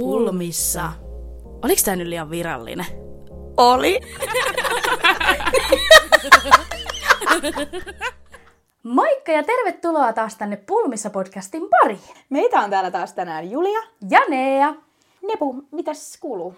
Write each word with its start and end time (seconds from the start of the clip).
Pulmissa. 0.00 0.92
Oliko 1.64 1.80
tää 1.84 1.96
nyt 1.96 2.06
liian 2.08 2.30
virallinen? 2.30 2.86
Oli. 3.56 4.00
Moikka 8.82 9.32
ja 9.32 9.42
tervetuloa 9.42 10.12
taas 10.12 10.34
tänne 10.34 10.56
Pulmissa 10.56 11.10
podcastin 11.10 11.68
pariin. 11.70 12.00
Meitä 12.30 12.60
on 12.60 12.70
täällä 12.70 12.90
taas 12.90 13.12
tänään 13.12 13.50
Julia. 13.50 13.80
Ja 14.10 14.20
Nea. 14.28 14.74
Nepu, 15.28 15.64
mitäs 15.70 16.18
kuuluu? 16.20 16.54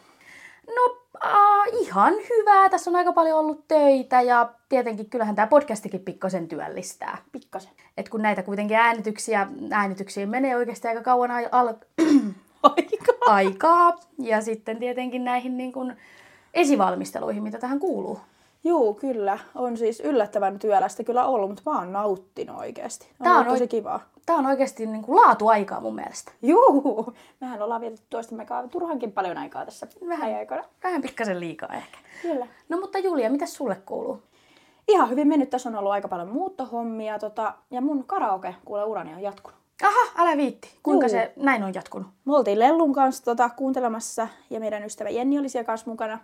No 0.66 0.96
äh, 1.24 1.66
ihan 1.80 2.14
hyvää. 2.14 2.68
Tässä 2.68 2.90
on 2.90 2.96
aika 2.96 3.12
paljon 3.12 3.38
ollut 3.38 3.68
töitä 3.68 4.20
ja 4.20 4.52
tietenkin 4.68 5.10
kyllähän 5.10 5.34
tämä 5.34 5.46
podcastikin 5.46 6.00
pikkasen 6.00 6.48
työllistää. 6.48 7.18
Pikkasen. 7.32 7.72
Et 7.96 8.08
kun 8.08 8.22
näitä 8.22 8.42
kuitenkin 8.42 8.76
äänityksiä, 8.76 9.46
äänityksiä 9.70 10.26
menee 10.26 10.56
oikeasti 10.56 10.88
aika 10.88 11.02
kauan 11.02 11.30
al- 11.30 11.74
Aikaa. 12.62 13.34
aikaa. 13.34 13.96
Ja 14.18 14.40
sitten 14.40 14.78
tietenkin 14.78 15.24
näihin 15.24 15.56
niin 15.56 15.72
kun 15.72 15.92
esivalmisteluihin, 16.54 17.42
mitä 17.42 17.58
tähän 17.58 17.78
kuuluu. 17.80 18.20
Juu, 18.64 18.94
kyllä. 18.94 19.38
On 19.54 19.76
siis 19.76 20.00
yllättävän 20.00 20.58
työlästä 20.58 21.04
kyllä 21.04 21.24
ollut, 21.26 21.48
mutta 21.50 21.62
mä 21.70 21.78
oon 21.78 21.92
nauttinut 21.92 22.58
oikeasti. 22.58 23.06
On 23.20 23.24
Tää 23.24 23.38
on 23.38 23.46
tosi 23.46 23.64
oik- 23.64 23.68
kivaa. 23.68 24.00
Tämä 24.26 24.38
on 24.38 24.46
oikeasti 24.46 24.86
niin 24.86 25.02
kuin 25.02 25.16
laatuaikaa 25.20 25.80
mun 25.80 25.94
mielestä. 25.94 26.32
Juu, 26.42 27.14
mehän 27.40 27.62
ollaan 27.62 27.80
vietetty 27.80 28.06
toistamme 28.10 28.44
kanssa 28.44 28.68
turhankin 28.70 29.12
paljon 29.12 29.38
aikaa 29.38 29.64
tässä 29.64 29.86
Vähän. 30.08 30.34
aikoina. 30.34 30.64
Vähän 30.84 31.02
pikkasen 31.02 31.40
liikaa 31.40 31.68
ehkä. 31.74 31.98
Kyllä. 32.22 32.46
No 32.68 32.80
mutta 32.80 32.98
Julia, 32.98 33.30
mitä 33.30 33.46
sulle 33.46 33.74
kuuluu? 33.86 34.22
Ihan 34.88 35.10
hyvin 35.10 35.28
mennyt. 35.28 35.50
Tässä 35.50 35.68
on 35.68 35.76
ollut 35.76 35.92
aika 35.92 36.08
paljon 36.08 36.28
muuttohommia 36.28 37.18
tota, 37.18 37.54
ja 37.70 37.80
mun 37.80 38.04
karaoke, 38.04 38.54
kuule 38.64 38.84
urani 38.84 39.14
on 39.14 39.20
jatkunut. 39.22 39.58
Aha, 39.82 40.22
älä 40.22 40.36
viitti. 40.36 40.68
Kuinka 40.82 41.06
Juu. 41.06 41.10
se 41.10 41.32
näin 41.36 41.62
on 41.62 41.74
jatkunut? 41.74 42.08
Me 42.24 42.36
oltiin 42.36 42.58
Lellun 42.58 42.92
kanssa 42.92 43.24
tota, 43.24 43.50
kuuntelemassa 43.50 44.28
ja 44.50 44.60
meidän 44.60 44.84
ystävä 44.84 45.10
Jenni 45.10 45.38
oli 45.38 45.48
siellä 45.48 45.66
kanssa 45.66 45.90
mukana. 45.90 46.18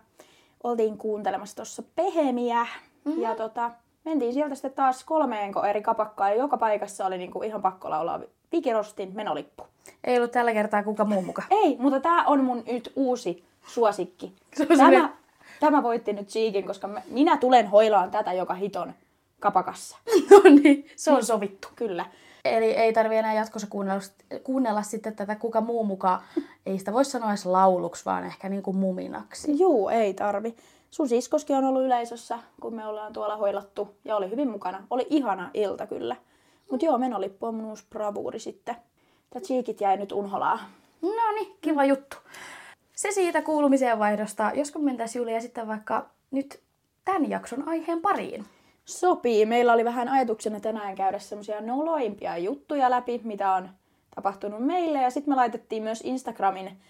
Oltiin 0.65 0.98
kuuntelemassa 0.98 1.56
tuossa 1.56 1.83
Pehemiä 1.97 2.67
mm-hmm. 3.05 3.23
ja 3.23 3.34
tota, 3.34 3.70
mentiin 4.05 4.34
sieltä 4.34 4.55
sitten 4.55 4.73
taas 4.73 5.05
kolmeenko 5.05 5.65
eri 5.65 5.83
kapakkaan 5.83 6.31
ja 6.31 6.37
joka 6.37 6.56
paikassa 6.56 7.06
oli 7.06 7.19
niinku 7.19 7.43
ihan 7.43 7.62
pakko 7.62 7.91
laulaa 7.91 8.20
Vikirostin 8.53 9.12
menolippu. 9.15 9.67
Ei 10.05 10.17
ollut 10.17 10.33
tällä 10.33 10.53
kertaa 10.53 10.83
kuka 10.83 11.05
muu 11.05 11.23
mukaan. 11.23 11.48
Ei, 11.50 11.77
mutta 11.78 12.00
tämä 12.00 12.25
on 12.25 12.45
mun 12.45 12.62
nyt 12.67 12.93
uusi 12.97 13.45
suosikki. 13.67 14.33
On 14.61 14.78
Tämä, 14.78 15.12
tämä 15.61 15.83
voitti 15.83 16.12
nyt 16.12 16.28
Cheekin, 16.28 16.67
koska 16.67 16.89
mä, 16.89 17.03
minä 17.11 17.37
tulen 17.37 17.67
hoilaan 17.67 18.11
tätä 18.11 18.33
joka 18.33 18.55
hiton 18.55 18.95
kapakassa. 19.41 19.98
No 20.31 20.41
niin, 20.62 20.87
se 20.97 21.11
on 21.12 21.25
sovittu. 21.25 21.69
Kyllä. 21.77 22.06
Eli 22.45 22.70
ei 22.70 22.92
tarvi 22.92 23.17
enää 23.17 23.34
jatkossa 23.34 23.67
kuunnella, 23.70 24.03
kuunnella 24.45 24.83
sitten 24.83 25.17
tätä 25.17 25.37
kuka 25.37 25.61
muu 25.61 25.84
mukaan. 25.84 26.20
Ei 26.67 26.78
sitä 26.78 26.92
voi 26.92 27.05
sanoa 27.05 27.28
edes 27.28 27.47
lauluksi, 27.47 28.05
vaan 28.05 28.25
ehkä 28.25 28.48
niin 28.48 28.62
kuin 28.62 28.77
muminaksi. 28.77 29.59
Juu, 29.59 29.89
ei 29.89 30.14
tarvi. 30.14 30.56
Sun 30.91 31.09
siskoskin 31.09 31.56
on 31.56 31.65
ollut 31.65 31.83
yleisössä, 31.83 32.39
kun 32.61 32.75
me 32.75 32.87
ollaan 32.87 33.12
tuolla 33.12 33.37
hoilattu 33.37 33.97
ja 34.05 34.17
oli 34.17 34.31
hyvin 34.31 34.50
mukana. 34.50 34.87
Oli 34.91 35.06
ihana 35.11 35.50
ilta 35.55 35.87
kyllä. 35.87 36.17
Mut 36.70 36.83
joo, 36.83 36.98
menolippu 36.98 37.47
on 37.47 37.55
mun 37.55 37.65
uusi 37.65 37.84
bravuuri 37.91 38.39
sitten. 38.39 38.77
Tää 39.31 39.42
cheekit 39.42 39.81
jäi 39.81 39.97
nyt 39.97 40.12
unholaan. 40.12 40.59
No 41.03 41.33
niin, 41.34 41.56
kiva 41.61 41.84
juttu. 41.84 42.17
Se 42.97 43.11
siitä 43.11 43.42
kuulumiseen 43.42 43.98
vaihdosta. 43.98 44.50
Josko 44.55 44.78
me 44.78 44.84
mentäisiin 44.84 45.20
Julia 45.20 45.41
sitten 45.41 45.69
vaikka 45.69 46.06
nyt 46.31 46.61
tämän 47.05 47.31
jakson 47.31 47.69
aiheen 47.69 48.00
pariin. 48.00 48.45
Sopii. 48.85 49.47
Meillä 49.47 49.73
oli 49.73 49.85
vähän 49.85 50.09
ajatuksena 50.09 50.61
tänään 50.61 50.95
käydä 50.95 51.19
semmosia 51.19 51.61
noloimpia 51.61 52.39
juttuja 52.39 52.91
läpi, 52.91 53.21
mitä 53.25 53.53
on 53.53 53.69
tapahtunut 54.15 54.61
meille. 54.67 55.03
Ja 55.03 55.11
sitten 55.11 55.33
me 55.33 55.37
laitettiin 55.37 55.83
myös 55.83 56.01
Instagramin, 56.05 56.81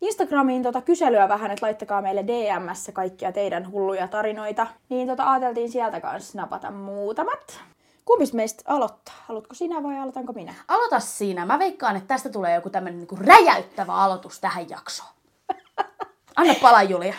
Instagramiin 0.00 0.62
tota 0.62 0.80
kyselyä 0.80 1.28
vähän, 1.28 1.50
että 1.50 1.66
laittakaa 1.66 2.02
meille 2.02 2.24
DMssä 2.26 2.92
kaikkia 2.92 3.32
teidän 3.32 3.70
hulluja 3.70 4.08
tarinoita. 4.08 4.66
Niin 4.88 5.08
tota 5.08 5.30
ajateltiin 5.30 5.70
sieltä 5.70 6.00
kanssa 6.00 6.38
napata 6.38 6.70
muutamat. 6.70 7.60
Kumpis 8.04 8.32
meistä 8.32 8.62
aloittaa? 8.66 9.14
Haluatko 9.26 9.54
sinä 9.54 9.82
vai 9.82 9.98
aloitanko 9.98 10.32
minä? 10.32 10.54
Aloita 10.68 11.00
siinä. 11.00 11.46
Mä 11.46 11.58
veikkaan, 11.58 11.96
että 11.96 12.08
tästä 12.08 12.28
tulee 12.30 12.54
joku 12.54 12.70
tämmönen 12.70 12.98
niinku 12.98 13.16
räjäyttävä 13.20 13.94
aloitus 13.94 14.40
tähän 14.40 14.70
jaksoon. 14.70 15.10
Anna 16.36 16.54
palaa, 16.62 16.82
Julia. 16.82 17.14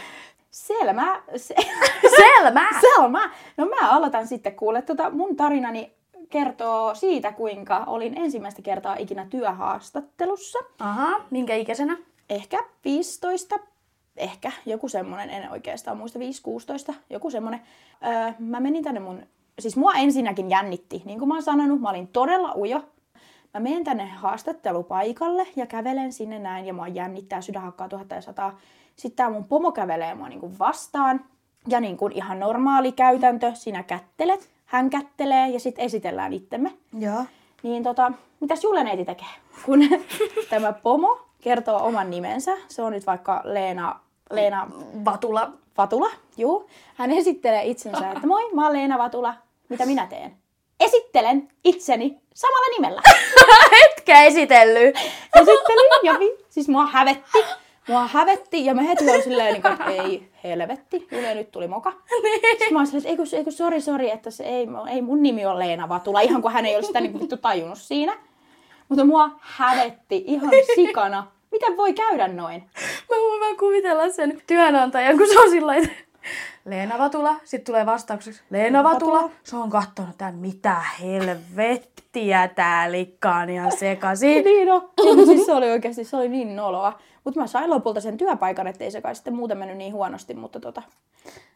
Selmä. 0.54 1.22
Se, 1.36 1.56
Selmä! 2.18 2.68
Selmä. 2.82 3.32
No 3.58 3.66
mä 3.66 3.90
aloitan 3.90 4.28
sitten 4.28 4.56
kuule. 4.56 4.82
Tota, 4.82 5.10
mun 5.10 5.36
tarinani 5.36 5.94
kertoo 6.30 6.96
siitä, 6.96 7.32
kuinka 7.32 7.84
olin 7.88 8.18
ensimmäistä 8.18 8.62
kertaa 8.62 8.96
ikinä 8.96 9.26
työhaastattelussa. 9.30 10.60
Aha, 10.80 11.22
minkä 11.32 11.56
ikäisenä? 11.56 11.98
Ehkä 12.30 12.60
15, 12.86 13.56
ehkä 14.18 14.52
joku 14.66 14.90
semmonen, 14.90 15.30
en 15.30 15.52
oikeastaan 15.52 15.98
muista, 15.98 16.20
5-16, 16.92 16.94
joku 17.10 17.30
semmonen. 17.30 17.62
Öö, 18.06 18.34
mä 18.40 18.60
menin 18.60 18.84
tänne 18.84 19.00
mun, 19.00 19.24
siis 19.60 19.78
mua 19.78 19.94
ensinnäkin 19.94 20.50
jännitti, 20.50 21.02
niin 21.06 21.20
kuin 21.20 21.30
mä 21.30 21.34
oon 21.34 21.44
sanonut, 21.44 21.82
mä 21.82 21.90
olin 21.90 22.08
todella 22.08 22.54
ujo. 22.56 22.84
Mä 23.54 23.60
menen 23.60 23.84
tänne 23.84 24.06
haastattelupaikalle 24.06 25.48
ja 25.56 25.66
kävelen 25.66 26.14
sinne 26.14 26.40
näin 26.40 26.66
ja 26.66 26.74
mua 26.74 26.88
jännittää, 26.88 27.42
sydän 27.42 27.62
hakkaa 27.62 27.90
tuhatta 27.90 28.16
ja 28.16 28.22
sataa. 28.22 28.60
Sitten 28.96 29.16
tää 29.16 29.30
mun 29.30 29.46
pomo 29.46 29.72
kävelee 29.72 30.16
mua 30.16 30.30
niinku 30.30 30.52
vastaan 30.60 31.26
ja 31.68 31.80
niin 31.80 31.98
kuin 31.98 32.14
ihan 32.14 32.40
normaali 32.40 32.92
käytäntö, 32.92 33.52
sinä 33.56 33.84
kättelet, 33.84 34.50
hän 34.66 34.90
kättelee 34.90 35.50
ja 35.50 35.60
sitten 35.60 35.86
esitellään 35.86 36.34
itsemme. 36.34 36.74
Joo. 37.00 37.26
Niin 37.64 37.84
tota, 37.84 38.12
mitäs 38.40 38.64
Julle-neiti 38.64 39.06
tekee? 39.06 39.28
Kun 39.66 39.80
tämä 40.50 40.74
pomo 40.74 41.20
kertoo 41.42 41.86
oman 41.86 42.10
nimensä, 42.10 42.58
se 42.68 42.82
on 42.82 42.92
nyt 42.92 43.06
vaikka 43.06 43.42
Leena, 43.44 44.00
Leena 44.32 44.68
Vatula. 45.06 45.52
Vatula, 45.78 46.10
juu. 46.38 46.70
Hän 46.96 47.12
esittelee 47.12 47.64
itsensä, 47.64 48.12
että 48.12 48.28
moi, 48.28 48.54
mä 48.54 48.64
oon 48.64 48.74
Leena 48.74 48.98
Vatula, 48.98 49.36
mitä 49.70 49.86
minä 49.86 50.08
teen? 50.08 50.38
Esittelen 50.80 51.50
itseni 51.64 52.20
samalla 52.34 52.76
nimellä. 52.76 53.02
Etkä 53.86 54.24
esitellyt. 54.24 54.96
Esittelin 55.36 55.90
ja 56.04 56.14
siis 56.50 56.70
mua 56.70 56.86
hävetti. 56.86 57.40
Mua 57.88 58.08
hävetti 58.08 58.66
ja 58.66 58.74
mä 58.74 58.82
heti 58.82 59.10
olin 59.10 59.24
silleen, 59.24 59.54
niin 59.54 59.62
kuin, 59.62 59.72
että 59.72 59.86
ei 59.86 60.30
helvetti, 60.44 61.08
Yle 61.12 61.36
nyt 61.36 61.52
tuli 61.52 61.68
moka. 61.68 61.94
Sitten 62.52 62.74
mä 62.74 62.80
olin 62.80 62.88
silleen, 62.88 63.12
että 63.14 63.24
eikö, 63.24 63.38
eikö 63.38 63.52
sori, 63.52 63.82
sori, 63.82 64.12
että 64.12 64.32
se 64.32 64.44
ei, 64.44 64.68
ei 64.90 65.02
mun 65.02 65.24
nimi 65.24 65.46
ole 65.46 65.60
Leena 65.60 65.90
Vatula, 65.90 66.22
ihan 66.22 66.42
kuin 66.42 66.54
hän 66.54 66.66
ei 66.66 66.76
olisi 66.76 66.88
sitä 66.88 67.02
niin 67.02 67.20
vittu 67.20 67.38
tajunnut 67.38 67.78
siinä. 67.78 68.18
Mutta 68.90 69.06
mua 69.06 69.30
hävetti 69.40 70.24
ihan 70.28 70.52
sikana. 70.76 71.28
Miten 71.52 71.78
voi 71.78 71.94
käydä 71.94 72.28
noin? 72.28 72.64
Mä 73.10 73.18
voin 73.30 73.42
vaan 73.42 73.58
kuvitella 73.58 74.10
sen 74.10 74.42
työnantajan, 74.48 75.18
kun 75.18 75.28
se 75.28 75.40
on 75.40 75.50
sillä 75.50 75.74
Leena 76.66 76.98
Vatula, 76.98 77.36
sitten 77.44 77.66
tulee 77.66 77.86
vastaukseksi 77.86 78.42
Leena 78.50 78.84
Vatula. 78.84 79.14
Vatula. 79.14 79.32
Se 79.44 79.58
on 79.58 79.70
kattonut 79.70 80.18
tän, 80.18 80.36
mitä 80.36 80.76
helvettiä 81.02 82.48
tää 82.48 82.92
likka 82.92 83.36
on 83.36 83.50
ihan 83.50 83.72
sekaisin. 83.78 84.44
Niin 84.54 84.68
no. 84.68 84.90
Niin, 85.04 85.26
siis 85.26 85.46
se 85.46 85.52
oli 85.52 85.72
oikeasti, 85.72 86.04
se 86.04 86.18
oli 86.18 86.30
niin 86.30 86.56
noloa. 86.56 87.00
Mutta 87.24 87.40
mä 87.40 87.48
sain 87.48 87.70
lopulta 87.70 88.02
sen 88.02 88.18
työpaikan, 88.18 88.68
ettei 88.68 88.92
se 88.92 89.02
kai 89.02 89.16
sitten 89.16 89.36
muuten 89.36 89.58
mennyt 89.58 89.78
niin 89.78 89.94
huonosti, 89.94 90.34
mutta 90.34 90.60
tota, 90.60 90.82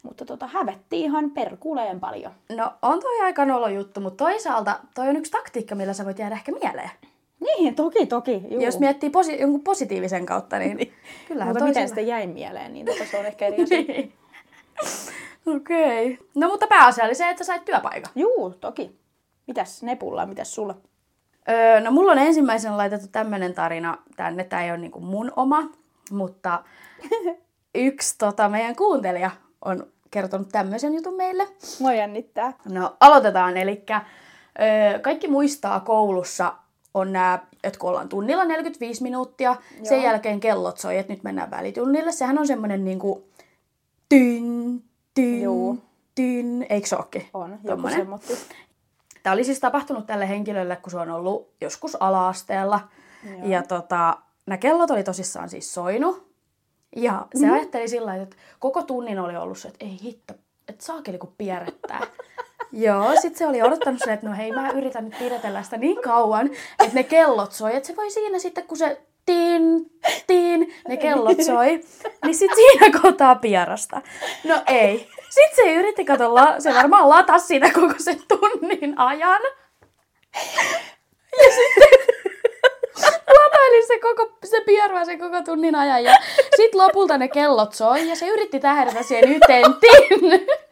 mutta 0.03 0.25
tota, 0.25 0.47
hävetti 0.47 1.01
ihan 1.01 1.31
perkuleen 1.31 1.99
paljon. 1.99 2.31
No 2.55 2.73
on 2.81 2.99
toi 2.99 3.21
aika 3.21 3.45
nolo 3.45 3.67
juttu, 3.67 3.99
mutta 3.99 4.25
toisaalta 4.25 4.79
toi 4.95 5.09
on 5.09 5.15
yksi 5.15 5.31
taktiikka, 5.31 5.75
millä 5.75 5.93
sä 5.93 6.05
voit 6.05 6.19
jäädä 6.19 6.35
ehkä 6.35 6.51
mieleen. 6.51 6.89
Niin, 7.39 7.75
toki, 7.75 8.05
toki. 8.05 8.41
Juu. 8.49 8.61
Jos 8.61 8.79
miettii 8.79 9.09
posi- 9.09 9.41
jonkun 9.41 9.61
positiivisen 9.61 10.25
kautta, 10.25 10.59
niin 10.59 10.93
kyllähän 11.27 11.53
mutta 11.53 11.65
miten 11.65 11.87
sitten 11.87 12.07
jäi 12.07 12.27
mieleen, 12.27 12.73
niin 12.73 12.85
tota, 12.85 13.05
se 13.11 13.19
on 13.19 13.25
ehkä 13.25 13.47
eri 13.47 13.63
asia. 13.63 13.77
Niin. 13.77 14.13
Okei. 15.55 16.13
Okay. 16.13 16.27
No 16.35 16.47
mutta 16.47 16.67
pääasia 16.67 17.05
oli 17.05 17.15
se, 17.15 17.29
että 17.29 17.43
sä 17.43 17.47
sait 17.47 17.65
työpaikan. 17.65 18.11
Juu, 18.15 18.49
toki. 18.49 18.99
Mitäs 19.47 19.83
Nepulla, 19.83 20.25
mitäs 20.25 20.55
sulla? 20.55 20.75
Öö, 21.49 21.79
no 21.79 21.91
mulla 21.91 22.11
on 22.11 22.17
ensimmäisenä 22.17 22.77
laitettu 22.77 23.07
tämmönen 23.11 23.53
tarina 23.53 23.97
tänne. 24.15 24.43
Tää 24.43 24.63
ei 24.63 24.71
ole 24.71 24.77
niinku 24.77 24.99
mun 24.99 25.31
oma, 25.35 25.69
mutta 26.11 26.63
yksi 27.75 28.15
tota, 28.17 28.49
meidän 28.49 28.75
kuuntelija 28.75 29.31
on 29.65 29.87
kertonut 30.11 30.49
tämmöisen 30.49 30.93
jutun 30.93 31.15
meille. 31.15 31.47
Mua 31.79 31.93
jännittää. 31.93 32.53
No 32.69 32.97
aloitetaan, 32.99 33.57
eli 33.57 33.83
öö, 33.91 34.99
kaikki 34.99 35.27
muistaa 35.27 35.79
koulussa 35.79 36.53
on 36.93 37.13
nämä, 37.13 37.39
että 37.63 37.79
kun 37.79 37.89
ollaan 37.89 38.09
tunnilla 38.09 38.45
45 38.45 39.03
minuuttia, 39.03 39.55
Joo. 39.75 39.85
sen 39.85 40.01
jälkeen 40.01 40.39
kellot 40.39 40.77
soi, 40.77 40.97
että 40.97 41.13
nyt 41.13 41.23
mennään 41.23 41.51
välitunnille. 41.51 42.11
Sehän 42.11 42.39
on 42.39 42.47
semmoinen 42.47 42.85
niinku 42.85 43.27
tyn, 44.09 44.83
tyn, 45.13 45.41
Juu. 45.41 45.77
tyn, 46.15 46.65
eikö 46.69 46.87
se 46.87 46.95
ookin? 46.95 47.27
On, 47.33 47.59
joku 47.63 47.89
semmotti. 47.89 48.37
Tämä 49.23 49.33
oli 49.33 49.43
siis 49.43 49.59
tapahtunut 49.59 50.05
tälle 50.07 50.29
henkilölle, 50.29 50.75
kun 50.75 50.91
se 50.91 50.97
on 50.97 51.11
ollut 51.11 51.49
joskus 51.61 51.97
ala-asteella. 51.99 52.79
Joo. 53.25 53.45
Ja 53.45 53.63
tota, 53.63 54.17
nämä 54.45 54.57
kellot 54.57 54.91
oli 54.91 55.03
tosissaan 55.03 55.49
siis 55.49 55.73
soinut. 55.73 56.27
Ja 56.95 57.27
se 57.35 57.45
Mhm. 57.45 57.53
ajatteli 57.55 57.87
sillä 57.87 58.15
että 58.15 58.35
koko 58.59 58.83
tunnin 58.83 59.19
oli 59.19 59.35
ollut 59.37 59.57
se, 59.57 59.67
että 59.67 59.85
ei 59.85 59.99
hitto, 60.03 60.33
että 60.67 60.85
saakeli 60.85 61.17
kun 61.17 61.33
pierrettää. 61.37 62.01
Joo, 62.71 63.13
sit 63.21 63.35
se 63.35 63.47
oli 63.47 63.61
odottanut 63.61 63.99
sen, 64.03 64.13
että 64.13 64.29
no 64.29 64.35
hei, 64.35 64.51
mä 64.51 64.69
yritän 64.71 65.05
nyt 65.05 65.19
pidetellä 65.19 65.63
sitä 65.63 65.77
niin 65.77 66.01
kauan, 66.01 66.47
että 66.83 66.93
ne 66.95 67.03
kellot 67.03 67.51
soi, 67.51 67.75
että 67.75 67.87
se 67.87 67.95
voi 67.95 68.11
siinä 68.11 68.39
sitten, 68.39 68.67
kun 68.67 68.77
se 68.77 69.01
tin, 69.27 69.61
tehtiin, 70.01 70.73
ne 70.89 70.97
kellot 70.97 71.41
soi, 71.41 71.79
niin 72.25 72.35
sit 72.35 72.51
siinä 72.55 72.99
kohtaa 73.01 73.35
pierasta. 73.35 74.01
No 74.43 74.61
ei. 74.67 75.09
Sitten 75.29 75.65
se 75.65 75.73
yritti 75.73 76.05
katolla, 76.05 76.59
se 76.59 76.73
varmaan 76.73 77.09
latas 77.09 77.47
siinä 77.47 77.71
koko 77.71 77.93
sen 77.97 78.19
tunnin 78.27 78.99
ajan. 78.99 79.41
Ja 81.37 81.51
sitten 81.55 81.99
lataili 83.27 83.87
se 83.87 83.99
koko, 83.99 84.37
se 84.45 84.61
pierua 84.65 85.05
sen 85.05 85.19
koko 85.19 85.41
tunnin 85.41 85.75
ajan. 85.75 86.03
Ja 86.03 86.13
sitten 86.55 86.81
lopulta 86.81 87.17
ne 87.17 87.27
kellot 87.27 87.73
soi 87.73 88.09
ja 88.09 88.15
se 88.15 88.27
yritti 88.27 88.59
tähdätä 88.59 89.03
siihen 89.03 89.29
yhteen 89.29 89.65
tin, 89.73 90.31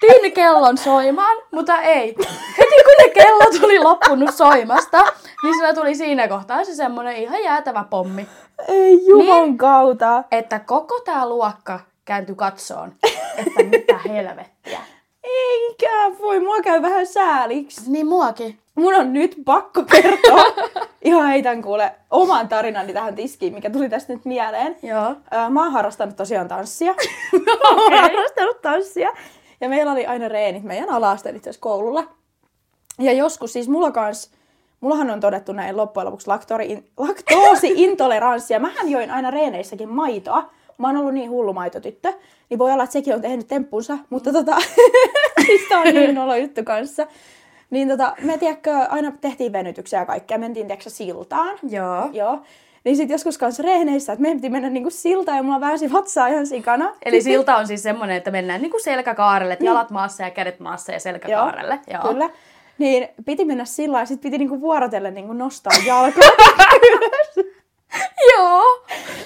tin 0.00 0.32
kellon 0.32 0.78
soimaan, 0.78 1.36
mutta 1.50 1.82
ei. 1.82 2.14
Heti 2.58 2.82
kun 2.84 2.94
ne 2.98 3.08
kellot 3.08 3.64
oli 3.64 3.78
loppunut 3.78 4.34
soimasta, 4.34 5.02
niin 5.42 5.54
sillä 5.54 5.74
tuli 5.74 5.94
siinä 5.94 6.28
kohtaa 6.28 6.64
se 6.64 6.74
semmonen 6.74 7.16
ihan 7.16 7.42
jäätävä 7.42 7.84
pommi. 7.90 8.26
Ei 8.68 9.06
juman 9.06 9.42
niin. 9.42 9.58
kautta. 9.58 10.24
Että 10.30 10.58
koko 10.58 11.00
tää 11.00 11.28
luokka 11.28 11.80
kääntyi 12.04 12.34
katsoon, 12.34 12.94
että 13.36 13.62
mitä 13.62 13.98
helvettiä. 14.08 14.80
Eikä 15.22 15.90
voi, 16.20 16.40
mua 16.40 16.60
käy 16.60 16.82
vähän 16.82 17.06
sääliksi. 17.06 17.90
Niin 17.90 18.06
muakin. 18.06 18.58
Mun 18.74 18.94
on 18.94 19.12
nyt 19.12 19.36
pakko 19.44 19.82
kertoa. 19.82 20.44
Ihan 21.04 21.28
heitän 21.28 21.62
kuule 21.62 21.94
oman 22.10 22.48
tarinani 22.48 22.92
tähän 22.92 23.14
tiskiin, 23.14 23.54
mikä 23.54 23.70
tuli 23.70 23.88
tästä 23.88 24.12
nyt 24.12 24.24
mieleen. 24.24 24.76
Joo. 24.82 25.16
Mä 25.50 25.62
oon 25.62 25.72
harrastanut 25.72 26.16
tosiaan 26.16 26.48
tanssia. 26.48 26.94
mä 27.46 27.68
oon 27.70 27.92
harrastanut 27.92 28.62
tanssia. 28.62 29.10
Ja 29.60 29.68
meillä 29.68 29.92
oli 29.92 30.06
aina 30.06 30.28
reenit 30.28 30.62
meidän 30.62 30.90
alaasteen 30.90 31.36
itse 31.36 31.50
koululla. 31.60 32.04
Ja 32.98 33.12
joskus 33.12 33.52
siis 33.52 33.68
mulla 33.68 33.90
kans, 33.90 34.30
mullahan 34.80 35.10
on 35.10 35.20
todettu 35.20 35.52
näin 35.52 35.76
loppujen 35.76 36.06
lopuksi 36.06 36.26
laktori, 36.26 36.78
laktoosiintoleranssi. 36.98 38.52
Ja 38.54 38.60
mähän 38.60 38.88
join 38.88 39.10
aina 39.10 39.30
reeneissäkin 39.30 39.88
maitoa. 39.88 40.50
Mä 40.78 40.86
oon 40.86 40.96
ollut 40.96 41.14
niin 41.14 41.30
hullu 41.30 41.52
maitotyttö, 41.52 42.12
niin 42.50 42.58
voi 42.58 42.72
olla, 42.72 42.84
että 42.84 42.92
sekin 42.92 43.14
on 43.14 43.20
tehnyt 43.20 43.46
temppunsa, 43.46 43.98
mutta 44.10 44.32
tota, 44.32 44.56
mistä 45.48 45.78
on 45.78 45.94
niin 45.94 46.18
olo 46.18 46.36
juttu 46.36 46.60
kanssa. 46.64 47.06
Niin 47.72 47.88
tota, 47.88 48.14
me 48.22 48.38
tiedätkö, 48.38 48.70
aina 48.88 49.12
tehtiin 49.20 49.52
venytyksiä 49.52 49.98
ja 49.98 50.06
kaikkea, 50.06 50.38
mentiin 50.38 50.66
tiedätkö, 50.66 50.90
siltaan. 50.90 51.58
Joo. 51.68 52.08
Joo. 52.12 52.42
Niin 52.84 52.96
sit 52.96 53.10
joskus 53.10 53.38
kanssa 53.38 53.62
reeneissä, 53.62 54.12
että 54.12 54.22
meidän 54.22 54.38
piti 54.38 54.48
mennä 54.48 54.70
niinku 54.70 54.90
siltaan 54.90 55.36
ja 55.36 55.42
mulla 55.42 55.60
väänsi 55.60 55.92
vatsaa 55.92 56.26
ihan 56.26 56.46
sikana. 56.46 56.94
Eli 57.04 57.22
silta 57.22 57.56
on 57.56 57.66
siis 57.66 57.82
semmoinen, 57.82 58.16
että 58.16 58.30
mennään 58.30 58.62
niinku 58.62 58.78
selkäkaarelle, 58.78 59.52
että 59.52 59.64
jalat 59.64 59.90
maassa 59.90 60.22
ja 60.22 60.30
kädet 60.30 60.60
maassa 60.60 60.92
ja 60.92 61.00
selkäkaarelle. 61.00 61.78
Joo, 61.86 62.00
Joo. 62.02 62.12
kyllä. 62.12 62.30
Niin 62.78 63.08
piti 63.24 63.44
mennä 63.44 63.64
sillä 63.64 63.98
ja 63.98 64.06
sit 64.06 64.20
piti 64.20 64.38
niinku 64.38 64.60
vuorotellen 64.60 65.14
niinku 65.14 65.32
nostaa 65.32 65.72
jalkaa 65.86 66.30
ylös. 66.82 67.46
Joo. 68.36 68.62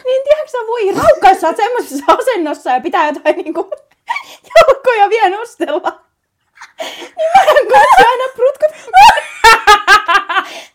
Niin 0.04 0.25
tiedätkö 0.25 0.50
sä, 0.50 0.58
voi 0.66 0.92
raukkaissa 0.92 1.40
sä 1.40 1.46
oot 1.46 1.56
semmoisessa 1.56 2.04
asennossa 2.08 2.70
ja 2.70 2.81
pitää 2.81 3.08
jotain 3.08 3.37
niinku 3.37 3.70
jalkoja 4.54 5.08
vielä 5.08 5.37
nostella. 5.37 6.05
Niin 6.81 8.06
aina 8.06 8.32
prutkut. 8.34 8.93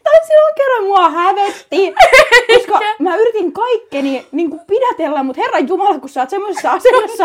tai 0.03 0.25
silloin 0.27 0.55
kerran 0.55 0.83
mua 0.83 1.09
hävetti. 1.09 1.93
Koska 2.55 2.79
mä 2.99 3.15
yritin 3.15 3.53
kaikkeni 3.53 4.27
niin 4.31 4.49
kuin 4.49 4.61
pidätellä, 4.67 5.23
mutta 5.23 5.41
herran 5.41 5.67
jumala, 5.67 5.99
kun 5.99 6.09
sä 6.09 6.21
oot 6.21 6.29
semmoisessa 6.29 6.71
asennossa, 6.71 7.23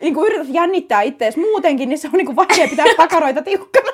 niin 0.00 0.14
kuin 0.14 0.32
yrität 0.32 0.54
jännittää 0.54 1.02
ittees 1.02 1.36
muutenkin, 1.36 1.88
niin 1.88 1.98
se 1.98 2.08
on 2.08 2.12
niin 2.12 2.26
kuin 2.26 2.36
vaikea 2.36 2.68
pitää 2.68 2.86
takaroita 2.96 3.42
tiukkana. 3.42 3.92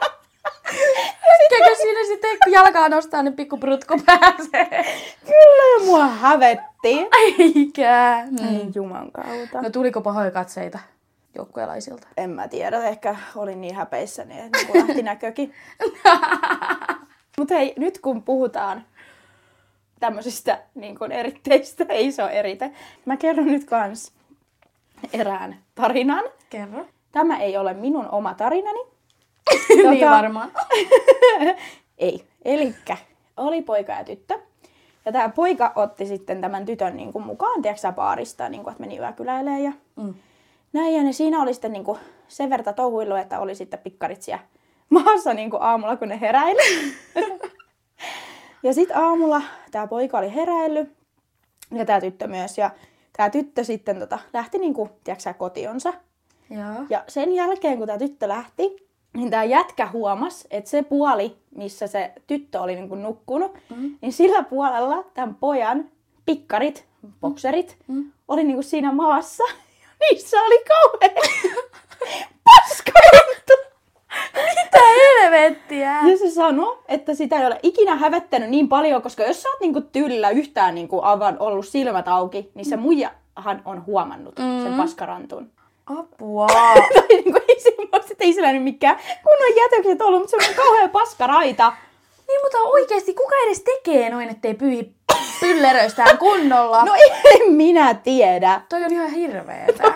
Sittenkö 1.43 1.75
siinä 1.77 2.07
sitten, 2.07 2.37
kun 2.45 2.53
jalkaa 2.53 2.89
nostaa, 2.89 3.23
niin 3.23 3.35
pikku 3.35 3.57
prutku 3.57 4.01
pääsee? 4.07 4.85
Kyllä, 5.27 5.79
ja 5.79 5.85
mua 5.87 6.07
hävetti. 6.07 7.07
Eikä. 7.39 8.25
Ei 8.51 8.67
juman 8.75 9.11
kautta. 9.13 9.63
No 9.63 9.71
tuliko 9.71 10.01
pahoja 10.01 10.31
katseita 10.31 10.79
joukkueelaisilta? 11.35 12.09
En 12.17 12.31
mä 12.31 12.49
tiedä, 12.49 12.85
ehkä 12.85 13.17
olin 13.37 13.61
niin 13.61 13.75
häpeissäni, 13.75 14.41
että 14.41 14.59
niin 14.59 14.87
lähti 14.87 15.03
näkökin. 15.13 15.55
Mutta 17.39 17.55
hei, 17.55 17.75
nyt 17.77 17.99
kun 17.99 18.23
puhutaan 18.23 18.85
tämmöisistä 20.01 20.63
niin 20.75 20.99
kuin 20.99 21.13
eritteistä, 21.13 21.85
ei 21.89 22.13
se 22.13 22.23
ole 22.23 22.31
erite. 22.31 22.71
Mä 23.05 23.17
kerron 23.17 23.47
nyt 23.47 23.65
kans 23.65 24.13
erään 25.13 25.57
tarinan. 25.75 26.25
Kerro. 26.51 26.87
Tämä 27.13 27.39
ei 27.39 27.57
ole 27.57 27.75
minun 27.75 28.09
oma 28.11 28.35
tarinani. 28.35 28.81
niin 29.91 30.11
varmaan. 30.11 30.51
ei. 31.99 32.25
Elikkä 32.45 32.97
oli 33.37 33.63
poika 33.63 33.93
ja 33.93 34.05
tyttö. 34.05 34.39
Ja 35.05 35.13
tämä 35.13 35.29
poika 35.29 35.73
otti 35.77 36.07
sitten 36.07 36.41
tämän 36.41 36.67
tytön 36.67 36.97
niin 36.97 37.13
kuin 37.13 37.27
mukaan, 37.27 37.63
tiedätkö 37.63 37.93
baarista, 37.93 38.49
niin 38.49 38.63
kuin, 38.63 38.73
että 38.73 38.81
meni 38.81 38.99
yökyläilemään 38.99 39.63
ja 39.63 39.73
Mm. 39.97 40.15
Näin. 40.75 40.95
Ja 40.95 41.03
ne 41.03 41.13
siinä 41.13 41.43
oli 41.43 41.55
sitten 41.55 41.73
niin 41.73 41.85
kuin 41.85 41.99
sen 42.29 42.51
verta 42.51 42.73
touhuillut, 42.73 43.19
että 43.19 43.41
oli 43.41 43.55
sitten 43.55 43.79
pikkarit 43.79 44.23
siellä 44.23 44.45
maassa 44.91 45.35
niin 45.35 45.51
kuin 45.51 45.63
aamulla, 45.63 45.97
kun 45.97 46.09
ne 46.09 46.21
heräili. 46.21 46.95
ja 48.63 48.75
sitten 48.75 48.97
aamulla 48.97 49.43
tämä 49.71 49.87
poika 49.87 50.19
oli 50.19 50.35
heräillyt 50.35 50.89
ja 51.71 51.85
tämä 51.85 52.01
tyttö 52.01 52.27
myös. 52.27 52.59
Ja 52.59 52.71
tämä 53.17 53.31
tyttö 53.31 53.65
sitten 53.65 53.99
tota, 53.99 54.19
lähti 54.33 54.59
niin 54.59 54.75
kuin, 54.75 54.91
tiedätkö, 55.05 55.35
kotionsa. 55.35 55.93
Joo. 56.51 56.87
Ja 56.91 57.05
sen 57.09 57.33
jälkeen, 57.33 57.79
kun 57.79 57.87
tämä 57.87 57.99
tyttö 57.99 58.29
lähti, 58.29 58.89
niin 59.15 59.31
tämä 59.31 59.45
jätkä 59.45 59.89
huomasi, 59.93 60.49
että 60.51 60.71
se 60.71 60.83
puoli, 60.83 61.37
missä 61.57 61.87
se 61.87 62.13
tyttö 62.27 62.61
oli 62.61 62.75
niin 62.75 62.89
kuin 62.89 63.03
nukkunut, 63.03 63.55
mm. 63.77 63.97
niin 64.03 64.13
sillä 64.13 64.43
puolella 64.43 65.05
tämän 65.15 65.35
pojan 65.35 65.91
pikkarit, 66.27 66.85
bokserit, 67.21 67.77
mm. 67.89 68.13
oli 68.29 68.45
niin 68.45 68.57
kuin 68.57 68.65
siinä 68.65 68.93
maassa. 68.93 69.45
Niissä 70.01 70.37
oli 70.41 70.65
kauhean 70.65 71.29
paskarintu. 72.45 73.53
Mitä 74.35 74.79
helvettiä? 74.79 75.99
Ja 76.11 76.19
se 76.19 76.31
sanoi, 76.31 76.79
että 76.89 77.15
sitä 77.15 77.41
ei 77.41 77.47
ole 77.47 77.61
ikinä 77.63 77.97
hävettänyt 77.97 78.51
niin 78.51 78.69
paljon, 78.69 79.03
koska 79.03 79.23
jos 79.23 79.43
sä 79.43 79.49
oot 79.49 79.61
niinku 79.61 79.81
tyllä 79.81 80.31
yhtään 80.31 80.75
niinku 80.75 81.01
avan 81.03 81.37
ollut 81.39 81.67
silmät 81.67 82.09
auki, 82.09 82.51
niin 82.55 82.65
se 82.65 82.77
muijahan 82.77 83.63
on 83.65 83.87
huomannut 83.87 84.39
mm. 84.39 84.63
sen 84.63 84.75
paskarantun. 84.75 85.51
Apua. 85.87 86.47
tai 86.95 87.09
niinku, 87.09 87.41
ei 87.49 87.61
semmoiset, 87.61 88.21
ei 88.21 88.33
sillä 88.33 88.53
nyt 88.53 88.63
mikään 88.63 88.97
kunnon 89.23 89.57
jätökset 89.57 90.03
ollut, 90.03 90.21
mutta 90.21 90.37
se 90.43 90.51
on 90.51 90.57
kauhean 90.57 90.91
paskaraita. 90.91 91.73
Niin, 92.29 92.41
mutta 92.43 92.59
oikeesti 92.59 93.15
kuka 93.15 93.35
edes 93.47 93.61
tekee 93.61 94.11
noin, 94.11 94.29
ettei 94.29 94.55
pyyhi 94.55 94.95
pylleröistään 95.47 96.19
kunnolla? 96.19 96.85
No 96.85 96.95
en 97.35 97.53
minä 97.53 97.95
tiedä. 97.95 98.61
Toi 98.69 98.85
on 98.85 98.93
ihan 98.93 99.11
hirveetä. 99.11 99.95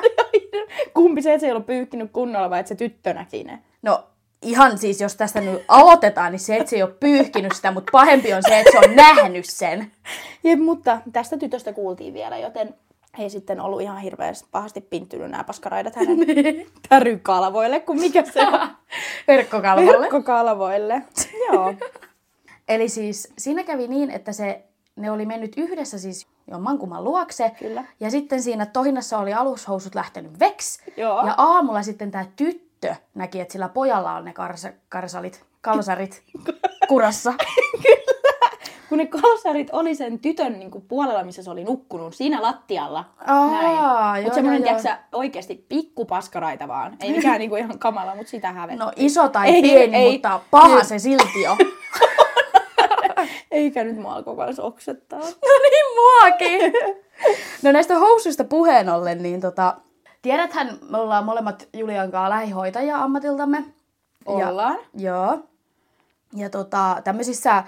Kumpi 0.94 1.22
se, 1.22 1.32
että 1.32 1.40
se 1.40 1.46
ei 1.46 1.52
ollut 1.52 1.66
pyyhkinyt 1.66 2.10
kunnolla 2.12 2.50
vai 2.50 2.60
että 2.60 2.68
se 2.68 2.74
tyttö 2.74 3.14
näki 3.14 3.44
ne? 3.44 3.58
No 3.82 4.04
ihan 4.42 4.78
siis, 4.78 5.00
jos 5.00 5.16
tästä 5.16 5.40
nyt 5.40 5.64
aloitetaan, 5.68 6.32
niin 6.32 6.40
se, 6.40 6.56
että 6.56 6.70
se 6.70 6.76
ei 6.76 6.82
ole 6.82 6.90
pyyhkinyt 7.00 7.52
sitä, 7.52 7.70
mutta 7.70 7.90
pahempi 7.92 8.32
on 8.32 8.42
se, 8.48 8.60
että 8.60 8.72
se 8.72 8.78
on 8.78 8.96
nähnyt 8.96 9.44
sen. 9.44 9.92
Jep, 10.44 10.60
mutta 10.60 11.00
tästä 11.12 11.36
tytöstä 11.36 11.72
kuultiin 11.72 12.14
vielä, 12.14 12.38
joten 12.38 12.74
ei 13.18 13.30
sitten 13.30 13.60
ollut 13.60 13.80
ihan 13.80 13.98
hirveän 13.98 14.34
pahasti 14.50 14.80
pinttynyt 14.80 15.30
nämä 15.30 15.44
paskaraidat 15.44 15.96
hänen 15.96 16.18
tärykalvoille, 16.88 17.80
kun 17.80 18.00
mikä 18.00 18.24
se 18.24 18.40
on. 18.40 18.68
Verkkokalvolle. 19.28 20.00
Verkkokalvoille. 20.00 21.02
Joo. 21.48 21.74
Eli 22.68 22.88
siis 22.88 23.32
siinä 23.38 23.64
kävi 23.64 23.88
niin, 23.88 24.10
että 24.10 24.32
se, 24.32 24.62
ne 24.98 25.10
oli 25.10 25.26
mennyt 25.26 25.52
yhdessä 25.56 25.98
siis 25.98 26.26
jommankumman 26.50 27.04
luokse. 27.04 27.52
Kyllä. 27.58 27.84
Ja 28.00 28.10
sitten 28.10 28.42
siinä 28.42 28.66
tohinnassa 28.66 29.18
oli 29.18 29.34
alushousut 29.34 29.94
lähtenyt 29.94 30.40
veks. 30.40 30.82
Joo. 30.96 31.26
Ja 31.26 31.34
aamulla 31.36 31.82
sitten 31.82 32.10
tämä 32.10 32.24
tyttö 32.36 32.94
näki, 33.14 33.40
että 33.40 33.52
sillä 33.52 33.68
pojalla 33.68 34.14
on 34.14 34.24
ne 34.24 34.32
karsa, 34.32 34.72
karsalit, 34.88 35.44
kalsarit 35.60 36.22
kurassa. 36.88 37.34
Kun 38.88 38.98
ne 38.98 39.06
kalsarit 39.06 39.68
oli 39.72 39.94
sen 39.94 40.18
tytön 40.18 40.58
niin 40.58 40.70
kuin, 40.70 40.84
puolella, 40.88 41.24
missä 41.24 41.42
se 41.42 41.50
oli 41.50 41.64
nukkunut, 41.64 42.14
siinä 42.14 42.42
lattialla. 42.42 43.04
Aa, 43.26 44.14
Mutta 44.22 44.34
semmoinen, 44.34 44.62
tiedätkö, 44.62 44.88
oikeasti 45.12 45.66
pikkupaskaraita 45.68 46.68
vaan. 46.68 46.96
Ei 47.00 47.12
mikään 47.12 47.38
niin 47.38 47.50
kuin, 47.50 47.64
ihan 47.64 47.78
kamala, 47.78 48.14
mutta 48.14 48.30
sitä 48.30 48.52
hävetti. 48.52 48.78
No 48.78 48.92
iso 48.96 49.28
tai 49.28 49.48
Ei, 49.48 49.62
pieni, 49.62 49.96
ei. 49.96 50.12
mutta 50.12 50.40
paha 50.50 50.84
se 50.84 50.98
silti 50.98 51.46
on. 51.48 51.56
Eikä 53.50 53.84
nyt 53.84 53.96
mua 53.96 54.14
alkoi 54.14 54.36
oksettaa. 54.60 55.20
No 55.48 55.70
niin, 55.70 55.94
muakin. 55.94 56.72
No 57.62 57.72
näistä 57.72 57.98
housuista 57.98 58.44
puheen 58.44 58.88
ollen, 58.88 59.22
niin 59.22 59.40
tota, 59.40 59.76
tiedäthän, 60.22 60.78
me 60.90 60.98
ollaan 60.98 61.24
molemmat 61.24 61.68
Julian 61.72 62.10
kanssa 62.10 62.30
lähihoitajia 62.30 62.98
ammatiltamme. 62.98 63.64
Ollaan. 64.26 64.78
Ja, 64.94 65.10
joo. 65.10 65.38
Ja 66.36 66.50
tota, 66.50 66.96
tämmöisissä 67.04 67.64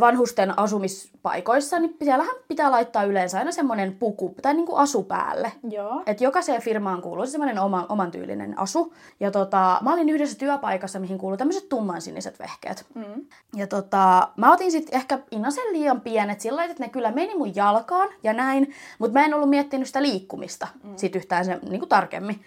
vanhusten 0.00 0.58
asumispaikoissa, 0.58 1.78
niin 1.78 1.96
siellähän 2.02 2.36
pitää 2.48 2.70
laittaa 2.70 3.04
yleensä 3.04 3.38
aina 3.38 3.52
semmoinen 3.52 3.94
puku 3.94 4.34
tai 4.42 4.54
niin 4.54 4.66
kuin 4.66 4.78
asu 4.78 5.02
päälle. 5.02 5.52
Joo. 5.70 6.02
Et 6.06 6.20
jokaiseen 6.20 6.62
firmaan 6.62 7.02
kuuluu 7.02 7.26
semmoinen 7.26 7.58
oma, 7.58 7.86
oman 7.88 8.10
tyylinen 8.10 8.58
asu. 8.58 8.94
Ja 9.20 9.30
tota, 9.30 9.78
mä 9.82 9.92
olin 9.92 10.08
yhdessä 10.08 10.38
työpaikassa, 10.38 10.98
mihin 10.98 11.18
kuuluu 11.18 11.36
tämmöiset 11.36 11.68
tummansiniset 11.68 12.38
vehkeet. 12.38 12.86
Mm. 12.94 13.26
Ja 13.56 13.66
tota, 13.66 14.28
mä 14.36 14.52
otin 14.52 14.70
sitten 14.70 14.96
ehkä 14.96 15.18
inasen 15.30 15.72
liian 15.72 16.00
pienet 16.00 16.40
sillä 16.40 16.64
että 16.64 16.82
ne 16.82 16.88
kyllä 16.88 17.12
meni 17.12 17.34
mun 17.34 17.56
jalkaan 17.56 18.08
ja 18.22 18.32
näin, 18.32 18.74
mutta 18.98 19.18
mä 19.18 19.24
en 19.24 19.34
ollut 19.34 19.50
miettinyt 19.50 19.86
sitä 19.86 20.02
liikkumista 20.02 20.68
mm. 20.84 20.96
sit 20.96 21.16
yhtään 21.16 21.44
se, 21.44 21.58
niin 21.68 21.80
kuin 21.80 21.88
tarkemmin. 21.88 22.40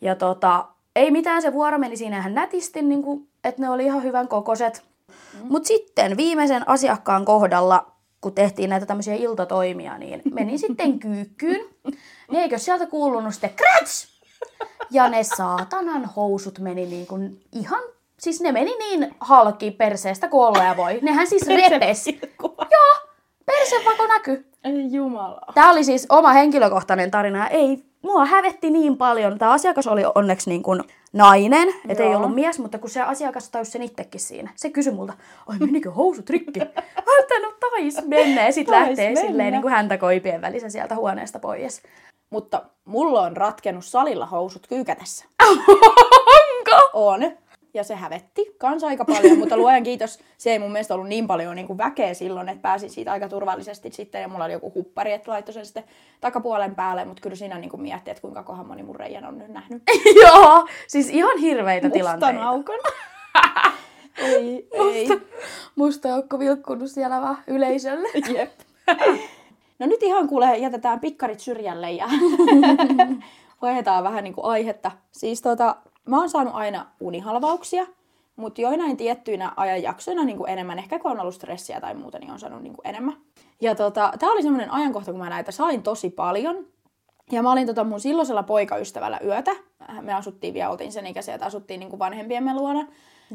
Ja 0.00 0.14
tota, 0.14 0.66
ei 0.96 1.10
mitään, 1.10 1.42
se 1.42 1.52
vuoro 1.52 1.78
meni 1.78 1.96
siinä 1.96 2.18
ihan 2.18 2.34
nätisti, 2.34 2.82
niin 2.82 3.02
kuin, 3.02 3.28
että 3.44 3.62
ne 3.62 3.70
oli 3.70 3.84
ihan 3.84 4.02
hyvän 4.02 4.28
kokoiset. 4.28 4.89
Mm. 5.32 5.46
Mutta 5.48 5.66
sitten 5.66 6.16
viimeisen 6.16 6.68
asiakkaan 6.68 7.24
kohdalla, 7.24 7.92
kun 8.20 8.32
tehtiin 8.34 8.70
näitä 8.70 8.86
tämmöisiä 8.86 9.14
iltatoimia, 9.14 9.98
niin 9.98 10.22
meni 10.32 10.58
sitten 10.58 10.98
kyykkyyn. 10.98 11.68
Niin 12.30 12.42
eikö 12.42 12.58
sieltä 12.58 12.86
kuulunut 12.86 13.32
sitten 13.34 13.54
krats? 13.56 14.20
Ja 14.90 15.08
ne 15.08 15.22
saatanan 15.22 16.04
housut 16.04 16.58
meni 16.58 16.86
niin 16.86 17.06
kuin 17.06 17.40
ihan, 17.52 17.82
siis 18.18 18.40
ne 18.40 18.52
meni 18.52 18.76
niin 18.78 19.14
halki 19.20 19.70
perseestä 19.70 20.28
kuin 20.28 20.76
voi. 20.76 20.98
Nehän 21.02 21.26
siis 21.26 21.46
repesi. 21.46 22.20
Joo, 22.42 22.96
persevako 23.46 24.06
näky. 24.06 24.46
Ei 24.64 24.92
jumala. 24.92 25.40
Tämä 25.54 25.70
oli 25.70 25.84
siis 25.84 26.06
oma 26.08 26.32
henkilökohtainen 26.32 27.10
tarina. 27.10 27.48
Ei, 27.48 27.84
mua 28.02 28.24
hävetti 28.24 28.70
niin 28.70 28.96
paljon. 28.96 29.38
Tämä 29.38 29.52
asiakas 29.52 29.86
oli 29.86 30.02
onneksi 30.14 30.50
niin 30.50 30.62
kuin 30.62 30.84
nainen, 31.12 31.68
että 31.88 32.04
ei 32.04 32.14
ollut 32.14 32.34
mies, 32.34 32.58
mutta 32.58 32.78
kun 32.78 32.90
se 32.90 33.02
asiakas 33.02 33.50
tajusi 33.50 33.70
sen 33.70 33.82
itsekin 33.82 34.20
siinä. 34.20 34.50
Se 34.56 34.70
kysyi 34.70 34.92
multa, 34.92 35.12
oi 35.46 35.56
menikö 35.58 35.90
housut 35.90 36.30
rikki? 36.30 36.60
Mä 37.30 37.38
no 37.42 37.52
tais 37.60 38.06
mennä 38.06 38.46
ja 38.46 38.52
sitten 38.52 38.74
lähtee 38.74 39.06
mennä. 39.06 39.20
silleen 39.20 39.52
niin 39.52 39.62
kuin 39.62 39.72
häntä 39.72 39.98
koipien 39.98 40.40
välissä 40.40 40.68
sieltä 40.68 40.94
huoneesta 40.94 41.38
pois. 41.38 41.82
Mutta 42.30 42.62
mulla 42.84 43.20
on 43.20 43.36
ratkennut 43.36 43.84
salilla 43.84 44.26
housut 44.26 44.66
kyykätessä. 44.66 45.24
Onko? 45.48 46.90
On. 46.92 47.20
Ja 47.74 47.84
se 47.84 47.94
hävetti 47.94 48.54
kans 48.58 48.84
aika 48.84 49.04
paljon, 49.04 49.38
mutta 49.38 49.56
luojan 49.56 49.82
kiitos, 49.82 50.18
se 50.38 50.50
ei 50.52 50.58
mun 50.58 50.72
mielestä 50.72 50.94
ollut 50.94 51.08
niin 51.08 51.26
paljon 51.26 51.56
niin 51.56 51.66
kuin 51.66 51.78
väkeä 51.78 52.14
silloin, 52.14 52.48
että 52.48 52.62
pääsin 52.62 52.90
siitä 52.90 53.12
aika 53.12 53.28
turvallisesti 53.28 53.90
sitten. 53.92 54.22
Ja 54.22 54.28
mulla 54.28 54.44
oli 54.44 54.52
joku 54.52 54.72
huppari, 54.74 55.12
että 55.12 55.30
laittoi 55.30 55.54
sen 55.54 55.66
sitten 55.66 55.84
takapuolen 56.20 56.74
päälle, 56.74 57.04
mutta 57.04 57.22
kyllä 57.22 57.36
siinä 57.36 57.58
niin 57.58 57.70
kuin 57.70 57.82
mietti, 57.82 58.10
että 58.10 58.20
kuinka 58.20 58.42
kohan 58.42 58.66
moni 58.66 58.82
mun 58.82 58.96
reijän 58.96 59.24
on 59.24 59.38
nyt 59.38 59.48
nähnyt. 59.48 59.82
Joo, 60.22 60.66
siis 60.86 61.10
ihan 61.10 61.38
hirveitä 61.38 61.86
Mustan 61.86 61.98
tilanteita. 61.98 62.42
aukon. 62.48 62.78
ei, 64.18 64.68
ei. 64.72 65.08
Musta 65.76 66.14
aukko 66.14 66.38
vilkkunut 66.38 66.90
siellä 66.90 67.20
vaan 67.20 67.38
yleisölle. 67.46 68.08
Jep. 68.36 68.50
No 69.78 69.86
nyt 69.86 70.02
ihan 70.02 70.28
kuule, 70.28 70.56
jätetään 70.58 71.00
pikkarit 71.00 71.40
syrjälle 71.40 71.90
ja 71.90 72.08
vaihdetaan 73.62 74.04
vähän 74.04 74.24
niin 74.24 74.34
kuin 74.34 74.44
aihetta. 74.44 74.90
Siis 75.12 75.42
tota, 75.42 75.76
mä 76.08 76.18
oon 76.18 76.30
saanut 76.30 76.54
aina 76.54 76.86
unihalvauksia, 77.00 77.86
mutta 78.36 78.60
joinain 78.60 78.96
tiettyinä 78.96 79.52
ajanjaksoina 79.56 80.24
niin 80.24 80.36
kuin 80.36 80.50
enemmän, 80.50 80.78
ehkä 80.78 80.98
kun 80.98 81.10
on 81.10 81.20
ollut 81.20 81.34
stressiä 81.34 81.80
tai 81.80 81.94
muuta, 81.94 82.18
niin 82.18 82.30
on 82.30 82.38
saanut 82.38 82.62
niin 82.62 82.74
kuin 82.74 82.86
enemmän. 82.86 83.16
Ja 83.60 83.74
tota, 83.74 84.12
tää 84.18 84.30
oli 84.30 84.42
semmoinen 84.42 84.70
ajankohta, 84.70 85.10
kun 85.10 85.20
mä 85.20 85.28
näitä 85.28 85.52
sain 85.52 85.82
tosi 85.82 86.10
paljon. 86.10 86.66
Ja 87.32 87.42
mä 87.42 87.52
olin 87.52 87.66
tota 87.66 87.84
mun 87.84 88.00
silloisella 88.00 88.42
poikaystävällä 88.42 89.20
yötä. 89.24 89.50
Me 90.00 90.14
asuttiin 90.14 90.54
vielä, 90.54 90.70
oltiin 90.70 90.92
sen 90.92 91.06
ikäisiä, 91.06 91.34
että 91.34 91.46
asuttiin 91.46 91.80
niin 91.80 91.90
kuin 91.90 91.98
vanhempiemme 91.98 92.54
luona. 92.54 92.86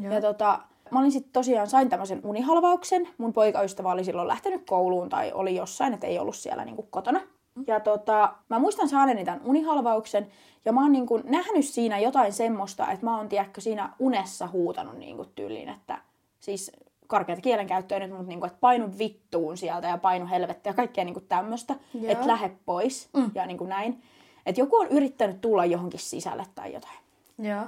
Joo. 0.02 0.14
Ja 0.14 0.20
tota, 0.20 0.60
mä 0.90 0.98
olin 0.98 1.12
sitten 1.12 1.32
tosiaan, 1.32 1.66
sain 1.66 1.88
tämmöisen 1.88 2.20
unihalvauksen. 2.24 3.08
Mun 3.18 3.32
poikaystävä 3.32 3.92
oli 3.92 4.04
silloin 4.04 4.28
lähtenyt 4.28 4.66
kouluun 4.66 5.08
tai 5.08 5.32
oli 5.32 5.56
jossain, 5.56 5.94
että 5.94 6.06
ei 6.06 6.18
ollut 6.18 6.36
siellä 6.36 6.64
niin 6.64 6.76
kuin 6.76 6.88
kotona. 6.90 7.20
Ja 7.66 7.80
tota, 7.80 8.32
mä 8.48 8.58
muistan 8.58 8.88
saaneeni 8.88 9.24
tämän 9.24 9.40
unihalvauksen 9.44 10.26
ja 10.64 10.72
mä 10.72 10.82
oon 10.82 10.92
niin 10.92 11.06
kuin 11.06 11.22
nähnyt 11.26 11.64
siinä 11.64 11.98
jotain 11.98 12.32
semmoista, 12.32 12.90
että 12.90 13.06
mä 13.06 13.16
oon 13.16 13.28
tiedätkö, 13.28 13.60
siinä 13.60 13.92
unessa 13.98 14.48
huutanut 14.48 14.98
niin 14.98 15.16
kuin 15.16 15.28
tyyliin, 15.34 15.68
että 15.68 15.98
siis 16.40 16.72
karkeata 17.06 17.42
kielenkäyttöä 17.42 17.98
nyt, 17.98 18.10
mutta 18.10 18.26
niin 18.26 18.40
kuin, 18.40 18.46
että 18.48 18.60
painu 18.60 18.90
vittuun 18.98 19.56
sieltä 19.56 19.88
ja 19.88 19.98
painu 19.98 20.26
helvettiä 20.26 20.70
ja 20.70 20.74
kaikkea 20.74 21.04
niin 21.04 21.14
kuin 21.14 21.26
tämmöistä, 21.28 21.74
Joo. 21.94 22.12
että 22.12 22.26
lähde 22.26 22.56
pois 22.66 23.08
mm. 23.16 23.30
ja 23.34 23.46
niin 23.46 23.58
kuin 23.58 23.68
näin. 23.68 24.02
Että 24.46 24.60
joku 24.60 24.76
on 24.76 24.88
yrittänyt 24.88 25.40
tulla 25.40 25.64
johonkin 25.64 26.00
sisälle 26.00 26.46
tai 26.54 26.72
jotain. 26.72 26.98
Joo. 27.38 27.62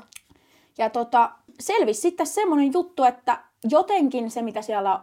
Ja 0.79 0.91
tota, 0.91 1.31
selvisi 1.61 2.01
sitten 2.01 2.27
semmoinen 2.27 2.73
juttu, 2.73 3.05
että 3.05 3.39
jotenkin 3.71 4.31
se, 4.31 4.43
mitä 4.43 4.63
siellä 4.63 5.03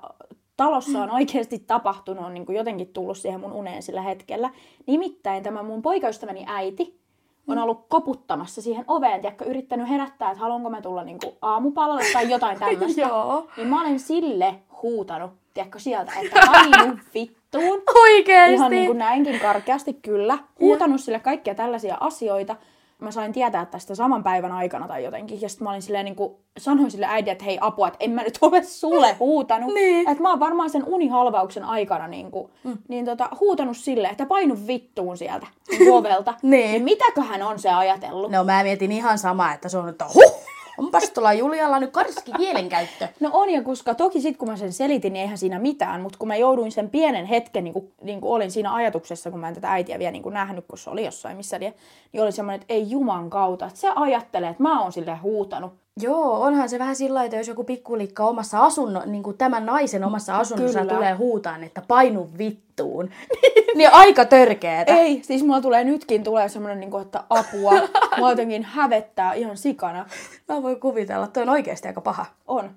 talossa 0.58 1.04
on 1.04 1.12
oikeasti 1.12 1.60
tapahtunut, 1.60 2.26
on 2.26 2.34
niin 2.34 2.46
kuin 2.46 2.56
jotenkin 2.56 2.88
tullut 2.88 3.18
siihen 3.18 3.40
mun 3.40 3.52
uneen 3.52 3.84
sillä 3.84 4.02
hetkellä. 4.02 4.50
Nimittäin 4.88 5.44
tämä 5.44 5.64
mun 5.64 5.82
poikaystäväni 5.82 6.44
äiti 6.48 7.00
on 7.48 7.58
ollut 7.58 7.86
koputtamassa 7.88 8.62
siihen 8.62 8.86
oveen, 8.88 9.22
tiedätkö, 9.22 9.46
yrittänyt 9.46 9.90
herättää, 9.90 10.32
että 10.32 10.42
haluanko 10.42 10.70
mä 10.70 10.82
tulla 10.82 11.04
niin 11.04 11.20
kuin 11.20 11.36
aamupalalle 11.42 12.04
tai 12.14 12.32
jotain 12.32 12.60
tämmöistä. 12.60 13.02
Joo. 13.02 13.48
Niin 13.58 13.68
mä 13.68 13.82
olen 13.82 14.00
sille 14.00 14.56
huutanut, 14.82 15.32
tiedätkö, 15.54 15.80
sieltä, 15.80 16.12
että 16.24 16.40
painu 16.46 16.98
vittuun. 17.14 17.82
Oikeesti. 18.04 18.54
Ihan 18.54 18.72
niin 18.72 18.86
kuin 18.86 18.98
näinkin 18.98 19.40
karkeasti, 19.40 19.94
kyllä. 19.94 20.38
Huutanut 20.60 21.02
sille 21.02 21.20
kaikkia 21.20 21.56
tällaisia 21.56 21.98
asioita. 22.00 22.56
Mä 23.02 23.12
sain 23.12 23.34
tietää 23.34 23.66
tästä 23.66 23.96
saman 23.96 24.24
päivän 24.24 24.52
aikana 24.52 24.88
tai 24.88 25.04
jotenkin. 25.04 25.42
Ja 25.42 25.50
sitten 25.50 25.64
mä 25.64 25.70
olin 25.70 25.82
silleen 25.82 26.06
niin 26.06 26.16
kuin, 26.16 26.36
sanoin 26.58 26.92
sille 26.92 27.06
äidille, 27.06 27.32
että 27.32 27.46
hei 27.46 27.58
apua, 27.62 27.88
että 27.88 27.98
en 28.00 28.12
mä 28.12 28.24
nyt 28.24 28.38
ole 28.42 28.64
sulle 28.64 29.14
huutanut. 29.20 29.74
Niin. 29.74 30.10
Että 30.10 30.22
mä 30.22 30.30
oon 30.30 30.40
varmaan 30.40 30.70
sen 30.70 30.84
unihalvauksen 30.86 31.64
aikana 31.64 32.08
niin 32.08 32.32
kuin, 32.32 32.52
mm. 32.64 32.78
niin 32.88 33.06
tota, 33.06 33.30
huutanut 33.40 33.78
silleen, 33.78 34.12
että 34.12 34.26
painu 34.26 34.58
vittuun 34.68 35.18
sieltä 35.18 35.48
ovelta. 35.92 36.34
Niin. 36.42 36.72
niin 36.72 36.84
mitäköhän 36.84 37.42
on 37.42 37.60
se 37.60 37.70
ajatellut? 37.70 38.32
No 38.32 38.44
mä 38.44 38.64
mietin 38.64 38.92
ihan 38.92 39.18
samaa, 39.18 39.54
että 39.54 39.70
se 39.70 39.78
on, 39.78 39.90
että 39.90 40.06
huh, 40.14 40.46
onpas 40.78 41.10
tuolla 41.10 41.34
Julialla 41.34 41.80
nyt 41.80 41.92
karski 41.92 42.32
kielenkäyttö. 42.32 43.08
No 43.20 43.30
on 43.34 43.50
ja 43.50 43.64
koska 43.64 43.96
toki 43.96 44.22
sit 44.22 44.38
kun 44.38 44.50
mä 44.50 44.58
sen 44.58 44.74
selitin, 44.74 45.14
niin 45.14 45.22
eihän 45.22 45.38
siinä 45.38 45.60
mitään, 45.60 46.02
mutta 46.02 46.18
kun 46.20 46.28
mä 46.28 46.36
jouduin 46.36 46.72
sen 46.72 46.90
pienen 46.90 47.26
hetken, 47.26 47.64
niin 47.64 47.74
kuin, 47.74 47.94
niin 48.02 48.22
kuin 48.22 48.32
olin 48.32 48.52
siinä 48.52 48.74
ajatuksessa, 48.74 49.32
kun 49.32 49.40
mä 49.40 49.48
en 49.48 49.54
tätä 49.54 49.72
äitiä 49.72 50.00
vielä 50.00 50.12
niin 50.12 50.24
kuin 50.24 50.34
nähnyt, 50.34 50.66
kun 50.68 50.78
se 50.78 50.90
oli 50.90 51.06
jossain 51.06 51.38
missä 51.38 51.60
lie, 51.60 51.74
niin 52.12 52.24
oli 52.24 52.32
semmoinen, 52.32 52.62
että 52.62 52.74
ei 52.74 52.90
juman 52.90 53.30
kautta, 53.30 53.66
että 53.66 53.80
se 53.80 53.92
ajattelee, 53.96 54.50
että 54.50 54.64
mä 54.64 54.82
oon 54.82 54.92
sille 54.92 55.16
huutanut. 55.16 55.85
Joo, 56.02 56.42
onhan 56.42 56.70
se 56.70 56.80
vähän 56.80 56.96
sillä 56.96 57.24
että 57.24 57.38
jos 57.38 57.48
joku 57.48 57.64
pikkulikka 57.64 58.26
omassa 58.26 58.60
asunno, 58.60 59.04
niin 59.06 59.24
kuin 59.24 59.38
tämän 59.38 59.66
naisen 59.66 60.04
omassa 60.04 60.38
asunnossa 60.38 60.80
Kyllä. 60.80 60.94
tulee 60.94 61.14
huutaan, 61.14 61.64
että 61.64 61.82
painu 61.88 62.30
vittuun, 62.38 63.10
niin 63.78 63.94
aika 63.94 64.26
törkeetä. 64.26 64.96
Ei, 64.96 65.24
siis 65.24 65.44
mulla 65.44 65.62
tulee 65.62 65.84
nytkin 65.84 66.24
tulee 66.24 66.50
semmoinen, 66.50 66.80
niin 66.80 66.92
kuin, 66.92 67.02
että 67.02 67.24
apua, 67.30 67.72
mua 68.18 68.30
jotenkin 68.30 68.64
hävettää 68.64 69.34
ihan 69.34 69.58
sikana. 69.58 70.06
Mä 70.50 70.64
voin 70.64 70.80
kuvitella, 70.80 71.28
toi 71.28 71.44
on 71.44 71.50
oikeasti 71.50 71.88
aika 71.88 72.02
paha. 72.02 72.26
On. 72.48 72.72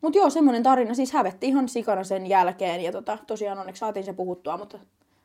Mutta 0.00 0.18
joo, 0.18 0.30
semmoinen 0.30 0.62
tarina 0.62 0.94
siis 0.94 1.12
hävetti 1.12 1.48
ihan 1.48 1.68
sikana 1.68 2.04
sen 2.04 2.26
jälkeen 2.26 2.80
ja 2.80 2.92
tota, 2.92 3.18
tosiaan 3.26 3.58
onneksi 3.58 3.80
saatiin 3.80 4.04
se 4.04 4.12
puhuttua, 4.12 4.56
mutta 4.56 4.78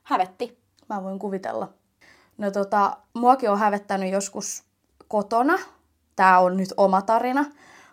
hävetti. 0.03 0.57
Mä 0.89 1.03
voin 1.03 1.19
kuvitella. 1.19 1.69
No 2.37 2.51
tota, 2.51 2.97
muakin 3.13 3.49
on 3.49 3.59
hävettänyt 3.59 4.11
joskus 4.11 4.63
kotona. 5.07 5.59
Tää 6.19 6.39
on 6.39 6.57
nyt 6.57 6.73
oma 6.77 7.01
tarina. 7.01 7.45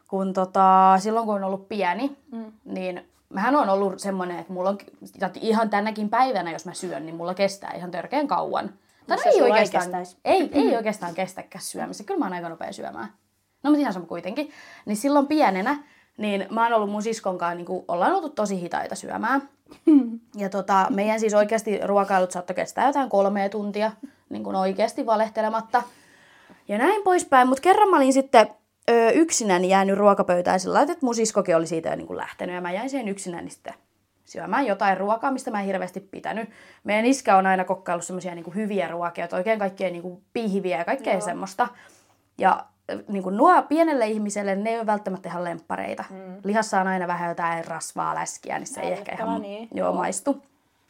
Kun 0.09 0.33
tota, 0.33 0.97
silloin 0.99 1.27
kun 1.27 1.35
on 1.35 1.45
ollut 1.45 1.69
pieni, 1.69 2.17
mm. 2.33 2.53
niin 2.65 3.09
mähän 3.29 3.57
on 3.57 3.69
ollut 3.69 3.99
semmonen, 3.99 4.39
että 4.39 4.53
mulla 4.53 4.71
on 4.71 4.79
ihan 5.41 5.71
tänäkin 5.71 6.09
päivänä, 6.09 6.53
jos 6.53 6.67
mä 6.67 6.75
syön, 6.75 7.07
niin 7.07 7.17
mulla 7.17 7.35
kestää 7.35 7.73
ihan 7.77 7.91
törkeän 7.91 8.27
kauan. 8.27 8.71
Tai 9.07 9.17
no 9.17 9.23
se 9.23 9.29
ei 9.29 9.35
ei 9.35 9.43
oikeastaan, 9.43 9.85
kestäisi. 9.85 10.17
ei, 10.25 10.51
ei 10.53 10.77
oikeastaan 10.77 11.15
kestäkään 11.15 11.63
syömistä. 11.63 12.05
Kyllä 12.05 12.19
mä 12.19 12.25
oon 12.25 12.33
aika 12.33 12.49
nopea 12.49 12.73
syömään. 12.73 13.09
No 13.63 13.71
mutta 13.71 13.81
ihan 13.81 13.93
sama 13.93 14.07
kuitenkin. 14.07 14.51
Niin 14.87 14.97
silloin 14.97 15.27
pienenä, 15.27 15.79
niin 16.17 16.47
mä 16.51 16.63
oon 16.63 16.73
ollut 16.73 16.91
mun 16.91 17.03
siskon 17.03 17.39
kanssa, 17.39 17.55
niin 17.55 17.67
kuin, 17.67 17.85
ollaan 17.89 18.13
oltu 18.13 18.29
tosi 18.29 18.61
hitaita 18.61 18.95
syömään. 18.95 19.43
Ja 20.37 20.49
tota, 20.49 20.87
meidän 20.91 21.21
siis 21.21 21.35
oikeasti 21.35 21.81
ruokailut 21.85 22.31
saattoi 22.31 22.57
kestää 22.57 22.87
jotain 22.87 23.09
kolmea 23.09 23.49
tuntia, 23.49 23.93
niin 24.29 24.45
kuin 24.45 24.57
oikeasti 24.57 25.07
valehtelematta. 25.07 25.83
Ja 26.69 26.79
näin 26.79 27.03
poispäin, 27.03 27.49
mutta 27.49 27.63
kerran 27.63 27.89
mä 27.89 27.97
olin 27.97 28.13
sitten 28.13 28.49
ö, 28.91 29.11
yksinäni 29.11 29.69
jäänyt 29.69 29.99
ruokapöytään 29.99 30.61
sillä 30.61 30.75
lailla, 30.75 30.93
että 30.93 31.07
mun 31.07 31.15
siskokin 31.15 31.57
oli 31.57 31.67
siitä 31.67 31.89
jo 31.89 31.97
niin 31.97 32.07
kuin 32.07 32.17
lähtenyt 32.17 32.55
ja 32.55 32.61
mä 32.61 32.73
jäin 32.73 32.91
siihen 32.91 33.09
yksinäni 33.09 33.51
sitten 33.51 33.75
syömään 34.27 34.67
jotain 34.67 34.97
ruokaa, 34.97 35.31
mistä 35.31 35.51
mä 35.51 35.61
en 35.61 35.67
hirveästi 35.67 36.01
pitänyt. 36.01 36.51
Meidän 36.85 37.07
iskä 37.07 37.37
on 37.37 37.47
aina 37.47 37.65
kokkaillut 37.65 38.05
semmoisia 38.05 38.35
niin 38.35 38.55
hyviä 38.55 38.89
ruokia, 38.89 39.25
että 39.25 39.37
oikein 39.37 39.59
kaikkea 39.59 39.91
niin 39.91 40.03
kuin 40.03 40.23
pihviä 40.33 40.79
ja 40.79 40.85
kaikkea 40.85 41.13
Joo. 41.13 41.21
semmoista. 41.21 41.69
Ja 42.39 42.65
niin 43.09 43.23
kuin 43.23 43.37
nuo 43.37 43.63
pienelle 43.63 44.07
ihmiselle 44.07 44.57
ne 44.57 44.71
ei 44.71 44.77
ole 44.77 44.87
välttämättä 44.87 45.29
ihan 45.29 45.45
lemppareita. 45.45 46.05
Mm. 46.11 46.37
Lihassa 46.45 46.81
on 46.81 46.87
aina 46.87 47.07
vähän 47.07 47.29
jotain 47.29 47.65
rasvaa, 47.65 48.15
läskiä, 48.15 48.59
niin 48.59 48.67
se 48.67 48.81
ei 48.81 48.93
ehkä 48.93 49.13
ihan 49.15 49.43
niin. 49.43 49.69
joo, 49.75 49.93
maistu. 49.93 50.43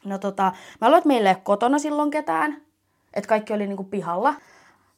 No 0.05 0.17
tota, 0.17 0.51
mä 0.81 0.87
luulen, 0.87 0.97
että 0.97 1.07
meillä 1.07 1.29
ei 1.29 1.35
ole 1.35 1.41
kotona 1.43 1.79
silloin 1.79 2.11
ketään. 2.11 2.61
Että 3.13 3.27
kaikki 3.27 3.53
oli 3.53 3.67
niinku 3.67 3.83
pihalla. 3.83 4.33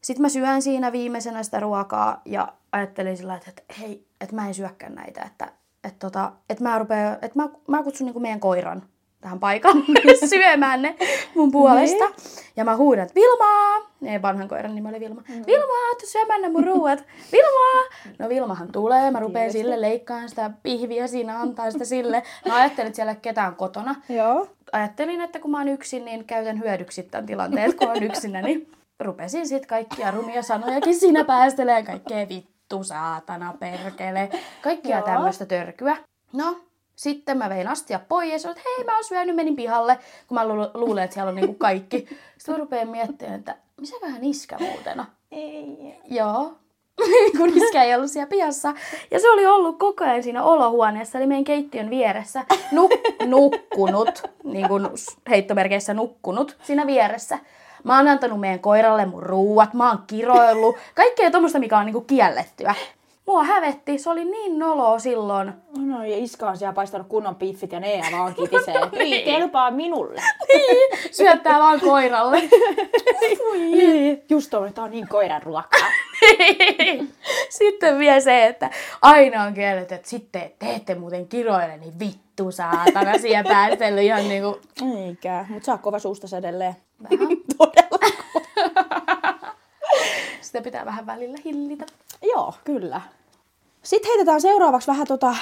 Sitten 0.02 0.22
mä 0.22 0.30
syön 0.30 0.62
siinä 0.62 0.92
viimeisenä 0.92 1.44
sitä 1.44 1.60
ruokaa 1.60 2.22
ja 2.26 2.54
ajattelin 2.72 3.18
sillä 3.18 3.32
lailla, 3.32 3.46
että 3.48 3.74
hei, 3.80 4.06
että 4.22 4.36
mä 4.36 4.48
en 4.48 4.54
syökään 4.54 4.96
näitä, 4.96 5.22
että 5.22 5.52
että 5.84 6.00
tota, 6.00 6.32
et 6.50 6.60
mä, 6.60 6.80
rupea, 6.80 7.18
et 7.22 7.36
mä, 7.36 7.50
mä 7.68 7.84
kutsun 7.84 8.06
niinku 8.06 8.20
meidän 8.20 8.40
koiran 8.40 8.84
tähän 9.22 9.40
paikalle 9.40 10.16
syömään 10.30 10.82
ne 10.82 10.96
mun 11.36 11.52
puolesta. 11.52 12.06
Niin. 12.06 12.16
Ja 12.56 12.66
mä 12.66 12.76
huudan, 12.76 13.04
että 13.04 13.16
Vilmaa! 13.16 13.90
Ei 14.06 14.22
vanhan 14.22 14.48
koiran 14.48 14.76
nimi 14.76 14.90
oli 14.90 15.00
Vilma. 15.00 15.22
Mm. 15.30 15.44
Vilma, 15.48 15.98
tuu 16.00 16.10
syömään 16.10 16.42
ne 16.42 16.50
mun 16.50 16.64
ruuat. 16.64 17.04
Vilma! 17.32 17.90
No 18.20 18.30
Vilmahan 18.30 18.72
tulee, 18.72 19.12
mä 19.12 19.20
rupean 19.20 19.52
sille 19.52 19.82
leikkaan 19.82 20.30
sitä 20.30 20.52
pihviä 20.64 21.08
siinä, 21.08 21.42
antaa 21.42 21.72
sitä 21.72 21.86
sille. 21.86 22.24
Mä 22.48 22.56
ajattelin, 22.56 22.88
että 22.88 22.96
siellä 22.96 23.16
ketään 23.16 23.56
kotona. 23.56 23.96
Joo. 24.10 24.48
Ajattelin, 24.72 25.22
että 25.22 25.40
kun 25.40 25.52
mä 25.52 25.58
oon 25.58 25.68
yksin, 25.68 26.06
niin 26.06 26.26
käytän 26.26 26.60
hyödyksi 26.60 27.04
tämän 27.04 27.26
tilanteen, 27.26 27.70
että 27.70 27.86
kun 27.86 27.98
on 27.98 28.04
yksinä, 28.04 28.42
niin 28.42 28.72
rupesin 29.00 29.48
sit 29.48 29.66
kaikkia 29.66 30.12
rumia 30.12 30.44
sanojakin 30.44 31.00
siinä 31.00 31.24
päästeleen. 31.24 31.86
Kaikkea 31.86 32.30
vittu, 32.30 32.84
saatana, 32.84 33.54
perkele. 33.60 34.30
Kaikkia 34.62 35.02
tämmöistä 35.02 35.46
törkyä. 35.46 35.98
No, 36.34 36.58
sitten 36.96 37.38
mä 37.38 37.50
vein 37.50 37.68
astia 37.68 38.00
pois 38.10 38.32
ja 38.32 38.40
sanoin, 38.40 38.58
että 38.58 38.70
hei 38.78 38.86
mä 38.86 38.96
oon 38.96 39.04
syönyt, 39.04 39.36
menin 39.36 39.56
pihalle, 39.56 40.00
kun 40.28 40.36
mä 40.36 40.48
lu- 40.48 40.72
luulen, 40.74 41.04
että 41.04 41.14
siellä 41.14 41.30
on 41.30 41.36
niinku 41.36 41.54
kaikki. 41.54 41.98
Sitten 42.38 42.56
mä 42.56 42.58
rupean 42.58 42.88
miettimään, 42.88 43.40
että 43.40 43.56
misäköhän 43.82 44.24
iskä 44.24 44.58
muuten 44.60 45.00
on. 45.00 45.06
Ei. 45.32 45.96
Joo. 46.06 46.54
kun 47.38 47.58
iskä 47.58 47.84
ei 47.84 47.96
ollut 47.96 48.12
siellä 48.12 48.30
pihassa. 48.30 48.74
Ja 49.12 49.20
se 49.20 49.30
oli 49.30 49.46
ollut 49.46 49.80
koko 49.80 50.04
ajan 50.04 50.24
siinä 50.24 50.44
olohuoneessa, 50.44 51.18
eli 51.18 51.28
meidän 51.28 51.44
keittiön 51.44 51.90
vieressä, 51.90 52.46
nuk- 52.52 53.26
nukkunut, 53.26 54.24
niin 54.44 54.68
kuin 54.68 54.88
heittomerkeissä 55.30 55.94
nukkunut 55.94 56.58
siinä 56.64 56.88
vieressä. 56.88 57.40
Mä 57.84 57.98
oon 57.98 58.08
antanut 58.08 58.40
meidän 58.40 58.60
koiralle 58.60 59.06
mun 59.06 59.24
ruuat, 59.24 59.74
mä 59.74 59.90
oon 59.90 60.00
kiroillut, 60.08 60.76
kaikkea 60.96 61.32
tuommoista, 61.32 61.60
mikä 61.60 61.78
on 61.78 61.86
niinku 61.86 62.02
kiellettyä. 62.02 62.76
Mua 63.26 63.44
hävetti, 63.44 63.98
se 63.98 64.10
oli 64.10 64.26
niin 64.26 64.60
noloa 64.60 65.00
silloin. 65.00 65.54
No 65.78 66.04
ja 66.04 66.18
Iska 66.18 66.50
on 66.50 66.58
siellä 66.58 66.74
paistanut 66.74 67.08
kunnon 67.08 67.36
piffit 67.36 67.72
ja 67.72 67.80
ne 67.80 68.02
vaan 68.12 68.36
kitisee. 68.40 68.76
Ei 68.94 69.24
kelpaa 69.24 69.72
minulle. 69.72 70.22
Syöttää 71.12 71.60
vaan 71.60 71.80
koiralle. 71.80 72.42
Niin. 73.54 74.24
Just 74.30 74.54
on, 74.54 74.68
että 74.68 74.84
on 74.84 74.92
niin 74.92 75.08
koiran 75.08 75.44
ruokaa. 75.44 75.88
Sitten 77.50 78.00
vielä 78.00 78.20
se, 78.20 78.46
että 78.46 78.70
aina 79.02 79.44
on 79.44 79.54
kielletty, 79.54 79.96
että 79.96 80.10
sitten 80.10 80.52
te 80.60 80.76
ette 80.76 80.96
muuten 80.96 81.28
kiroile, 81.28 81.78
niin 81.78 82.00
vittu 82.00 82.52
saatana 82.52 83.18
siellä 83.18 83.50
päästellyt 83.54 84.04
ihan 84.04 84.30
niinku 84.30 84.60
Eikä, 85.08 85.46
mutta 85.50 85.66
saa 85.66 85.78
kova 85.78 86.00
suusta 86.00 86.38
edelleen. 86.38 86.76
vähän. 87.04 87.28
Todella. 87.60 88.00
Sitä 90.42 90.62
pitää 90.62 90.86
vähän 90.86 91.06
välillä 91.06 91.38
hillitä. 91.46 91.86
Joo, 92.22 92.54
kyllä. 92.64 93.02
Sitten 93.84 94.10
heitetään 94.10 94.42
seuraavaksi 94.42 94.88
vähän 94.88 95.08
tota 95.08 95.36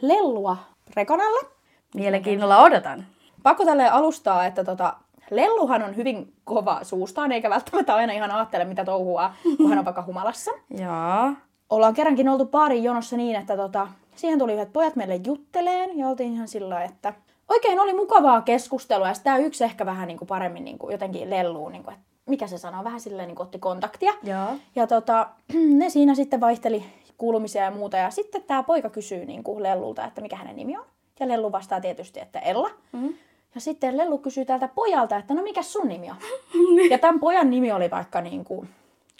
lellua 0.00 0.56
Rekonalle. 0.96 1.46
Mielenkiinnolla 1.94 2.62
odotan. 2.62 3.06
Pakko 3.42 3.64
tälleen 3.64 3.92
alustaa, 3.92 4.46
että 4.46 4.64
tota, 4.64 4.94
Lelluhan 5.30 5.82
on 5.82 5.96
hyvin 5.96 6.32
kova 6.44 6.80
suustaan, 6.82 7.32
eikä 7.32 7.50
välttämättä 7.50 7.94
aina 7.94 8.12
ihan 8.12 8.30
ajattele, 8.30 8.64
mitä 8.64 8.84
touhua, 8.84 9.32
kun 9.56 9.68
hän 9.68 9.78
on 9.78 9.84
vaikka 9.84 10.04
humalassa. 10.06 10.50
Joo. 10.84 11.32
Ollaan 11.70 11.94
kerrankin 11.94 12.28
oltu 12.28 12.46
baarin 12.46 12.84
jonossa 12.84 13.16
niin, 13.16 13.36
että 13.36 13.56
tota, 13.56 13.88
siihen 14.16 14.38
tuli 14.38 14.52
yhdet 14.52 14.72
pojat 14.72 14.96
meille 14.96 15.20
jutteleen 15.26 15.98
ja 15.98 16.08
oltiin 16.08 16.34
ihan 16.34 16.48
sillä 16.48 16.84
että 16.84 17.12
oikein 17.48 17.80
oli 17.80 17.92
mukavaa 17.92 18.40
keskustelua 18.40 19.08
ja 19.08 19.14
sitä 19.14 19.36
yksi 19.36 19.64
ehkä 19.64 19.86
vähän 19.86 20.08
niin 20.08 20.18
kuin 20.18 20.28
paremmin 20.28 20.64
niin 20.64 20.78
kuin 20.78 20.92
jotenkin 20.92 21.30
lelluu, 21.30 21.68
niin 21.68 21.84
kuin, 21.84 21.94
että 21.94 22.06
mikä 22.26 22.46
se 22.46 22.58
sanoo, 22.58 22.84
vähän 22.84 23.00
silleen 23.00 23.28
niin 23.28 23.36
kuin 23.36 23.44
otti 23.44 23.58
kontaktia. 23.58 24.12
Joo. 24.22 24.54
Ja 24.76 24.86
tota, 24.86 25.28
ne 25.78 25.90
siinä 25.90 26.14
sitten 26.14 26.40
vaihteli 26.40 26.84
kuulumisia 27.18 27.62
ja 27.62 27.70
muuta. 27.70 27.96
Ja 27.96 28.10
sitten 28.10 28.42
tämä 28.42 28.62
poika 28.62 28.90
kysyy 28.90 29.24
niin 29.24 29.44
kuin 29.44 29.62
Lellulta, 29.62 30.04
että 30.04 30.20
mikä 30.20 30.36
hänen 30.36 30.56
nimi 30.56 30.76
on. 30.76 30.84
Ja 31.20 31.28
Lellu 31.28 31.52
vastaa 31.52 31.80
tietysti, 31.80 32.20
että 32.20 32.38
Ella. 32.38 32.70
Mm. 32.92 33.14
Ja 33.54 33.60
sitten 33.60 33.96
Lellu 33.96 34.18
kysyy 34.18 34.44
tältä 34.44 34.68
pojalta, 34.68 35.16
että 35.16 35.34
no 35.34 35.42
mikä 35.42 35.62
sun 35.62 35.88
nimi 35.88 36.10
on? 36.10 36.16
ja 36.90 36.98
tämän 36.98 37.20
pojan 37.20 37.50
nimi 37.50 37.72
oli 37.72 37.90
vaikka 37.90 38.20
niin 38.20 38.44
kuin 38.44 38.68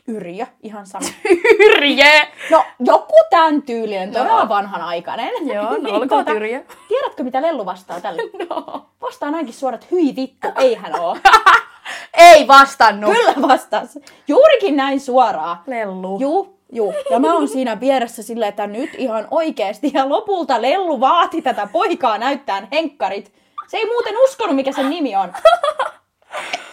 Yrjö, 0.09 0.47
ihan 0.63 0.87
sama. 0.87 1.07
Yrje! 1.69 2.29
No 2.51 2.65
joku 2.81 3.15
tämän 3.31 3.63
tyylinen, 3.63 4.13
todella 4.13 4.49
vanhanaikainen. 4.49 5.49
Joo, 5.55 5.65
no 5.65 5.79
Niin, 5.83 5.95
olkoon 5.95 6.29
Yrjö. 6.37 6.65
Tiedätkö 6.89 7.23
mitä 7.23 7.43
Lellu 7.43 7.67
vastaa 7.67 8.01
tälle? 8.01 8.23
No. 8.51 8.87
Vastaa 9.01 9.31
näinkin 9.31 9.55
suorat, 9.55 9.91
hyi 9.91 10.17
vittu, 10.17 10.49
ei 10.59 10.75
hän 10.75 11.01
oo. 11.01 11.17
Ei 12.19 12.49
vastannut. 12.49 13.13
Kyllä 13.13 13.35
vastas. 13.49 13.99
Juurikin 14.29 14.77
näin 14.77 15.01
suoraan. 15.01 15.57
Lellu. 15.67 16.19
Juu, 16.21 16.59
juu. 16.73 16.95
Ja 17.11 17.19
mä 17.19 17.35
oon 17.35 17.49
siinä 17.49 17.81
vieressä 17.81 18.23
silleen, 18.23 18.49
että 18.49 18.67
nyt 18.67 18.91
ihan 18.99 19.29
oikeesti. 19.31 19.91
Ja 19.95 20.09
lopulta 20.09 20.63
Lellu 20.63 21.01
vaati 21.01 21.43
tätä 21.43 21.69
poikaa 21.73 22.19
näyttää 22.19 22.67
henkkarit. 22.73 23.33
Se 23.69 23.77
ei 23.77 23.87
muuten 23.87 24.15
uskonut, 24.25 24.57
mikä 24.57 24.73
sen 24.73 24.91
nimi 24.91 25.17
on. 25.17 25.33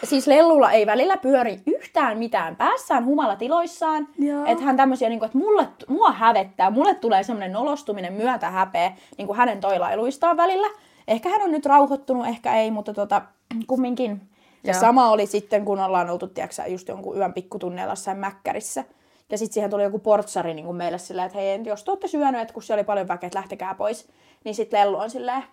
Siis 0.03 0.27
Lellulla 0.27 0.71
ei 0.71 0.85
välillä 0.85 1.17
pyöri 1.17 1.59
yhtään 1.67 2.17
mitään 2.17 2.55
päässään 2.55 3.05
humalatiloissaan. 3.05 4.07
Että 4.45 4.63
hän 4.63 4.77
tämmösiä, 4.77 5.09
niin 5.09 5.19
kuin, 5.19 5.27
että 5.27 5.37
mulle, 5.37 5.67
mua 5.87 6.11
hävettää, 6.11 6.69
mulle 6.69 6.95
tulee 6.95 7.23
semmoinen 7.23 7.51
nolostuminen 7.51 8.13
myötä 8.13 8.49
häpeä 8.49 8.91
niin 9.17 9.27
kuin 9.27 9.37
hänen 9.37 9.61
toilailuistaan 9.61 10.37
välillä. 10.37 10.67
Ehkä 11.07 11.29
hän 11.29 11.41
on 11.41 11.51
nyt 11.51 11.65
rauhoittunut, 11.65 12.27
ehkä 12.27 12.55
ei, 12.55 12.71
mutta 12.71 12.93
tota, 12.93 13.21
kumminkin. 13.67 14.21
Ja 14.63 14.73
Joo. 14.73 14.81
sama 14.81 15.09
oli 15.09 15.25
sitten, 15.25 15.65
kun 15.65 15.79
ollaan 15.79 16.09
oltu, 16.09 16.27
tiedätkö, 16.27 16.63
just 16.67 16.87
jonkun 16.87 17.17
yön 17.17 17.33
pikkutunneilla 17.33 17.91
jossain 17.91 18.17
mäkkärissä. 18.17 18.83
Ja 19.29 19.37
sitten 19.37 19.53
siihen 19.53 19.69
tuli 19.69 19.83
joku 19.83 19.99
portsari 19.99 20.53
niin 20.53 20.65
kuin 20.65 20.77
meille 20.77 20.97
silleen, 20.97 21.25
että 21.25 21.37
hei, 21.37 21.61
jos 21.65 21.83
te 21.83 21.91
olette 21.91 22.07
syönyt, 22.07 22.41
että 22.41 22.53
kun 22.53 22.63
siellä 22.63 22.79
oli 22.79 22.85
paljon 22.85 23.07
väkeä, 23.07 23.27
että 23.27 23.39
lähtekää 23.39 23.75
pois. 23.75 24.09
Niin 24.43 24.55
sitten 24.55 24.79
Lellu 24.79 24.97
on 24.97 25.09
silleen, 25.09 25.43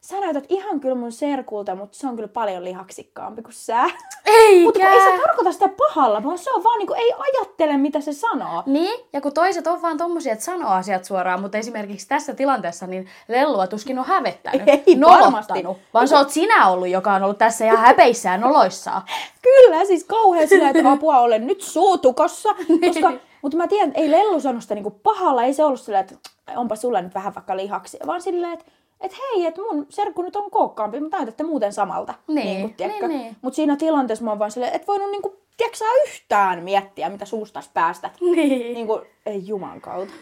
sä 0.00 0.20
näytät 0.20 0.44
ihan 0.48 0.80
kyllä 0.80 0.94
mun 0.94 1.12
serkulta, 1.12 1.74
mutta 1.74 1.98
se 1.98 2.06
on 2.06 2.16
kyllä 2.16 2.28
paljon 2.28 2.64
lihaksikkaampi 2.64 3.42
kuin 3.42 3.52
sä. 3.52 3.84
Eikä. 4.26 4.64
Mutta 4.64 4.88
ei 4.88 5.00
se 5.00 5.22
tarkoita 5.26 5.52
sitä 5.52 5.68
pahalla, 5.68 6.24
vaan 6.24 6.38
se 6.38 6.52
on 6.52 6.64
vaan 6.64 6.78
niinku, 6.78 6.94
ei 6.94 7.12
ajattele, 7.18 7.76
mitä 7.76 8.00
se 8.00 8.12
sanoo. 8.12 8.62
Niin, 8.66 9.00
ja 9.12 9.20
kun 9.20 9.32
toiset 9.32 9.66
on 9.66 9.82
vaan 9.82 9.96
tommosia, 9.98 10.32
että 10.32 10.44
sanoo 10.44 10.70
asiat 10.70 11.04
suoraan, 11.04 11.40
mutta 11.40 11.58
esimerkiksi 11.58 12.08
tässä 12.08 12.34
tilanteessa 12.34 12.86
niin 12.86 13.08
Lellua 13.28 13.66
tuskin 13.66 13.98
on 13.98 14.04
hävettänyt, 14.04 14.68
Ei 14.68 15.00
varmasti. 15.00 15.64
vaan 15.94 16.08
sä 16.08 16.18
oot 16.18 16.30
sinä 16.30 16.68
ollut, 16.68 16.88
joka 16.88 17.12
on 17.12 17.22
ollut 17.22 17.38
tässä 17.38 17.64
ihan 17.64 17.78
häpeissään 17.78 18.40
noloissaan. 18.40 19.02
Kyllä, 19.42 19.84
siis 19.84 20.04
kauhean 20.04 20.48
sillä, 20.48 20.70
että 20.70 20.92
apua 20.92 21.20
olen 21.20 21.46
nyt 21.46 21.60
suutukossa. 21.60 22.54
Koska, 22.86 23.12
mutta 23.42 23.56
mä 23.56 23.68
tiedän, 23.68 23.88
että 23.88 24.00
ei 24.00 24.10
Lellu 24.10 24.40
sanonut 24.40 24.62
sitä 24.62 24.74
niinku 24.74 24.90
pahalla, 24.90 25.42
ei 25.42 25.54
se 25.54 25.64
ollut 25.64 25.80
silleen, 25.80 26.04
että 26.04 26.14
onpa 26.56 26.76
sulla 26.76 27.00
nyt 27.00 27.14
vähän 27.14 27.34
vaikka 27.34 27.56
lihaksia, 27.56 28.06
vaan 28.06 28.22
silleen, 28.22 28.52
että 28.52 28.64
et 29.00 29.12
hei, 29.18 29.46
että 29.46 29.60
mun 29.62 29.86
serkku 29.88 30.22
nyt 30.22 30.36
on 30.36 30.50
kookkaampi, 30.50 31.00
mutta 31.00 31.16
näytätte 31.16 31.44
muuten 31.44 31.72
samalta. 31.72 32.14
Niin, 32.28 32.74
niin, 32.78 33.08
niin. 33.08 33.36
Mutta 33.42 33.56
siinä 33.56 33.76
tilanteessa 33.76 34.24
mä 34.24 34.30
oon 34.30 34.38
vaan 34.38 34.50
silleen, 34.50 34.74
et 34.74 34.88
voinut 34.88 35.10
niinku, 35.10 35.36
tiedätkö 35.56 35.84
yhtään 36.06 36.64
miettiä, 36.64 37.08
mitä 37.08 37.24
suustas 37.24 37.70
päästä. 37.74 38.10
Niin. 38.20 38.74
Niinku, 38.74 39.00
ei 39.26 39.46
juman 39.46 39.80
kautta. 39.80 40.14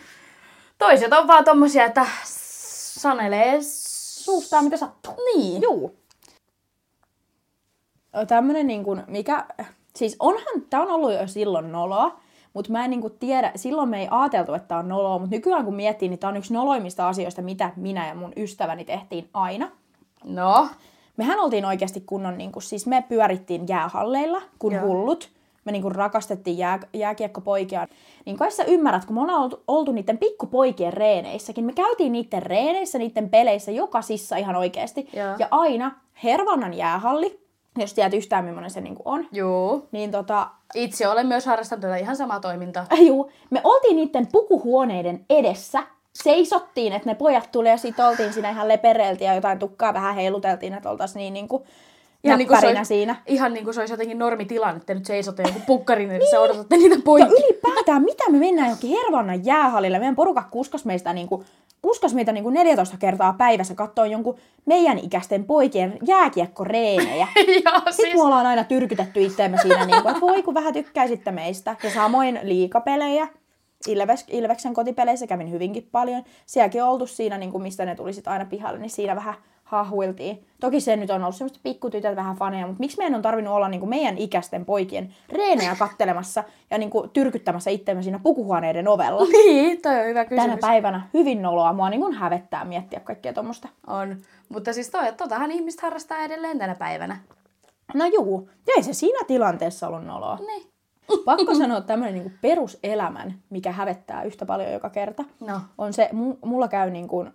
Toiset 0.79 1.12
on 1.12 1.27
vaan 1.27 1.45
tommosia, 1.45 1.85
että 1.85 2.07
sanelee 2.25 3.61
Suustaa 4.27 4.62
mitä 4.62 4.77
sattuu. 4.77 5.15
Niin. 5.35 5.62
Juu. 5.62 5.97
Tämmönen 8.29 8.67
niin 8.67 8.85
kuin, 8.85 9.03
mikä, 9.07 9.47
siis 9.97 10.17
onhan, 10.21 10.62
tää 10.71 10.83
on 10.83 10.91
ollut 10.91 11.12
jo 11.12 11.27
silloin 11.27 11.73
noloa, 11.73 12.21
mutta 12.57 12.73
mä 12.73 12.85
en 12.85 12.90
niin 12.90 13.01
kuin 13.01 13.16
tiedä, 13.21 13.53
silloin 13.57 13.88
me 13.88 14.01
ei 14.01 14.09
ajateltu, 14.11 14.55
että 14.55 14.69
tää 14.69 14.79
on 14.79 14.88
noloa, 14.88 15.19
mutta 15.19 15.37
nykyään 15.37 15.64
kun 15.64 15.75
miettii, 15.75 16.09
niin 16.09 16.19
tää 16.19 16.31
on 16.31 16.37
yksi 16.37 16.55
noloimmista 16.55 17.09
asioista, 17.09 17.42
mitä 17.42 17.71
minä 17.77 18.09
ja 18.09 18.14
mun 18.14 18.33
ystäväni 18.37 18.85
tehtiin 18.85 19.29
aina. 19.35 19.71
No, 20.25 20.69
Mehän 21.16 21.40
oltiin 21.40 21.64
oikeasti 21.64 22.03
kunnon, 22.07 22.38
niin 22.38 22.53
kuin, 22.53 22.62
siis 22.62 22.87
me 22.87 23.05
pyörittiin 23.09 23.69
jäähalleilla, 23.69 24.42
kun 24.59 24.73
Joo. 24.73 24.87
hullut. 24.87 25.29
Me 25.64 25.73
niin 25.73 25.83
kuin, 25.83 25.95
rakastettiin 25.95 26.59
jää, 26.59 26.79
jääkiekkopoikia. 26.92 27.87
Niin 28.25 28.37
kai 28.37 28.51
sä 28.51 28.64
ymmärrät, 28.64 29.05
kun 29.05 29.14
me 29.14 29.21
ollaan 29.21 29.42
oltu, 29.42 29.62
oltu 29.69 29.92
niiden 29.92 30.19
pikkupoikien 30.19 30.92
reeneissäkin. 30.92 31.64
Me 31.64 31.73
käytiin 31.73 32.12
niiden 32.12 32.42
reeneissä, 32.42 32.99
niiden 32.99 33.31
peleissä, 33.31 33.71
jokaisissa 33.71 34.37
ihan 34.37 34.57
oikeasti. 34.57 35.09
Joo. 35.12 35.35
Ja 35.38 35.49
aina 35.51 35.92
Hervannan 36.25 36.75
jäähalli, 36.75 37.45
jos 37.81 37.95
tiedät 37.95 38.15
yhtään 38.15 38.45
millainen 38.45 38.71
se 38.71 38.81
niin 38.81 38.95
kuin 38.95 39.09
on, 39.09 39.27
juu. 39.33 39.89
niin 39.93 40.11
tota, 40.11 40.49
Itse 40.75 41.09
olen 41.09 41.27
myös 41.27 41.47
harrastanut 41.47 41.81
tätä 41.81 41.97
ihan 41.97 42.17
samaa 42.17 42.41
toimintaa. 42.41 42.87
Juu, 43.07 43.31
me 43.51 43.61
oltiin 43.65 43.97
niiden 43.97 44.27
pukuhuoneiden 44.27 45.25
edessä, 45.31 45.83
seisottiin, 46.12 46.93
että 46.93 47.09
ne 47.09 47.15
pojat 47.15 47.53
tuli 47.53 47.69
ja 47.69 47.77
sitten 47.77 48.07
oltiin 48.07 48.33
siinä 48.33 48.51
ihan 48.51 48.69
lepereiltiin 48.69 49.29
ja 49.29 49.35
jotain 49.35 49.59
tukkaa 49.59 49.95
vähän 49.95 50.15
heiluteltiin, 50.15 50.75
että 50.75 50.91
oltaisiin 50.91 51.21
niin 51.21 51.35
niinku 51.35 51.67
Ihan 52.25 52.39
niin 52.39 52.49
kuin 52.49 52.61
se 52.61 52.67
olisi, 52.67 52.85
siinä. 52.85 53.17
Ihan 53.27 53.55
niin 53.55 53.65
kuin 53.65 53.75
se 53.75 53.81
olisi 53.81 53.93
jotenkin 53.93 54.19
normitilanne, 54.19 54.77
että 54.77 54.95
nyt 54.95 55.05
seisotte 55.05 55.43
jonkun 55.43 55.62
pukkarin 55.67 56.11
edessä 56.11 56.37
niin. 56.37 56.45
odotatte 56.45 56.77
niitä 56.77 56.97
poikia. 57.05 57.29
Ja 57.29 57.45
ylipäätään, 57.45 58.03
mitä 58.03 58.25
me 58.31 58.39
mennään 58.39 58.69
johonkin 58.69 58.91
Hervannan 58.91 59.45
jäähallille, 59.45 59.99
meidän 59.99 60.17
porukka 60.17 60.49
kuskas 60.51 60.85
meistä 60.85 61.12
niinku, 61.12 61.45
kuskas 61.87 62.14
meitä 62.14 62.33
niinku 62.33 62.51
14 62.51 62.96
kertaa 62.96 63.33
päivässä 63.33 63.75
katsoa 63.75 64.07
jonkun 64.07 64.37
meidän 64.64 64.99
ikäisten 64.99 65.44
poikien 65.44 65.99
jääkiekkoreenejä. 66.07 67.29
Joo, 67.64 67.75
Sitten 67.75 67.92
siis. 67.92 68.14
me 68.14 68.22
ollaan 68.22 68.46
aina 68.46 68.64
tyrkytetty 68.64 69.22
itseämme 69.22 69.59
siinä, 69.62 69.87
niinku, 69.87 70.09
että 70.09 70.20
voi 70.20 70.42
kun 70.42 70.55
vähän 70.55 70.72
tykkäisitte 70.72 71.33
meistä. 71.33 71.77
Ja 71.83 71.90
samoin 71.90 72.40
liikapelejä. 72.42 73.29
Ilves, 73.88 74.25
Ilveksen 74.29 74.75
kotipeleissä 74.75 75.27
kävin 75.27 75.51
hyvinkin 75.51 75.88
paljon. 75.92 76.25
Sielläkin 76.46 76.83
on 76.83 76.88
oltu 76.88 77.07
siinä, 77.07 77.38
niin 77.38 77.53
kuin 77.53 77.62
mistä 77.62 77.85
ne 77.85 77.94
tuli 77.94 78.12
sit 78.12 78.29
aina 78.29 78.44
pihalle, 78.44 78.79
niin 78.79 78.90
siinä 78.90 79.16
vähän 79.16 79.35
hahhuiltiin. 79.66 80.46
Toki 80.61 80.81
se 80.81 80.96
nyt 80.96 81.11
on 81.11 81.22
ollut 81.22 81.37
semmoista 81.37 81.59
pikkutytöt 81.62 82.16
vähän 82.16 82.37
faneja, 82.37 82.66
mutta 82.66 82.81
miksi 82.81 82.96
meidän 82.98 83.14
on 83.14 83.22
tarvinnut 83.22 83.55
olla 83.55 83.68
niin 83.68 83.81
kuin 83.81 83.90
meidän 83.90 84.18
ikäisten 84.18 84.64
poikien 84.64 85.14
reenejä 85.29 85.76
kattelemassa 85.79 86.44
ja 86.70 86.79
niin 86.79 86.90
kuin 86.90 87.11
tyrkyttämässä 87.11 87.70
itseämme 87.70 88.02
siinä 88.02 88.18
pukuhuoneiden 88.22 88.88
ovella? 88.88 89.26
Niin, 89.46 89.83
toi 89.83 90.00
on 90.00 90.07
hyvä 90.07 90.24
kysymys. 90.24 90.44
Tänä 90.44 90.59
päivänä 90.61 91.09
hyvin 91.14 91.42
noloa. 91.42 91.72
Mua 91.72 91.90
niin 91.90 92.00
kuin 92.00 92.12
hävettää 92.14 92.64
miettiä 92.64 93.00
kaikkea 93.00 93.33
tuommoista. 93.33 93.68
On. 93.87 94.16
Mutta 94.48 94.72
siis 94.72 94.90
toi, 94.90 95.12
totahan 95.12 95.50
ihmiset 95.50 95.81
harrastaa 95.81 96.18
edelleen 96.18 96.59
tänä 96.59 96.74
päivänä. 96.74 97.18
No 97.94 98.05
juu, 98.07 98.50
ja 98.66 98.72
ei 98.76 98.83
se 98.83 98.92
siinä 98.92 99.18
tilanteessa 99.26 99.88
ollut 99.88 100.05
noloa. 100.05 100.38
Niin. 100.46 100.66
Pakko 101.24 101.55
sanoa 101.55 101.81
tämmöinen 101.81 102.14
niinku 102.14 102.31
peruselämän, 102.42 103.35
mikä 103.50 103.72
hävettää 103.72 104.22
yhtä 104.22 104.46
paljon 104.46 104.72
joka 104.72 104.90
kerta, 104.90 105.24
No. 105.40 105.61
on 105.79 105.92
se, 105.92 106.11
mu- 106.12 106.38
mulla 106.44 106.68
käy 106.68 106.90
niinku 106.90 107.26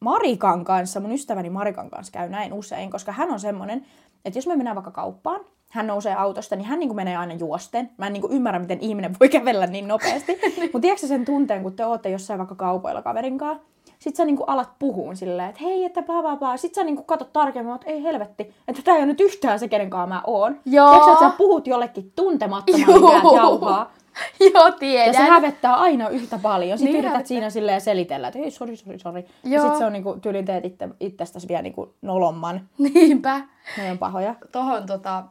Marikan 0.00 0.64
kanssa, 0.64 1.00
mun 1.00 1.12
ystäväni 1.12 1.50
Marikan 1.50 1.90
kanssa 1.90 2.12
käy 2.12 2.28
näin 2.28 2.52
usein, 2.52 2.90
koska 2.90 3.12
hän 3.12 3.30
on 3.30 3.40
semmoinen, 3.40 3.86
että 4.24 4.38
jos 4.38 4.46
me 4.46 4.56
mennään 4.56 4.76
vaikka 4.76 4.90
kauppaan, 4.90 5.40
hän 5.68 5.86
nousee 5.86 6.14
autosta, 6.14 6.56
niin 6.56 6.66
hän 6.66 6.78
niinku 6.78 6.94
menee 6.94 7.16
aina 7.16 7.34
juosten. 7.34 7.90
Mä 7.98 8.06
en 8.06 8.12
niinku 8.12 8.28
ymmärrä, 8.32 8.58
miten 8.58 8.80
ihminen 8.80 9.16
voi 9.20 9.28
kävellä 9.28 9.66
niin 9.66 9.88
nopeasti. 9.88 10.32
Mutta 10.72 10.80
tiedätkö 10.80 11.06
sen 11.06 11.24
tunteen, 11.24 11.62
kun 11.62 11.72
te 11.72 11.86
ootte 11.86 12.10
jossain 12.10 12.38
vaikka 12.38 12.54
kaupoilla 12.54 13.02
kaverin 13.02 13.38
kanssa, 13.38 13.66
sit 13.98 14.16
sä 14.16 14.24
niinku 14.24 14.44
alat 14.46 14.70
puhuun 14.78 15.16
silleen, 15.16 15.48
että 15.48 15.60
hei, 15.64 15.84
että 15.84 16.02
bla 16.02 16.22
bla 16.22 16.36
bla. 16.36 16.56
Sit 16.56 16.74
sä 16.74 16.84
niinku 16.84 17.02
katot 17.02 17.32
tarkemmin, 17.32 17.74
että 17.74 17.90
ei 17.90 18.02
helvetti, 18.02 18.54
että 18.68 18.82
tää 18.82 18.94
ei 18.94 19.00
ole 19.00 19.06
nyt 19.06 19.20
yhtään 19.20 19.58
se, 19.58 19.68
kenen 19.68 19.90
kanssa 19.90 20.06
mä 20.14 20.22
oon. 20.26 20.60
Joo. 20.64 20.90
Tiedätkö, 20.90 21.12
että 21.12 21.24
sä 21.24 21.36
puhut 21.38 21.66
jollekin 21.66 22.12
tuntemattomalle 22.16 22.92
Joo. 23.00 23.12
ja 23.12 23.42
jauhaa. 23.42 23.92
Joo, 24.54 24.66
Ja 24.66 24.72
tiedän. 24.72 25.14
se 25.14 25.20
hävettää 25.22 25.74
aina 25.74 26.08
yhtä 26.08 26.38
paljon. 26.42 26.78
Sitten 26.78 26.92
Niin 26.92 26.98
yrität 26.98 27.12
hävettää. 27.12 27.28
siinä 27.28 27.50
silleen 27.50 27.80
selitellä, 27.80 28.28
että 28.28 28.38
ei, 28.40 28.50
sori, 28.50 28.76
sori, 28.76 28.98
sori. 28.98 29.26
Ja 29.44 29.60
sitten 29.60 29.78
se 29.78 29.84
on 29.84 29.92
niinku, 29.92 30.18
tyylin 30.22 30.44
teet 30.44 30.64
itse, 30.64 30.88
itsestäsi 31.00 31.48
vielä 31.48 31.62
niinku 31.62 31.94
nolomman. 32.02 32.68
Niinpä. 32.94 33.40
Ne 33.78 33.90
on 33.90 33.98
pahoja. 33.98 34.34
Tohon 34.52 34.86
tota, 34.86 35.24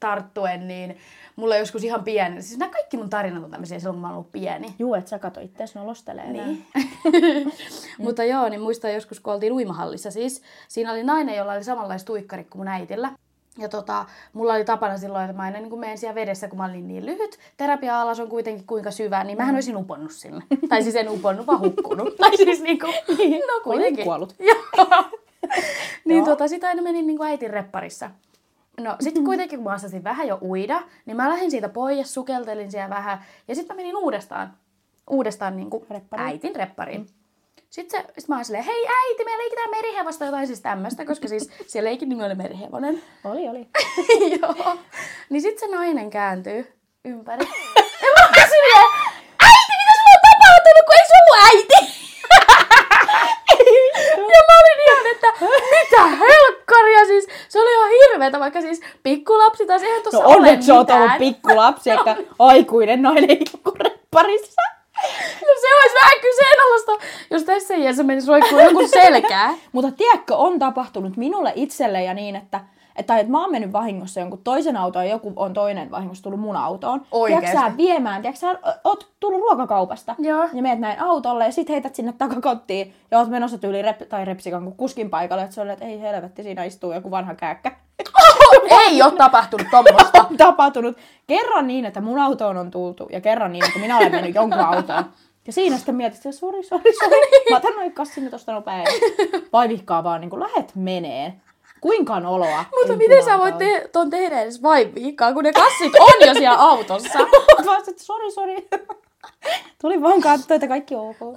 tarttuen, 0.00 0.68
niin 0.68 0.96
mulla 1.36 1.56
joskus 1.56 1.84
ihan 1.84 2.04
pieni, 2.04 2.42
siis 2.42 2.58
nämä 2.58 2.72
kaikki 2.72 2.96
mun 2.96 3.10
tarinat 3.10 3.44
on 3.44 3.50
tämmöisiä 3.50 3.78
silloin, 3.78 3.94
kun 3.94 4.00
mä 4.00 4.06
oon 4.08 4.16
ollut 4.16 4.32
pieni. 4.32 4.74
Juu, 4.78 4.94
et 4.94 5.08
sä 5.08 5.18
kato 5.18 5.40
itseäsi 5.40 5.78
nolostelee. 5.78 6.32
Niin. 6.32 6.66
Mutta 7.98 8.24
joo, 8.24 8.48
niin 8.48 8.60
muistan 8.60 8.94
joskus, 8.94 9.20
kun 9.20 9.32
oltiin 9.32 9.52
uimahallissa 9.52 10.10
siis. 10.10 10.42
Siinä 10.68 10.92
oli 10.92 11.04
nainen, 11.04 11.36
jolla 11.36 11.52
oli 11.52 11.64
samanlaista 11.64 12.06
tuikkari 12.06 12.44
kuin 12.44 12.60
mun 12.60 12.68
äitillä. 12.68 13.12
Ja 13.58 13.68
tota, 13.68 14.04
mulla 14.32 14.52
oli 14.54 14.64
tapana 14.64 14.98
silloin, 14.98 15.24
että 15.24 15.36
mä 15.36 15.42
aina 15.42 15.60
niin 15.60 15.78
menen 15.78 15.98
siellä 15.98 16.14
vedessä, 16.14 16.48
kun 16.48 16.58
mä 16.58 16.64
olin 16.64 16.88
niin 16.88 17.06
lyhyt. 17.06 17.38
Terapia-alas 17.56 18.20
on 18.20 18.28
kuitenkin 18.28 18.66
kuinka 18.66 18.90
syvä, 18.90 19.24
niin 19.24 19.38
mähän 19.38 19.54
olisin 19.54 19.76
uponnut 19.76 20.12
sinne. 20.12 20.42
tai 20.68 20.82
siis 20.82 20.96
en 20.96 21.08
uponnut, 21.08 21.46
vaan 21.46 21.60
hukkunut. 21.60 22.16
tai 22.20 22.36
siis 22.36 22.60
niinku, 22.62 22.86
no 23.52 23.60
kuitenkin. 23.64 24.04
kuollut. 24.04 24.34
Niin 26.04 26.24
tota, 26.24 26.48
sit 26.48 26.64
aina 26.64 26.82
menin 26.82 27.06
niinku 27.06 27.22
äitin 27.22 27.50
repparissa. 27.50 28.10
No 28.80 28.96
sitten 29.00 29.24
kuitenkin, 29.24 29.58
kun 29.58 29.64
mä 29.64 29.74
osasin 29.74 30.04
vähän 30.04 30.28
jo 30.28 30.38
uida, 30.42 30.82
niin 31.06 31.16
mä 31.16 31.28
lähdin 31.28 31.50
siitä 31.50 31.68
pois, 31.68 32.14
sukeltelin 32.14 32.70
siellä 32.70 32.90
vähän. 32.90 33.24
Ja 33.48 33.54
sitten 33.54 33.76
mä 33.76 33.82
menin 33.82 33.96
uudestaan, 33.96 34.54
uudestaan 35.10 35.56
niinku 35.56 35.86
Reppariin. 35.90 36.28
äitin 36.28 36.56
reppariin. 36.56 37.06
Sitten 37.70 38.00
se, 38.00 38.06
sit 38.18 38.28
mä 38.28 38.34
oon 38.36 38.44
silleen, 38.44 38.64
hei 38.64 38.86
äiti, 38.86 39.24
me 39.24 39.38
leikitään 39.38 39.70
merihevosta 39.70 40.24
jotain 40.24 40.46
siis 40.46 40.60
tämmöistä, 40.60 41.04
koska 41.04 41.28
siis 41.28 41.50
siellä 41.66 41.88
leikin 41.88 42.08
nimi 42.08 42.24
oli 42.24 42.34
merihevonen. 42.34 43.02
Oli, 43.24 43.48
oli. 43.48 43.66
Joo. 44.42 44.76
Niin 45.30 45.42
sitten 45.42 45.68
se 45.70 45.76
nainen 45.76 46.10
kääntyy 46.10 46.72
ympäri. 47.04 47.46
Ja 48.02 48.08
mä 48.18 48.24
oon 48.24 48.34
silleen, 48.34 48.84
äiti, 49.42 49.72
mitä 49.78 49.92
sulla 49.98 50.14
on 50.16 50.22
tapahtunut, 50.26 50.84
kun 50.86 50.94
ei 51.00 51.06
se 51.06 51.14
ollut 51.22 51.46
äiti? 51.46 51.96
ja 54.10 54.42
mä 54.48 54.58
olin 54.60 54.80
ihan, 54.86 55.06
että 55.14 55.32
mitä 55.70 56.24
helkkaria 56.26 57.04
siis. 57.06 57.26
Se 57.48 57.60
oli 57.60 57.72
ihan 57.72 57.90
hirveetä, 57.90 58.40
vaikka 58.40 58.60
siis 58.60 58.80
pikkulapsi 59.02 59.66
taas 59.66 59.82
eihän 59.82 59.96
No 59.98 60.02
tossa 60.02 60.24
ole 60.24 60.36
onneksi 60.36 60.72
oot 60.72 60.80
mitään. 60.86 61.02
ollut 61.02 61.18
pikkulapsi, 61.18 61.90
eikä 61.90 62.16
aikuinen 62.38 63.02
nainen 63.02 63.38
parissa. 64.10 64.62
No 65.46 65.52
se 65.60 65.76
olisi 65.80 65.94
vähän 66.02 66.20
kyseenalaista, 66.20 66.92
jos 67.30 67.42
tässä 67.42 67.74
iässä 67.74 68.02
menisi 68.02 68.28
roikkuu 68.28 68.58
jonkun 68.60 68.88
selkää. 69.02 69.54
Mutta 69.72 69.92
tiedätkö, 69.92 70.36
on 70.36 70.58
tapahtunut 70.58 71.16
minulle 71.16 71.52
itselle 71.54 72.02
ja 72.02 72.14
niin, 72.14 72.36
että 72.36 72.60
että, 72.96 73.18
että 73.18 73.32
mä 73.32 73.40
oon 73.40 73.50
mennyt 73.50 73.72
vahingossa 73.72 74.20
jonkun 74.20 74.40
toisen 74.44 74.76
autoon 74.76 75.04
ja 75.04 75.10
joku 75.10 75.32
on 75.36 75.52
toinen 75.52 75.90
vahingossa 75.90 76.22
tullut 76.22 76.40
mun 76.40 76.56
autoon. 76.56 77.06
Oikeesti? 77.10 77.50
Tiedätkö 77.50 77.76
viemään, 77.76 78.22
tiedätkö 78.22 78.40
sä, 78.40 78.58
oot 78.84 79.08
tullut 79.20 79.40
ruokakaupasta 79.40 80.14
Joo. 80.18 80.48
ja 80.52 80.62
meet 80.62 80.78
näin 80.78 81.00
autolle 81.00 81.44
ja 81.44 81.52
sit 81.52 81.68
heität 81.68 81.94
sinne 81.94 82.12
takakottiin 82.12 82.94
ja 83.10 83.18
oot 83.18 83.28
menossa 83.28 83.58
tyyli 83.58 83.82
rep, 83.82 84.00
tai 84.08 84.24
repsikan 84.24 84.64
kuin 84.64 84.76
kuskin 84.76 85.10
paikalle, 85.10 85.42
että 85.42 85.54
se 85.54 85.60
on, 85.60 85.70
että 85.70 85.84
ei 85.84 86.00
helvetti, 86.00 86.42
siinä 86.42 86.64
istuu 86.64 86.92
joku 86.92 87.10
vanha 87.10 87.34
kääkkä. 87.34 87.72
Ei 88.86 89.02
ole 89.02 89.12
tapahtunut 89.12 89.66
tommosta. 89.70 90.26
on 90.30 90.36
tapahtunut 90.36 90.96
kerran 91.26 91.66
niin, 91.66 91.84
että 91.84 92.00
mun 92.00 92.18
autoon 92.18 92.56
on 92.56 92.70
tultu 92.70 93.08
ja 93.12 93.20
kerran 93.20 93.52
niin, 93.52 93.64
että 93.64 93.78
minä 93.78 93.98
olen 93.98 94.12
mennyt 94.12 94.34
jonkun 94.34 94.60
autoon. 94.60 95.04
Ja 95.46 95.52
siinä 95.52 95.76
sitten 95.76 95.94
mietit, 95.94 96.16
että 96.16 96.32
sori, 96.32 96.62
sori, 96.62 96.92
sori. 97.04 97.20
Mä 97.50 97.56
otan 97.56 97.72
noin 97.76 97.92
kassin 97.92 98.30
tosta 98.30 98.52
nopein. 98.52 98.86
Vaivihkaa 99.52 100.04
vaan 100.04 100.20
niin 100.20 100.30
kuin 100.30 100.40
lähet 100.40 100.72
meneen. 100.74 101.42
Kuinka 101.80 102.14
oloa? 102.14 102.64
Mutta 102.80 102.96
miten 102.96 103.24
sä 103.24 103.38
voit 103.38 103.58
te- 103.58 103.88
ton 103.92 104.10
tehdä 104.10 104.42
edes 104.42 104.62
vain 104.62 104.94
viikkaa, 104.94 105.32
kun 105.32 105.44
ne 105.44 105.52
kassit 105.52 105.92
on 106.00 106.28
jo 106.28 106.34
siellä 106.34 106.58
autossa? 106.58 107.18
Vaan, 107.66 107.82
sori, 107.96 108.30
sori. 108.30 108.68
Tuli 109.80 110.02
vaan 110.02 110.20
katsoa, 110.20 110.54
että 110.54 110.68
kaikki 110.68 110.94
on 110.94 111.08
ok. 111.08 111.36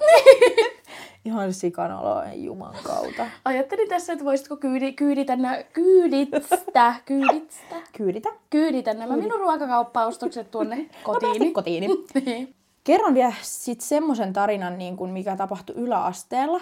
Ihan 1.24 1.52
sikan 1.52 1.90
ei 2.32 2.44
juman 2.44 2.74
kautta. 2.84 3.26
Ajattelin 3.44 3.88
tässä, 3.88 4.12
että 4.12 4.24
voisitko 4.24 4.56
kyydi, 4.56 4.92
kyyditä, 4.92 5.36
nä- 5.36 5.62
kyydistä, 5.62 6.94
kyydistä, 7.04 7.76
Kyyditä. 7.96 8.28
kyyditä 8.50 8.94
nämä 8.94 9.16
minun 9.16 9.40
ruokakauppaostokset 9.40 10.50
tuonne 10.50 10.90
kotiin. 11.02 11.52
kotiini. 11.52 11.88
Niin. 12.26 12.54
Kerron 12.84 13.14
vielä 13.14 13.32
sit 13.42 13.80
semmoisen 13.80 14.32
tarinan, 14.32 14.78
niin 14.78 14.96
kuin 14.96 15.10
mikä 15.10 15.36
tapahtui 15.36 15.76
yläasteella. 15.76 16.60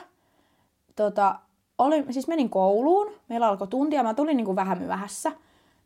Tota, 0.97 1.35
oli, 1.79 2.05
siis 2.11 2.29
menin 2.29 2.51
kouluun, 2.51 3.13
meillä 3.29 3.49
alkoi 3.49 3.69
tuntia, 3.69 4.03
mä 4.03 4.15
tulin 4.15 4.37
niin 4.37 4.45
kuin 4.45 4.57
vähän 4.57 4.79
myöhässä. 4.79 5.33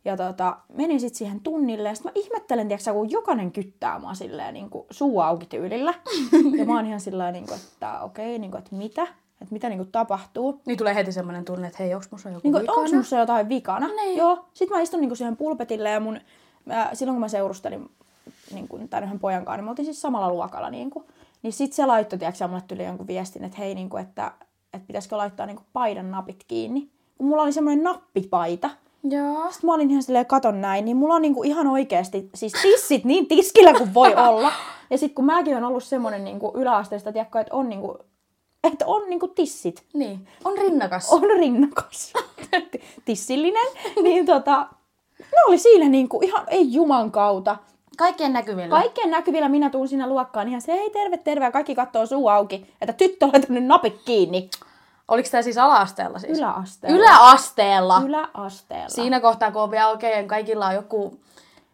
Ja 0.05 0.17
tota, 0.17 0.57
menin 0.73 1.01
sitten 1.01 1.19
siihen 1.19 1.41
tunnille 1.41 1.89
ja 1.89 1.95
sit 1.95 2.05
mä 2.05 2.11
ihmettelen, 2.15 2.69
tiiäksä, 2.69 2.93
kun 2.93 3.11
jokainen 3.11 3.53
kyttää 3.53 3.99
mua 3.99 4.15
silleen 4.15 4.55
niin 4.55 4.71
kuin 4.71 4.87
suu 4.91 5.21
auki 5.21 5.47
tyylillä. 5.47 5.95
ja 6.59 6.65
mä 6.65 6.77
oon 6.77 6.87
ihan 6.87 7.01
sillä 7.01 7.33
niin 7.33 7.47
kuin, 7.47 7.59
että 7.59 8.01
okei, 8.01 8.27
okay, 8.27 8.39
niin 8.39 8.51
kuin, 8.51 8.59
että 8.59 8.77
mitä? 8.77 9.03
Että 9.03 9.53
mitä 9.53 9.69
niin 9.69 9.79
kuin 9.79 9.93
tapahtuu. 9.93 10.61
niin 10.67 10.79
tulee 10.79 10.95
heti 10.95 11.13
semmoinen 11.13 11.45
tunne, 11.45 11.67
että 11.67 11.83
hei, 11.83 11.95
onks 11.95 12.11
musta 12.11 12.29
joku 12.29 12.41
Niin 12.43 12.53
kuin, 12.53 12.63
vikana? 12.63 12.79
onko 12.79 12.97
musta 12.97 13.17
jotain 13.17 13.49
vikana? 13.49 13.89
Niin. 13.89 14.19
Joo. 14.19 14.45
Sitten 14.55 14.77
mä 14.77 14.83
istun 14.83 15.01
niin 15.01 15.09
kuin 15.09 15.17
siihen 15.17 15.37
pulpetille 15.37 15.91
ja 15.91 16.01
mun, 16.01 16.21
mä, 16.65 16.91
silloin 16.93 17.15
kun 17.15 17.21
mä 17.21 17.29
seurustelin 17.29 17.91
niin 18.55 18.69
kuin, 18.69 18.89
tämän 18.89 19.05
yhden 19.05 19.19
pojan 19.19 19.45
kanssa, 19.45 19.57
niin 19.57 19.65
me 19.65 19.71
oltiin 19.71 19.87
siis 19.87 20.01
samalla 20.01 20.31
luokalla. 20.31 20.71
Niin, 20.71 20.91
kuin, 20.91 21.05
niin 21.43 21.53
sit 21.53 21.73
se 21.73 21.87
laittoi, 21.87 22.19
tiedätkö, 22.19 22.49
mulle 22.49 22.63
tuli 22.69 22.85
jonkun 22.85 23.07
viestin, 23.07 23.45
että 23.45 23.59
hei, 23.59 23.75
niin 23.75 23.89
kuin, 23.89 24.03
että, 24.03 24.33
että 24.73 24.87
pitäisikö 24.87 25.17
laittaa 25.17 25.47
niin 25.47 25.57
kuin 25.57 25.67
paidan 25.73 26.11
napit 26.11 26.45
kiinni. 26.49 26.91
Kun 27.19 27.27
mulla 27.27 27.43
oli 27.43 27.53
semmoinen 27.53 27.85
nappipaita. 27.85 28.71
Joo. 29.05 29.51
Sitten 29.51 29.69
mä 29.69 29.75
olin 29.75 29.91
ihan 29.91 30.03
silleen, 30.03 30.27
katon 30.27 30.61
näin, 30.61 30.85
niin 30.85 30.97
mulla 30.97 31.15
on 31.15 31.23
niinku 31.23 31.43
ihan 31.43 31.67
oikeasti, 31.67 32.31
siis 32.35 32.53
tissit 32.63 33.05
niin 33.05 33.27
tiskillä 33.27 33.73
kuin 33.73 33.95
voi 33.95 34.15
olla. 34.29 34.53
Ja 34.91 34.99
sitten 34.99 35.15
kun 35.15 35.25
mäkin 35.25 35.57
on 35.57 35.65
ollut 35.65 35.85
semmoinen 35.85 36.25
niinku 36.25 36.53
yläasteesta, 36.57 37.13
tiedätkö, 37.13 37.41
että 37.41 37.55
on 37.55 37.69
niinku, 37.69 37.99
että 38.65 38.87
on 38.87 39.03
niinku 39.11 39.29
tissit 39.29 39.83
Niin. 39.95 40.29
On 40.45 40.59
rinnakas. 40.59 41.13
on 41.13 41.23
rinnakas, 41.23 42.13
tissillinen, 43.05 43.67
niin 44.03 44.27
tota, 44.27 44.67
ne 45.19 45.39
oli 45.49 45.59
siinä 45.59 45.89
niinku 45.89 46.21
ihan, 46.23 46.47
ei 46.49 46.73
juman 46.73 47.11
kautta. 47.11 47.57
Kaikkien 47.99 48.33
näkyvillä. 48.33 48.69
Kaikkien 48.69 49.11
näkyvillä 49.11 49.49
minä 49.49 49.71
tuun 49.71 49.89
sinne 49.89 50.07
luokkaan 50.07 50.49
ihan 50.49 50.61
se, 50.61 50.73
hei 50.73 50.91
terve, 50.91 51.17
terve, 51.17 51.45
ja 51.45 51.51
kaikki 51.53 51.75
kattoo 51.75 52.07
suu 52.07 52.29
auki, 52.29 52.67
että 52.81 52.93
tyttö 52.93 53.25
on 53.25 53.33
laittanut 53.33 53.65
napit 53.65 53.97
kiinni. 54.05 54.51
Oliko 55.09 55.29
tämä 55.31 55.43
siis 55.43 55.59
ala-asteella 55.59 56.19
siis? 56.19 56.39
Yläasteella. 56.39 56.99
Yläasteella. 56.99 58.03
Yläasteella. 58.07 58.89
Siinä 58.89 59.21
kohtaa, 59.21 59.53
kun 59.53 59.63
on 59.63 59.71
vielä 59.71 59.89
oikein, 59.89 60.29
kaikilla 60.29 60.67
on 60.67 60.75
joku 60.75 61.21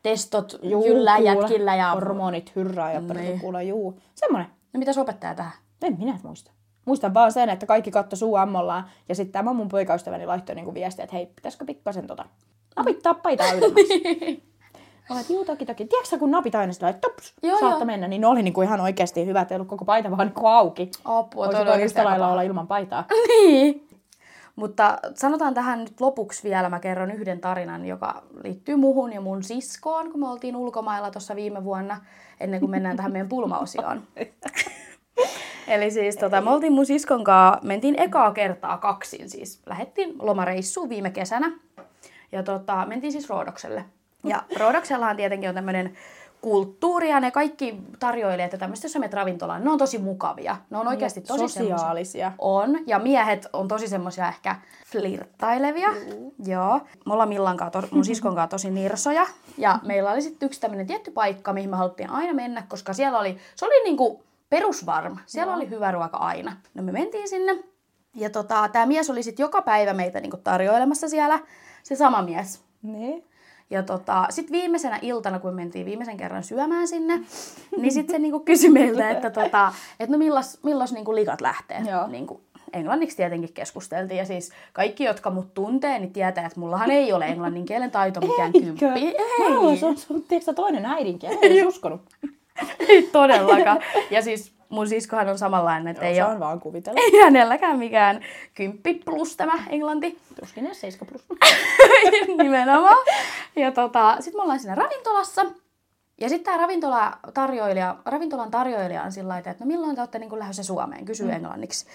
testot 0.03 0.59
Juu, 0.62 0.83
kuule. 0.83 1.19
jätkillä 1.21 1.77
ja... 1.77 1.91
Hormonit 1.93 2.53
hyrrää 2.57 2.93
ja 2.93 3.01
Niin. 3.01 3.41
kuule, 3.41 3.64
juu. 3.64 4.01
Semmonen. 4.14 4.47
No 4.73 4.79
mitä 4.79 5.01
opettaja 5.01 5.35
tähän? 5.35 5.53
En 5.83 5.97
minä 5.99 6.19
muista. 6.23 6.51
Muistan 6.85 7.14
vaan 7.14 7.33
sen, 7.33 7.51
että 7.51 7.67
kaikki 7.67 7.91
katto 7.91 8.17
suu 8.17 8.37
ammollaan. 8.37 8.85
Ja 9.09 9.14
sitten 9.14 9.33
tämä 9.33 9.53
mun 9.53 9.69
poikaystäväni 9.69 10.27
laittoi 10.27 10.55
niinku 10.55 10.75
viestiä, 10.75 11.05
että 11.05 11.17
hei, 11.17 11.27
pitäisikö 11.27 11.64
pikkasen 11.64 12.07
tota 12.07 12.25
napittaa 12.77 13.14
paitaa 13.14 13.53
ylemmäksi. 13.53 14.03
Mä 15.11 15.21
että 15.21 15.33
juu, 15.33 15.44
toki, 15.44 15.66
toki. 15.66 15.87
Tiedätkö 15.87 16.11
sä, 16.11 16.18
kun 16.18 16.31
napit 16.31 16.55
aina 16.55 16.73
sillä 16.73 16.92
tops, 16.92 17.35
Joo, 17.42 17.59
saatta 17.59 17.79
joo. 17.79 17.85
mennä, 17.85 18.09
niin 18.09 18.21
ne 18.21 18.27
oli 18.27 18.42
niinku 18.42 18.62
ihan 18.62 18.81
oikeasti 18.81 19.27
hyvät, 19.27 19.53
ei 19.53 19.57
ollut 19.57 19.68
koko 19.68 19.85
paita 19.85 20.11
vaan 20.11 20.27
niinku 20.27 20.47
auki. 20.47 20.90
Apua, 21.05 21.47
Olisi 21.47 21.64
toi 21.64 21.83
yhtä 21.83 22.05
lailla 22.05 22.29
olla 22.29 22.42
ilman 22.42 22.66
paitaa. 22.66 23.05
Niin. 23.29 23.88
Mutta 24.57 24.99
sanotaan 25.14 25.55
tähän 25.55 25.79
nyt 25.79 26.01
lopuksi 26.01 26.49
vielä, 26.49 26.68
mä 26.68 26.81
kerron 26.81 27.11
yhden 27.11 27.40
tarinan, 27.40 27.87
joka 27.87 28.23
liittyy 28.44 28.77
muhun 28.77 29.12
ja 29.12 29.21
mun 29.21 29.42
siskoon, 29.42 30.11
kun 30.11 30.21
me 30.21 30.29
oltiin 30.29 30.57
ulkomailla 30.57 31.11
tuossa 31.11 31.37
viime 31.37 31.64
vuonna, 31.64 32.01
ennen 32.40 32.61
kuin 32.61 32.71
mennään 32.71 32.97
tähän 32.97 33.12
meidän 33.12 33.29
pulmaosioon. 33.29 34.03
Eli 35.68 35.90
siis 35.90 36.16
tota, 36.16 36.40
me 36.40 36.51
oltiin 36.51 36.73
mun 36.73 36.87
siskon 36.87 37.25
kanssa, 37.25 37.66
mentiin 37.66 38.01
ekaa 38.01 38.33
kertaa 38.33 38.79
kaksin 38.79 39.31
siis. 39.31 39.62
Lähettiin 39.66 40.14
lomareissuun 40.18 40.88
viime 40.88 41.11
kesänä 41.11 41.53
ja 42.33 42.42
tota, 42.42 42.87
mentiin 42.87 43.12
siis 43.12 43.29
Roodokselle. 43.29 43.85
Ja 44.24 44.42
Roodoksellahan 44.59 45.16
tietenkin 45.16 45.48
on 45.48 45.54
tämmöinen 45.54 45.96
kulttuuri 46.40 47.11
ja 47.11 47.20
ne 47.20 47.31
kaikki 47.31 47.81
tarjoilijat 47.98 48.52
ja 48.52 48.59
tämmöistä, 48.59 48.85
jos 48.85 48.92
sä 48.92 48.98
menet 48.98 49.12
ravintolaan, 49.14 49.64
ne 49.64 49.70
on 49.70 49.78
tosi 49.78 49.98
mukavia. 49.98 50.57
Ne 50.70 50.78
on 50.78 50.88
oikeasti 50.88 51.20
tosi 51.20 51.48
Sosiaalisia. 51.48 52.33
On, 52.38 52.78
ja 52.87 52.98
miehet 52.98 53.46
on 53.52 53.68
tosi 53.68 53.88
semmoisia 53.88 54.28
ehkä 54.28 54.57
flirttailevia. 54.87 55.88
Mm. 55.88 56.31
Joo. 56.46 56.81
Me 57.07 57.12
ollaan 57.12 57.28
Millan 57.28 57.57
kanssa, 57.57 57.81
to- 57.81 57.88
mun 57.90 58.04
siskon 58.04 58.35
kanssa 58.35 58.50
tosi 58.50 58.70
nirsoja. 58.70 59.26
Ja 59.59 59.78
meillä 59.83 60.12
oli 60.12 60.22
sitten 60.22 60.46
yksi 60.46 60.61
tämmöinen 60.61 60.87
tietty 60.87 61.11
paikka, 61.11 61.52
mihin 61.52 61.70
me 61.70 61.76
haluttiin 61.76 62.11
aina 62.11 62.35
mennä, 62.35 62.62
koska 62.68 62.92
siellä 62.92 63.18
oli, 63.18 63.38
se 63.57 63.64
oli 63.66 63.85
niinku 63.85 64.22
perusvarma. 64.50 65.20
Siellä 65.26 65.54
oli 65.54 65.70
hyvä 65.70 65.90
ruoka 65.90 66.16
aina. 66.16 66.57
No 66.74 66.83
me 66.83 66.92
mentiin 66.92 67.28
sinne. 67.28 67.64
Ja 68.14 68.31
tota, 68.31 68.68
tämä 68.72 68.87
mies 68.87 69.11
oli 69.11 69.22
sitten 69.22 69.44
joka 69.44 69.62
päivä 69.62 69.92
meitä 69.94 70.20
niinku 70.20 70.37
tarjoilemassa 70.37 71.09
siellä. 71.09 71.38
Se 71.83 71.96
sama 71.96 72.22
mies. 72.22 72.61
Niin. 72.83 73.28
Ja 73.70 73.83
tota, 73.83 74.26
sitten 74.31 74.52
viimeisenä 74.52 74.98
iltana, 75.02 75.38
kun 75.38 75.54
mentiin 75.54 75.87
viimeisen 75.87 76.16
kerran 76.16 76.44
syömään 76.44 76.88
sinne, 76.88 77.20
niin 77.76 77.92
sitten 77.92 78.14
se 78.14 78.18
niinku 78.18 78.40
kysyi 78.40 78.70
meiltä, 78.70 79.11
että 79.11 79.31
tota, 79.31 79.72
et 80.00 80.09
no 80.09 80.18
millas, 80.18 80.59
millas 80.62 80.92
niinku 80.92 81.14
likat 81.14 81.40
lähtee. 81.40 81.81
Joo. 81.90 82.07
Niinku, 82.07 82.40
englanniksi 82.72 83.16
tietenkin 83.16 83.52
keskusteltiin. 83.52 84.18
Ja 84.18 84.24
siis 84.24 84.52
kaikki, 84.72 85.04
jotka 85.04 85.31
mut 85.31 85.54
tuntee, 85.54 85.98
niin 85.98 86.12
tietää, 86.12 86.46
että 86.46 86.61
mullahan 86.61 86.90
ei 86.90 87.12
ole 87.12 87.26
englannin 87.26 87.64
kielen 87.64 87.90
taito 87.90 88.20
mikään 88.20 88.52
kymppi. 88.52 88.85
Ei. 88.85 89.76
Se 89.76 89.87
on 89.87 90.22
tiedätkö, 90.22 90.40
sä, 90.40 90.52
toinen 90.52 90.87
äidinkieli. 90.87 91.38
Ei 91.42 91.66
uskonut. 91.66 92.00
ei 92.88 93.02
todellakaan. 93.02 93.81
Ja 94.11 94.22
siis 94.22 94.58
mun 94.68 94.88
siskohan 94.88 95.28
on 95.28 95.38
samanlainen, 95.38 95.88
että 95.88 96.07
ei 96.07 96.22
ole 96.22 96.40
vaan 96.40 96.61
kuvitella. 96.61 97.00
ei 97.04 97.22
hänelläkään 97.22 97.78
mikään 97.78 98.24
kymppi 98.54 98.94
plus 98.94 99.37
tämä 99.37 99.52
englanti. 99.70 100.18
Tuskin 100.40 100.66
edes 100.66 100.81
7 100.81 101.09
plus. 101.09 101.26
Nimenomaan. 102.42 103.07
Ja 103.57 103.72
tota, 103.72 104.16
sitten 104.20 104.38
me 104.38 104.42
ollaan 104.42 104.61
siinä 104.61 104.74
ravintolassa. 104.74 105.46
Ja 106.20 106.28
sitten 106.28 106.44
tämä 106.44 106.57
ravintola 106.57 107.18
tarjoilija, 107.35 107.96
ravintolan 108.04 108.50
tarjoilija 108.50 109.02
on 109.02 109.12
sillä 109.12 109.38
että 109.38 109.54
no 109.61 109.66
milloin 109.66 109.94
te 109.94 110.00
olette 110.00 110.18
niin 110.18 110.38
lähdössä 110.38 110.62
Suomeen, 110.62 111.04
kysyy 111.04 111.26
mm. 111.26 111.33
englanniksi. 111.33 111.87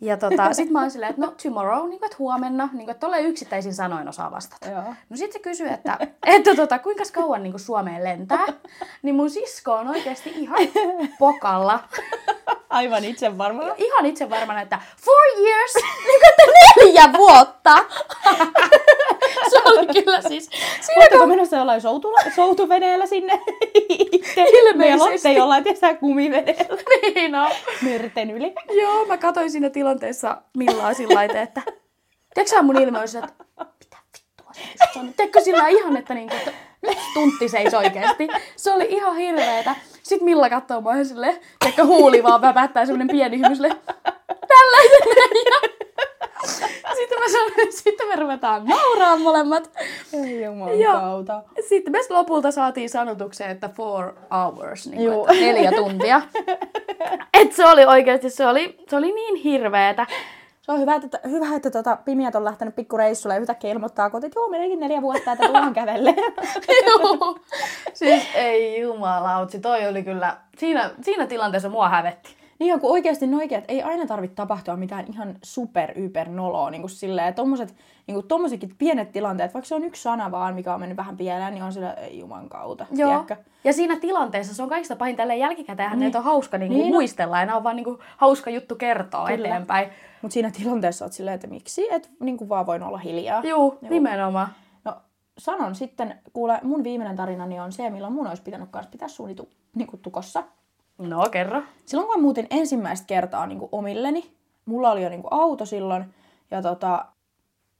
Ja 0.00 0.16
tota, 0.16 0.52
sitten 0.52 0.72
mä 0.72 0.80
oon 0.80 0.90
silleen, 0.90 1.10
että 1.10 1.22
no 1.22 1.34
tomorrow, 1.42 1.88
niin 1.88 1.98
kuin, 1.98 2.06
että 2.06 2.16
huomenna, 2.18 2.68
niin 2.72 2.84
kuin, 2.84 2.90
että 2.90 3.00
tolleen 3.00 3.26
yksittäisin 3.26 3.74
sanoin 3.74 4.08
osaa 4.08 4.30
vastata. 4.30 4.70
Joo. 4.70 4.82
No 5.10 5.16
sitten 5.16 5.32
se 5.32 5.38
kysyy, 5.38 5.68
että, 5.68 5.98
että 6.26 6.54
tota, 6.54 6.78
kuinka 6.78 7.04
kauan 7.12 7.42
niin 7.42 7.52
kuin 7.52 7.60
Suomeen 7.60 8.04
lentää. 8.04 8.46
Niin 9.02 9.14
mun 9.14 9.30
sisko 9.30 9.72
on 9.72 9.88
oikeasti 9.88 10.30
ihan 10.30 10.58
pokalla. 11.18 11.80
Aivan 12.70 13.04
itse 13.04 13.38
varmaan. 13.38 13.74
Ihan 13.76 14.06
itse 14.06 14.30
varmana, 14.30 14.60
että 14.60 14.80
four 15.04 15.46
years, 15.46 15.74
niin 15.74 16.20
kuin, 16.20 16.30
että 16.30 16.42
neljä 16.76 17.12
vuotta. 17.18 17.84
Oli 19.66 20.04
kyllä 20.04 20.20
siis, 20.20 20.44
siinä 20.80 20.96
Oletteko 20.96 21.26
menossa 21.26 21.56
jollain 21.56 21.80
soutula, 21.80 22.18
soutuveneellä 22.34 23.06
sinne? 23.06 23.40
Ilmeisesti. 24.36 25.28
Meillä 25.28 25.40
jollain 25.40 25.64
tietää 25.64 25.94
kumiveneellä 25.94 26.82
niin 27.14 27.34
on. 27.34 27.50
merten 27.82 28.30
yli. 28.30 28.54
Joo, 28.70 29.04
mä 29.04 29.16
katsoin 29.16 29.50
siinä 29.50 29.70
tilanteessa 29.70 30.36
Millaa 30.56 30.94
sillä 30.94 31.24
että... 31.24 31.62
Tiedätkö 32.34 32.56
sä 32.56 32.62
mun 32.62 32.82
ilme 32.82 32.98
olisi, 32.98 33.18
että 33.18 33.32
mitä 33.56 33.96
vittua 34.14 34.52
se 34.52 34.62
sanoi? 34.94 35.12
Tiedätkö 35.16 35.40
sillä 35.40 35.68
ihan, 35.68 35.96
että, 35.96 36.14
niinku, 36.14 36.36
että 36.36 36.52
nyt 36.82 36.98
tunti 37.14 37.48
seis 37.48 37.74
oikeesti. 37.74 38.28
Se 38.56 38.72
oli 38.72 38.86
ihan 38.90 39.16
hirveetä. 39.16 39.74
Sitten 40.02 40.24
Milla 40.24 40.50
katsoo 40.50 40.80
mua 40.80 41.04
silleen, 41.04 41.40
tiedätkö 41.58 41.84
huuli 41.84 42.22
vaan 42.22 42.40
väpättää 42.40 42.86
semmonen 42.86 43.08
pieni 43.08 43.38
hymy 43.38 43.54
silleen, 43.54 43.76
tällaisen. 44.48 45.70
Sitten 46.46 47.18
mä 47.18 47.28
sanoin, 47.32 47.72
sitten 47.72 48.08
me 48.08 48.16
ruvetaan 48.16 48.64
nauraa 48.64 49.16
molemmat. 49.16 49.70
Ei 50.12 50.44
jumalauta. 50.44 51.42
Sitten 51.68 51.92
me 51.92 51.98
lopulta 52.10 52.50
saatiin 52.50 52.90
sanotukseen, 52.90 53.50
että 53.50 53.68
four 53.68 54.12
hours, 54.30 54.86
niin 54.86 55.12
kuin, 55.12 55.30
että 55.30 55.44
neljä 55.44 55.72
tuntia. 55.72 56.22
Et 57.40 57.52
se 57.52 57.66
oli 57.66 57.84
oikeasti, 57.84 58.30
se 58.30 58.46
oli, 58.46 58.78
se 58.88 58.96
oli 58.96 59.12
niin 59.12 59.36
hirveetä. 59.36 60.06
Se 60.62 60.72
on 60.72 60.80
hyvä, 60.80 60.94
että, 60.94 61.20
hyvä, 61.28 61.56
että 61.56 61.70
tota, 61.70 61.96
pimiät 62.04 62.34
on 62.34 62.44
lähtenyt 62.44 62.76
pikkureissulle 62.76 63.34
ja 63.34 63.40
yhtäkkiä 63.40 63.70
ilmoittaa 63.70 64.10
kotiin, 64.10 64.28
että 64.28 64.40
joo, 64.40 64.48
meneekin 64.48 64.80
neljä 64.80 65.02
vuotta, 65.02 65.32
että 65.32 65.46
tullaan 65.46 65.74
kävelle. 65.80 66.14
Joo. 66.86 67.38
Siis 67.92 68.22
ei 68.34 68.80
jumalautsi, 68.80 69.60
toi 69.60 69.88
oli 69.88 70.02
kyllä, 70.02 70.36
siinä, 70.58 70.90
siinä 71.02 71.26
tilanteessa 71.26 71.68
mua 71.68 71.88
hävetti. 71.88 72.36
Niin 72.58 72.80
kun 72.80 72.90
oikeasti 72.90 73.26
ne 73.26 73.36
oikeat, 73.36 73.64
ei 73.68 73.82
aina 73.82 74.06
tarvitse 74.06 74.34
tapahtua 74.34 74.76
mitään 74.76 75.04
ihan 75.12 75.34
super 75.42 75.92
yper 75.98 76.28
noloa, 76.28 76.70
niin 76.70 76.82
kuin 76.82 76.90
silleen, 76.90 77.34
tommoset, 77.34 77.74
niin 78.06 78.14
kuin 78.14 78.28
tommosetkin 78.28 78.74
pienet 78.78 79.12
tilanteet, 79.12 79.54
vaikka 79.54 79.68
se 79.68 79.74
on 79.74 79.84
yksi 79.84 80.02
sana 80.02 80.30
vaan, 80.30 80.54
mikä 80.54 80.74
on 80.74 80.80
mennyt 80.80 80.96
vähän 80.96 81.16
pieleen, 81.16 81.54
niin 81.54 81.64
on 81.64 81.72
sillä, 81.72 81.92
ei 81.92 82.18
juman 82.18 82.48
kautta, 82.48 82.86
Joo. 82.90 83.10
tiedätkö? 83.10 83.36
Ja 83.64 83.72
siinä 83.72 83.96
tilanteessa 84.00 84.54
se 84.54 84.62
on 84.62 84.68
kaikista 84.68 84.96
pahin 84.96 85.16
tälleen 85.16 85.38
jälkikäteen, 85.38 85.98
niin. 85.98 86.16
on 86.16 86.24
hauska 86.24 86.58
niin 86.58 86.70
Niin 86.70 86.80
niin 86.80 86.92
muistella 86.92 87.38
ja 87.38 87.46
nämä 87.46 87.56
on 87.56 87.64
vaan 87.64 87.76
niin 87.76 87.84
kuin, 87.84 87.98
hauska 88.16 88.50
juttu 88.50 88.74
kertoa 88.74 89.26
Kyllä. 89.26 89.48
eteenpäin. 89.48 89.88
Mutta 90.22 90.32
siinä 90.32 90.50
tilanteessa 90.50 91.04
oot 91.04 91.12
silleen, 91.12 91.34
että 91.34 91.46
miksi, 91.46 91.88
et 91.90 92.10
niin 92.20 92.36
kuin 92.36 92.48
vaan 92.48 92.66
voin 92.66 92.82
olla 92.82 92.98
hiljaa. 92.98 93.42
Juu, 93.44 93.78
nimenomaan. 93.90 94.48
No 94.84 94.96
sanon 95.38 95.74
sitten, 95.74 96.18
kuule, 96.32 96.60
mun 96.62 96.84
viimeinen 96.84 97.16
tarinani 97.16 97.60
on 97.60 97.72
se, 97.72 97.90
milloin 97.90 98.12
mun 98.12 98.26
olisi 98.26 98.42
pitänyt 98.42 98.68
kanssa 98.70 98.90
pitää 98.90 99.08
suuni 99.08 99.34
tu, 99.34 99.48
niin 99.74 99.88
tukossa. 100.02 100.42
No, 100.98 101.28
kerro. 101.30 101.62
Silloin 101.86 102.08
kun 102.08 102.16
mä 102.16 102.22
muutin 102.22 102.46
ensimmäistä 102.50 103.06
kertaa 103.06 103.46
niin 103.46 103.58
kuin 103.58 103.68
omilleni, 103.72 104.30
mulla 104.64 104.90
oli 104.90 105.02
jo 105.02 105.08
niin 105.08 105.22
kuin 105.22 105.32
auto 105.32 105.66
silloin, 105.66 106.14
ja 106.50 106.62
tota, 106.62 107.06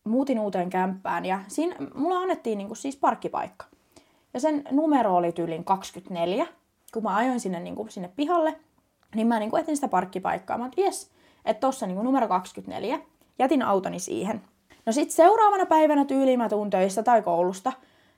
muutin 0.04 0.40
uuteen 0.40 0.70
kämppään, 0.70 1.24
ja 1.24 1.40
siinä 1.48 1.76
mulla 1.94 2.18
annettiin 2.18 2.58
niin 2.58 2.68
kuin 2.68 2.76
siis 2.76 2.96
parkkipaikka. 2.96 3.66
Ja 4.34 4.40
sen 4.40 4.64
numero 4.70 5.16
oli 5.16 5.32
tyylin 5.32 5.64
24. 5.64 6.46
Kun 6.92 7.02
mä 7.02 7.16
ajoin 7.16 7.40
sinne, 7.40 7.60
niin 7.60 7.74
kuin, 7.74 7.90
sinne 7.90 8.10
pihalle, 8.16 8.56
niin 9.14 9.26
mä 9.26 9.38
niin 9.38 9.50
kuin 9.50 9.60
etin 9.60 9.76
sitä 9.76 9.88
parkkipaikkaa. 9.88 10.58
Mä 10.58 10.64
oon, 10.64 10.72
jes, 10.76 11.10
että 11.44 11.60
tossa 11.60 11.86
niin 11.86 11.94
kuin 11.94 12.04
numero 12.04 12.28
24. 12.28 13.00
Jätin 13.38 13.62
autoni 13.62 13.98
siihen. 13.98 14.42
No 14.86 14.92
sit 14.92 15.10
seuraavana 15.10 15.66
päivänä 15.66 16.04
tyyliin 16.04 16.38
mä 16.38 16.48
tuun 16.48 16.70
töistä 16.70 17.02
tai 17.02 17.22
koulusta. 17.22 17.72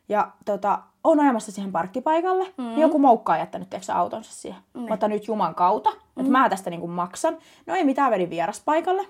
Ja 0.08 0.30
tota, 0.44 0.82
on 1.04 1.20
ajamassa 1.20 1.52
siihen 1.52 1.72
parkkipaikalle. 1.72 2.44
Mm. 2.56 2.64
Niin 2.64 2.80
joku 2.80 2.98
moukka 2.98 3.32
on 3.32 3.38
jättänyt 3.38 3.70
tiiäksä, 3.70 3.96
autonsa 3.96 4.32
siihen. 4.32 4.60
Mm. 4.74 4.80
Mä 4.80 4.94
otan 4.94 5.10
nyt 5.10 5.28
Juman 5.28 5.54
kautta, 5.54 5.90
mm. 5.90 6.20
että 6.20 6.32
mä 6.32 6.48
tästä 6.48 6.70
niinku 6.70 6.86
maksan. 6.86 7.38
No 7.66 7.74
ei 7.74 7.84
mitään, 7.84 8.10
vedin 8.10 8.30
vieraspaikalle. 8.30 9.06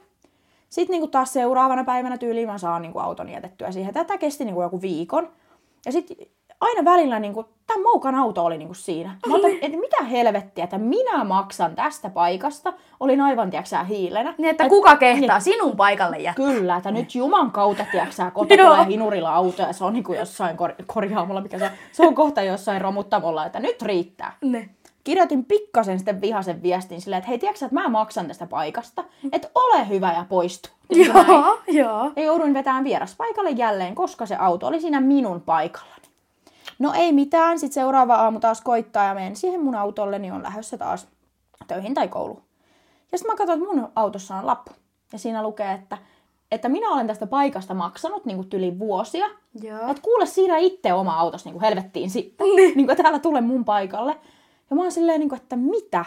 Sitten 0.69 0.95
niinku 0.95 1.09
taas 1.09 1.33
seuraavana 1.33 1.85
päivänä 1.85 2.19
tyyliin 2.19 2.49
mä 2.49 2.59
saan 2.59 2.83
niinku 2.83 2.99
auton 2.99 3.29
jätettyä 3.29 3.73
siihen. 3.73 3.95
Tätä 3.95 4.19
kesti 4.19 4.45
niinku 4.45 4.63
joku 4.63 4.83
viikon. 4.83 5.29
Ja 5.87 5.93
sitten 5.93 6.17
aina 6.61 6.85
välillä 6.93 7.19
niinku, 7.19 7.45
tämän 7.67 7.83
moukan 7.83 8.15
auto 8.15 8.45
oli 8.45 8.59
niinku 8.59 8.75
siinä. 8.75 9.17
Mä 9.27 9.35
otan, 9.35 9.51
että 9.51 9.79
mitä 9.79 10.05
helvettiä, 10.05 10.65
että 10.65 10.79
minä 10.79 11.25
maksan 11.25 11.75
tästä 11.75 12.11
paikasta. 12.11 12.73
Olin 13.01 13.21
aivan, 13.21 13.51
tiiäksä, 13.51 13.85
hiilenä. 13.85 14.35
Niin, 14.39 14.51
että 14.51 14.65
Et- 14.65 14.71
kuka 14.71 14.97
kehtaa 14.97 15.41
sinun 15.41 15.77
paikalle 15.77 16.17
jättää? 16.19 16.47
Kyllä, 16.47 16.77
että 16.77 16.91
nyt 16.91 17.15
Juman 17.15 17.51
kautta, 17.51 17.85
tiiäksä, 17.91 18.31
kota 18.31 18.55
tulee 18.57 18.87
hinurilla 18.87 19.35
auto 19.35 19.63
ja 19.63 19.73
se 19.73 19.85
on 19.85 19.93
niinku 19.93 20.13
jossain 20.13 20.57
kor- 20.57 20.75
korjaamolla, 20.87 21.41
mikä 21.41 21.59
se 21.59 21.65
on. 21.65 21.71
Se 21.93 22.07
on 22.07 22.15
kohta 22.15 22.43
jossain 22.43 22.81
romuttamolla, 22.81 23.47
että 23.47 23.61
nyt 23.61 23.83
riittää. 23.83 24.37
Ne. 24.41 24.69
Kirjoitin 25.05 25.45
pikkasen 25.45 25.99
sitten 25.99 26.21
vihaisen 26.21 26.63
viestin 26.63 27.01
silleen, 27.01 27.19
että 27.19 27.29
hei, 27.29 27.39
tiiäksä, 27.39 27.67
että 27.67 27.75
mä 27.75 27.89
maksan 27.89 28.27
tästä 28.27 28.47
paikasta, 28.47 29.05
että 29.33 29.49
ole 29.55 29.89
hyvä 29.89 30.13
ja 30.13 30.25
poistu. 30.29 30.69
Niin 30.95 31.13
kuin. 31.13 31.27
Joo, 31.27 31.59
joo. 31.69 32.11
Ja 32.17 32.23
jouduin 32.23 32.55
vetämään 32.55 32.85
vieraspaikalle 32.85 33.51
jälleen, 33.51 33.95
koska 33.95 34.27
se 34.27 34.37
auto 34.37 34.67
oli 34.67 34.81
siinä 34.81 35.01
minun 35.01 35.41
paikallani. 35.41 36.08
No 36.79 36.93
ei 36.95 37.13
mitään, 37.13 37.59
sitten 37.59 37.75
seuraava 37.75 38.15
aamu 38.15 38.41
taas 38.41 38.61
koittaa 38.61 39.05
ja 39.05 39.15
menen 39.15 39.37
siihen 39.37 39.61
mun 39.61 39.75
autolle, 39.75 40.19
niin 40.19 40.33
on 40.33 40.43
lähdössä 40.43 40.79
taas 40.79 41.09
töihin 41.69 41.95
tai 41.95 42.09
kouluun. 42.09 42.43
Ja 43.13 43.19
sitten 43.19 43.33
mä 43.33 43.37
katson, 43.37 43.59
että 43.59 43.75
mun 43.75 43.89
autossa 43.97 44.37
on 44.37 44.47
lappu. 44.47 44.73
Ja 45.13 45.19
siinä 45.19 45.43
lukee, 45.43 45.73
että, 45.73 45.99
että 46.51 46.69
minä 46.69 46.91
olen 46.91 47.07
tästä 47.07 47.27
paikasta 47.27 47.75
maksanut 47.75 48.25
niin 48.25 48.37
kuin 48.37 48.49
yli 48.53 48.79
vuosia. 48.79 49.27
Että 49.91 50.03
kuule 50.03 50.27
siirrä 50.27 50.59
itse 50.59 50.93
oma 50.93 51.15
autosi 51.15 51.45
niin 51.45 51.53
kuin 51.59 51.63
helvettiin 51.63 52.11
sitten. 52.11 52.47
niin 52.57 52.87
kuin 52.87 52.97
täällä 52.97 53.19
tule 53.19 53.41
mun 53.41 53.65
paikalle. 53.65 54.17
Ja 54.71 54.77
mä 54.77 54.83
oon 54.83 54.93
silleen, 54.93 55.21
niin 55.21 55.29
kuin, 55.29 55.41
että 55.41 55.57
mitä? 55.57 56.05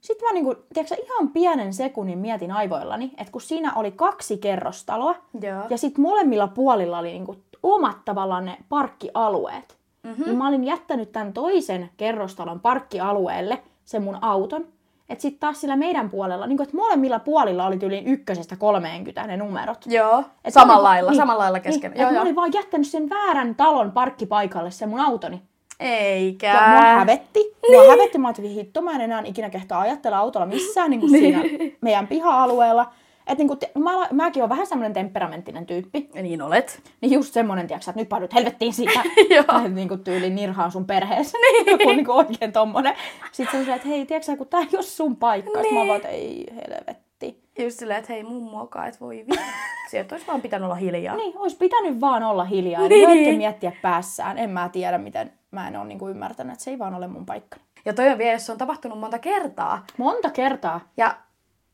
Sitten 0.00 0.28
mä 0.28 0.32
niin 0.32 0.44
kuin, 0.44 0.56
tiedätkö, 0.74 0.96
ihan 1.04 1.28
pienen 1.28 1.74
sekunnin 1.74 2.18
mietin 2.18 2.52
aivoillani, 2.52 3.12
että 3.18 3.32
kun 3.32 3.40
siinä 3.40 3.72
oli 3.74 3.90
kaksi 3.90 4.38
kerrostaloa, 4.38 5.14
Joo. 5.42 5.62
ja 5.70 5.78
sitten 5.78 6.02
molemmilla 6.02 6.48
puolilla 6.48 6.98
oli 6.98 7.12
niinku 7.12 7.36
omat 7.62 8.04
tavallaan 8.04 8.44
ne 8.44 8.58
parkkialueet. 8.68 9.81
Mm-hmm. 10.02 10.24
Niin 10.24 10.36
mä 10.36 10.48
olin 10.48 10.64
jättänyt 10.64 11.12
tämän 11.12 11.32
toisen 11.32 11.90
kerrostalon 11.96 12.60
parkkialueelle 12.60 13.58
sen 13.84 14.02
mun 14.02 14.18
auton. 14.20 14.66
että 15.08 15.22
sitten 15.22 15.40
taas 15.40 15.60
sillä 15.60 15.76
meidän 15.76 16.10
puolella, 16.10 16.46
niin 16.46 16.56
kuin, 16.56 16.64
että 16.64 16.76
molemmilla 16.76 17.18
puolilla 17.18 17.66
oli 17.66 17.78
tyyliin 17.78 18.06
ykkösestä 18.06 18.56
30 18.56 19.26
ne 19.26 19.36
numerot. 19.36 19.84
Joo, 19.86 20.24
Et 20.44 20.54
samalla 20.54 20.72
mä 20.72 20.78
olin- 20.78 21.04
lailla, 21.04 21.14
samalla 21.14 21.42
lailla 21.42 21.60
kesken. 21.60 21.90
Niin, 21.90 22.00
joo, 22.00 22.08
et 22.08 22.12
mä 22.12 22.16
joo. 22.16 22.22
olin 22.22 22.36
vaan 22.36 22.52
jättänyt 22.54 22.86
sen 22.86 23.10
väärän 23.10 23.54
talon 23.54 23.92
parkkipaikalle 23.92 24.70
sen 24.70 24.88
mun 24.88 25.00
autoni. 25.00 25.42
Eikä. 25.80 26.46
Ja 26.46 26.68
mua 26.70 26.80
hävetti. 26.82 27.56
Mua 27.70 27.90
hävetti. 27.90 28.18
Mä 28.18 28.28
ajattelin, 28.28 28.50
hitto, 28.50 28.82
mä 28.82 28.92
en 28.92 29.00
enää 29.00 29.22
ikinä 29.24 29.50
kehtaa 29.50 29.80
ajatella 29.80 30.18
autolla 30.18 30.46
missään 30.46 30.90
niin 30.90 31.00
kuin 31.00 31.10
siinä 31.10 31.42
meidän 31.80 32.06
piha-alueella. 32.06 32.92
Et 33.26 33.38
niin 33.38 33.48
kuin, 33.48 33.58
mä, 33.78 33.90
mäkin 34.12 34.42
olen 34.42 34.50
vähän 34.50 34.66
semmoinen 34.66 34.92
temperamenttinen 34.92 35.66
tyyppi. 35.66 36.10
Niin 36.14 36.42
olet. 36.42 36.82
Niin 37.00 37.12
just 37.12 37.34
semmonen, 37.34 37.66
tiiäks, 37.66 37.88
että 37.88 38.00
nyt 38.00 38.08
painut 38.08 38.34
helvettiin 38.34 38.72
siitä. 38.72 39.02
Joo. 39.34 39.44
Tai 39.44 39.68
niin 39.68 39.88
kuin 39.88 40.04
tyyliin 40.04 40.34
nirhaan 40.34 40.72
sun 40.72 40.86
perheessä. 40.86 41.38
Niin. 41.42 41.66
Joku 41.66 41.92
niin 41.92 42.04
kuin 42.04 42.16
oikein 42.16 42.52
tommonen. 42.52 42.94
Sitten 43.32 43.64
se 43.64 43.74
että 43.74 43.88
hei, 43.88 44.06
tiedätkö 44.06 44.26
sä, 44.26 44.36
kun 44.36 44.48
tää 44.48 44.60
ei 44.60 44.68
ole 44.74 44.82
sun 44.82 45.16
paikka. 45.16 45.62
Niin. 45.62 45.74
Mä 45.74 45.86
vaan, 45.86 46.06
ei 46.06 46.46
helvetti. 46.54 47.42
Just 47.58 47.78
silleen, 47.78 47.98
että 47.98 48.12
hei 48.12 48.22
mummoakaan, 48.22 48.88
että 48.88 49.00
voi 49.00 49.24
vitsi, 49.28 49.98
että 49.98 50.14
olisi 50.14 50.26
vaan 50.26 50.40
pitänyt 50.40 50.64
olla 50.64 50.74
hiljaa. 50.74 51.16
Niin, 51.16 51.38
olisi 51.38 51.56
pitänyt 51.56 52.00
vaan 52.00 52.22
olla 52.22 52.44
hiljaa. 52.44 52.80
Niin. 52.80 52.90
Niin. 52.90 53.08
Voitte 53.08 53.32
miettiä 53.32 53.72
päässään. 53.82 54.38
En 54.38 54.50
mä 54.50 54.68
tiedä, 54.68 54.98
miten 54.98 55.32
mä 55.50 55.68
en 55.68 55.76
ole 55.76 55.84
niin 55.84 55.98
kuin 55.98 56.10
ymmärtänyt, 56.10 56.52
että 56.52 56.64
se 56.64 56.70
ei 56.70 56.78
vaan 56.78 56.94
ole 56.94 57.06
mun 57.08 57.26
paikka. 57.26 57.56
Ja 57.84 57.92
toi 57.92 58.08
on 58.08 58.18
vielä, 58.18 58.32
jos 58.32 58.46
se 58.46 58.52
on 58.52 58.58
tapahtunut 58.58 58.98
monta 58.98 59.18
kertaa. 59.18 59.86
Monta 59.96 60.30
kertaa. 60.30 60.80
Ja, 60.96 61.16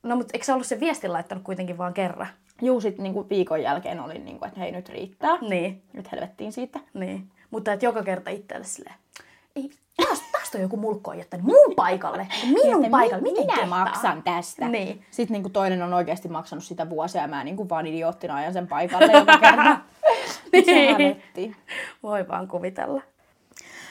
no 0.02 0.16
mutta 0.16 0.30
eikö 0.34 0.44
sä 0.46 0.54
ollut 0.54 0.66
se 0.66 0.80
viestin 0.80 1.12
laittanut 1.12 1.44
kuitenkin 1.44 1.78
vaan 1.78 1.94
kerran? 1.94 2.26
Juu, 2.62 2.80
sit 2.80 2.98
niinku 2.98 3.26
viikon 3.30 3.62
jälkeen 3.62 4.00
olin 4.00 4.24
niinku, 4.24 4.44
että 4.44 4.60
hei 4.60 4.72
nyt 4.72 4.88
riittää. 4.88 5.38
Niin, 5.48 5.82
Nyt 5.92 6.12
helvettiin 6.12 6.52
siitä. 6.52 6.80
niin. 6.94 7.30
Mutta 7.50 7.72
että 7.72 7.86
joka 7.86 8.02
kerta 8.02 8.30
itselle 8.30 8.64
silleen, 8.64 8.94
ei, 9.56 9.70
taas, 9.96 10.22
taas 10.32 10.50
toi 10.50 10.60
joku 10.60 10.76
mulkko 10.76 11.10
on 11.10 11.18
jättänyt 11.18 11.46
mun 11.46 11.74
paikalle. 11.76 12.26
Minun 12.46 12.84
Että 12.84 12.90
paikalle, 12.90 13.22
mi- 13.22 13.30
miten 13.30 13.44
minä 13.46 13.56
kehtaa? 13.56 13.84
maksan 13.84 14.22
tästä. 14.22 14.68
Niin. 14.68 15.04
Sitten 15.10 15.32
niinku 15.34 15.48
toinen 15.48 15.82
on 15.82 15.94
oikeasti 15.94 16.28
maksanut 16.28 16.64
sitä 16.64 16.90
vuosia 16.90 17.22
ja 17.22 17.28
mä 17.28 17.44
niinku 17.44 17.68
vaan 17.68 17.86
idioottina 17.86 18.34
ajan 18.36 18.52
sen 18.52 18.68
paikalle 18.68 19.12
joka 19.12 19.38
kerta. 19.38 19.78
Niin. 21.36 21.56
Voi 22.02 22.28
vaan 22.28 22.48
kuvitella. 22.48 23.02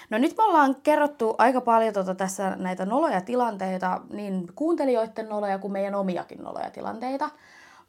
No 0.10 0.18
nyt 0.18 0.38
me 0.38 0.44
ollaan 0.44 0.76
kerrottu 0.84 1.36
aika 1.38 1.62
paljon 1.62 1.94
tota 1.94 2.16
tässä 2.16 2.56
näitä 2.56 2.86
noloja 2.86 3.22
tilanteita, 3.22 4.02
niin 4.14 4.48
kuuntelijoiden 4.56 5.30
noloja 5.30 5.60
kuin 5.60 5.72
meidän 5.72 5.96
omiakin 5.96 6.44
noloja 6.44 6.70
tilanteita. 6.70 7.30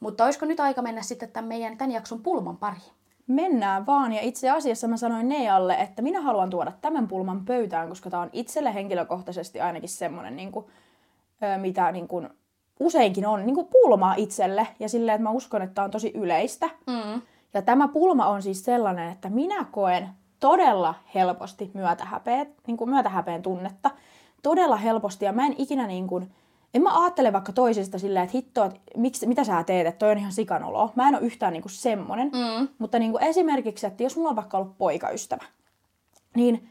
Mutta 0.00 0.24
olisiko 0.24 0.46
nyt 0.46 0.60
aika 0.60 0.82
mennä 0.82 1.02
sitten 1.02 1.30
tämän 1.30 1.48
meidän 1.48 1.78
tämän 1.78 1.92
jakson 1.92 2.22
pulman 2.22 2.56
pariin? 2.56 2.92
Mennään 3.26 3.86
vaan 3.86 4.12
ja 4.12 4.20
itse 4.20 4.50
asiassa 4.50 4.88
mä 4.88 4.96
sanoin 4.96 5.28
Nealle, 5.28 5.74
että 5.74 6.02
minä 6.02 6.20
haluan 6.20 6.50
tuoda 6.50 6.72
tämän 6.80 7.08
pulman 7.08 7.44
pöytään, 7.44 7.88
koska 7.88 8.10
tämä 8.10 8.22
on 8.22 8.30
itselle 8.32 8.74
henkilökohtaisesti 8.74 9.60
ainakin 9.60 9.88
semmoinen, 9.88 10.36
niin 10.36 10.52
kuin, 10.52 10.66
mitä 11.56 11.92
niin 11.92 12.08
kuin, 12.08 12.28
useinkin 12.80 13.26
on 13.26 13.46
niin 13.46 13.54
kuin 13.54 13.66
pulmaa 13.66 14.14
itselle 14.14 14.66
ja 14.80 14.88
silleen, 14.88 15.14
että 15.14 15.22
mä 15.22 15.30
uskon, 15.30 15.62
että 15.62 15.74
tämä 15.74 15.84
on 15.84 15.90
tosi 15.90 16.12
yleistä. 16.14 16.66
Mm. 16.66 17.22
Ja 17.54 17.62
tämä 17.62 17.88
pulma 17.88 18.26
on 18.26 18.42
siis 18.42 18.64
sellainen, 18.64 19.12
että 19.12 19.30
minä 19.30 19.66
koen 19.70 20.08
todella 20.40 20.94
helposti 21.14 21.70
myötähäpeet, 21.74 22.48
niin 22.66 22.76
kuin 22.76 22.90
myötähäpeen 22.90 23.42
tunnetta. 23.42 23.90
Todella 24.42 24.76
helposti 24.76 25.24
ja 25.24 25.32
mä 25.32 25.46
en 25.46 25.54
ikinä 25.58 25.86
niin 25.86 26.06
kuin, 26.06 26.32
en 26.74 26.82
mä 26.82 27.02
ajattele 27.02 27.32
vaikka 27.32 27.52
toisesta 27.52 27.98
silleen, 27.98 28.24
että 28.24 28.36
hitto, 28.36 28.64
että 28.64 28.80
miksi, 28.96 29.26
mitä 29.26 29.44
sä 29.44 29.62
teet, 29.62 29.86
että 29.86 29.98
toi 29.98 30.10
on 30.10 30.18
ihan 30.18 30.32
sikanoloa. 30.32 30.92
Mä 30.96 31.08
en 31.08 31.14
ole 31.14 31.24
yhtään 31.24 31.52
niin 31.52 31.62
kuin 31.62 31.72
semmonen. 31.72 32.30
Mm. 32.34 32.68
Mutta 32.78 32.98
niin 32.98 33.10
kuin 33.10 33.24
esimerkiksi, 33.24 33.86
että 33.86 34.02
jos 34.02 34.16
mulla 34.16 34.30
on 34.30 34.36
vaikka 34.36 34.58
ollut 34.58 34.78
poikaystävä, 34.78 35.44
niin 36.34 36.68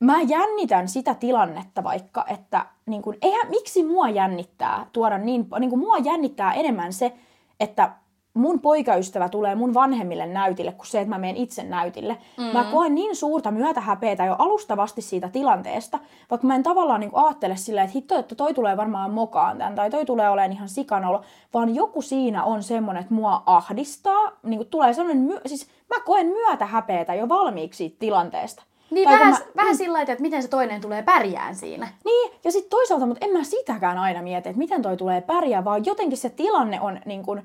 mä 0.00 0.20
jännitän 0.20 0.88
sitä 0.88 1.14
tilannetta 1.14 1.84
vaikka, 1.84 2.24
että 2.28 2.66
niin 2.86 3.02
kuin, 3.02 3.18
eihän, 3.22 3.50
miksi 3.50 3.82
mua 3.82 4.08
jännittää 4.08 4.86
tuoda 4.92 5.18
niin, 5.18 5.46
niin 5.58 5.70
kuin 5.70 5.80
mua 5.80 5.98
jännittää 5.98 6.52
enemmän 6.52 6.92
se, 6.92 7.12
että 7.60 7.92
mun 8.34 8.60
poikaystävä 8.60 9.28
tulee 9.28 9.54
mun 9.54 9.74
vanhemmille 9.74 10.26
näytille, 10.26 10.72
kuin 10.72 10.86
se, 10.86 11.00
että 11.00 11.08
mä 11.08 11.18
menen 11.18 11.36
itse 11.36 11.62
näytille. 11.62 12.16
Mm. 12.38 12.44
Mä 12.44 12.64
koen 12.64 12.94
niin 12.94 13.16
suurta 13.16 13.50
myötähäpeetä 13.50 14.24
jo 14.24 14.36
alustavasti 14.38 15.02
siitä 15.02 15.28
tilanteesta, 15.28 15.98
vaikka 16.30 16.46
mä 16.46 16.54
en 16.54 16.62
tavallaan 16.62 17.00
niin 17.00 17.10
kuin 17.10 17.24
ajattele 17.24 17.56
silleen, 17.56 17.84
että 17.84 17.94
hitto, 17.94 18.18
että 18.18 18.34
toi 18.34 18.54
tulee 18.54 18.76
varmaan 18.76 19.10
mokaan 19.10 19.58
tämän, 19.58 19.74
tai 19.74 19.90
toi 19.90 20.04
tulee 20.04 20.30
olemaan 20.30 20.52
ihan 20.52 20.68
sikanolo, 20.68 21.22
vaan 21.54 21.74
joku 21.74 22.02
siinä 22.02 22.44
on 22.44 22.62
semmoinen, 22.62 23.00
että 23.00 23.14
mua 23.14 23.42
ahdistaa, 23.46 24.32
niin 24.42 24.58
kuin 24.58 24.68
tulee 24.68 24.92
semmoinen, 24.92 25.22
my- 25.22 25.40
siis 25.46 25.66
mä 25.90 26.00
koen 26.04 26.26
myötähäpeetä 26.26 27.14
jo 27.14 27.28
valmiiksi 27.28 27.76
siitä 27.76 27.96
tilanteesta. 27.98 28.62
Niin 28.90 29.08
Tai 29.08 29.18
vähän, 29.18 29.32
mä- 29.32 29.38
vähän 29.56 29.76
sillä 29.76 29.92
lailla, 29.92 30.12
että 30.12 30.22
miten 30.22 30.42
se 30.42 30.48
toinen 30.48 30.80
tulee 30.80 31.02
pärjään 31.02 31.54
siinä. 31.54 31.88
Niin, 32.04 32.32
ja 32.44 32.52
sitten 32.52 32.70
toisaalta, 32.70 33.06
mutta 33.06 33.26
en 33.26 33.32
mä 33.32 33.44
sitäkään 33.44 33.98
aina 33.98 34.22
mieti, 34.22 34.48
että 34.48 34.58
miten 34.58 34.82
toi 34.82 34.96
tulee 34.96 35.20
pärjää, 35.20 35.64
vaan 35.64 35.84
jotenkin 35.86 36.18
se 36.18 36.30
tilanne 36.30 36.80
on 36.80 37.00
niin 37.04 37.22
kun, 37.22 37.42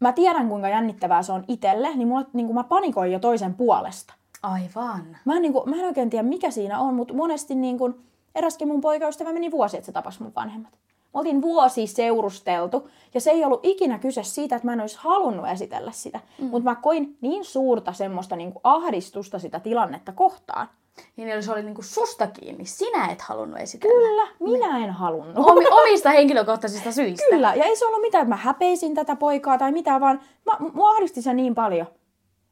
mä 0.00 0.12
tiedän 0.12 0.48
kuinka 0.48 0.68
jännittävää 0.68 1.22
se 1.22 1.32
on 1.32 1.44
itselle, 1.48 1.96
niin, 1.96 2.08
mulla, 2.08 2.26
niin 2.32 2.46
kun 2.46 2.54
mä 2.54 2.64
panikoin 2.64 3.12
jo 3.12 3.18
toisen 3.18 3.54
puolesta. 3.54 4.14
Aivan. 4.42 5.16
Mä 5.24 5.36
en, 5.36 5.42
niin 5.42 5.52
kun, 5.52 5.70
mä 5.70 5.76
en 5.76 5.84
oikein 5.84 6.10
tiedä 6.10 6.28
mikä 6.28 6.50
siinä 6.50 6.78
on, 6.78 6.94
mutta 6.94 7.14
monesti 7.14 7.54
niin 7.54 7.78
kun, 7.78 8.00
eräskin 8.34 8.68
mun 8.68 8.80
poikaystävä 8.80 9.32
meni 9.32 9.50
vuosi, 9.50 9.76
että 9.76 9.86
se 9.86 9.92
tapasi 9.92 10.22
mun 10.22 10.32
vanhemmat. 10.36 10.72
Me 11.14 11.18
oltiin 11.18 11.42
vuosi 11.42 11.86
seurusteltu, 11.86 12.88
ja 13.14 13.20
se 13.20 13.30
ei 13.30 13.44
ollut 13.44 13.60
ikinä 13.62 13.98
kyse 13.98 14.22
siitä, 14.22 14.56
että 14.56 14.66
mä 14.66 14.72
en 14.72 14.80
olisi 14.80 14.98
halunnut 15.00 15.48
esitellä 15.48 15.92
sitä. 15.92 16.20
Mm. 16.38 16.46
Mutta 16.46 16.70
mä 16.70 16.74
koin 16.74 17.16
niin 17.20 17.44
suurta 17.44 17.92
semmoista 17.92 18.36
niin 18.36 18.52
kun, 18.52 18.60
ahdistusta 18.64 19.38
sitä 19.38 19.60
tilannetta 19.60 20.12
kohtaan. 20.12 20.68
Niin 21.16 21.42
se 21.42 21.52
oli 21.52 21.62
niinku 21.62 21.82
susta 21.82 22.26
kiinni. 22.26 22.64
Sinä 22.64 23.06
et 23.06 23.20
halunnut 23.20 23.60
esitellä. 23.60 24.26
Kyllä, 24.38 24.58
minä 24.58 24.84
en 24.84 24.90
halunnut. 24.90 25.46
Omi, 25.46 25.64
omista 25.80 26.10
henkilökohtaisista 26.10 26.92
syistä. 26.92 27.26
Kyllä, 27.30 27.54
ja 27.54 27.64
ei 27.64 27.76
se 27.76 27.86
ollut 27.86 28.00
mitään, 28.00 28.22
että 28.22 28.34
mä 28.34 28.36
häpeisin 28.36 28.94
tätä 28.94 29.16
poikaa 29.16 29.58
tai 29.58 29.72
mitään, 29.72 30.00
vaan 30.00 30.20
mä, 30.46 30.56
mua 30.72 30.90
ahdisti 30.90 31.22
se 31.22 31.34
niin 31.34 31.54
paljon. 31.54 31.86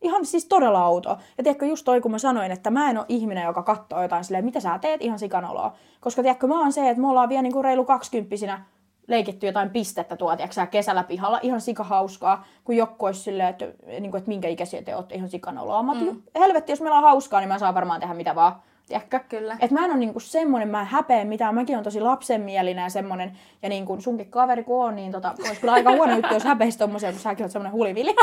Ihan 0.02 0.26
siis 0.26 0.44
todella 0.44 0.86
outoa. 0.86 1.18
Ja 1.38 1.44
tiedätkö, 1.44 1.66
just 1.66 1.84
toi, 1.84 2.00
kun 2.00 2.10
mä 2.10 2.18
sanoin, 2.18 2.52
että 2.52 2.70
mä 2.70 2.90
en 2.90 2.98
ole 2.98 3.06
ihminen, 3.08 3.44
joka 3.44 3.62
katsoo 3.62 4.02
jotain 4.02 4.24
silleen, 4.24 4.44
mitä 4.44 4.60
sä 4.60 4.78
teet, 4.78 5.02
ihan 5.02 5.18
sikanoloa. 5.18 5.72
Koska 6.00 6.22
tiedätkö, 6.22 6.46
mä 6.46 6.60
oon 6.60 6.72
se, 6.72 6.90
että 6.90 7.00
me 7.00 7.08
ollaan 7.08 7.28
vielä 7.28 7.42
niinku 7.42 7.62
reilu 7.62 7.84
kaksikymppisinä 7.84 8.64
leikitty 9.08 9.46
jotain 9.46 9.70
pistettä 9.70 10.16
tuo, 10.16 10.36
tiedätkö, 10.36 10.54
sä, 10.54 10.66
kesällä 10.66 11.04
pihalla, 11.04 11.40
ihan 11.42 11.60
sika 11.60 11.84
hauskaa, 11.84 12.44
kun 12.64 12.76
joku 12.76 13.06
olisi 13.06 13.20
silleen, 13.20 13.48
että, 13.48 13.64
niin 13.86 14.10
kuin, 14.10 14.18
että 14.18 14.28
minkä 14.28 14.48
ikäisiä 14.48 14.82
te 14.82 14.96
olette 14.96 15.14
ihan 15.14 15.28
sikanoloa. 15.28 15.82
Mä 15.82 15.94
mm. 15.94 16.22
helvetti, 16.38 16.72
jos 16.72 16.80
meillä 16.80 16.96
on 16.96 17.02
hauskaa, 17.02 17.40
niin 17.40 17.48
mä 17.48 17.58
saan 17.58 17.74
varmaan 17.74 18.00
tehdä 18.00 18.14
mitä 18.14 18.34
vaan. 18.34 18.52
Tiedätkö? 18.88 19.20
Kyllä. 19.28 19.56
Et 19.60 19.70
mä 19.70 19.84
en 19.84 19.90
ole 19.90 19.98
niinku 19.98 20.20
semmonen, 20.20 20.68
mä 20.68 20.80
en 20.80 20.86
häpeä 20.86 21.24
mitään, 21.24 21.54
mäkin 21.54 21.78
on 21.78 21.84
tosi 21.84 22.00
lapsenmielinen 22.00 22.82
ja 22.82 22.90
semmonen, 22.90 23.38
ja 23.62 23.68
niinku 23.68 24.00
sunkin 24.00 24.30
kaveri 24.30 24.64
kun 24.64 24.84
on, 24.84 24.96
niin 24.96 25.12
tota, 25.12 25.34
olisi 25.38 25.60
kyllä 25.60 25.72
aika 25.72 25.90
huono 25.90 26.14
juttu, 26.14 26.34
jos 26.34 26.44
häpeisi 26.44 26.78
tommosia, 26.78 27.10
kun 27.10 27.20
säkin 27.20 27.44
oot 27.44 27.52
semmonen 27.52 27.72
hulivili. 27.72 28.14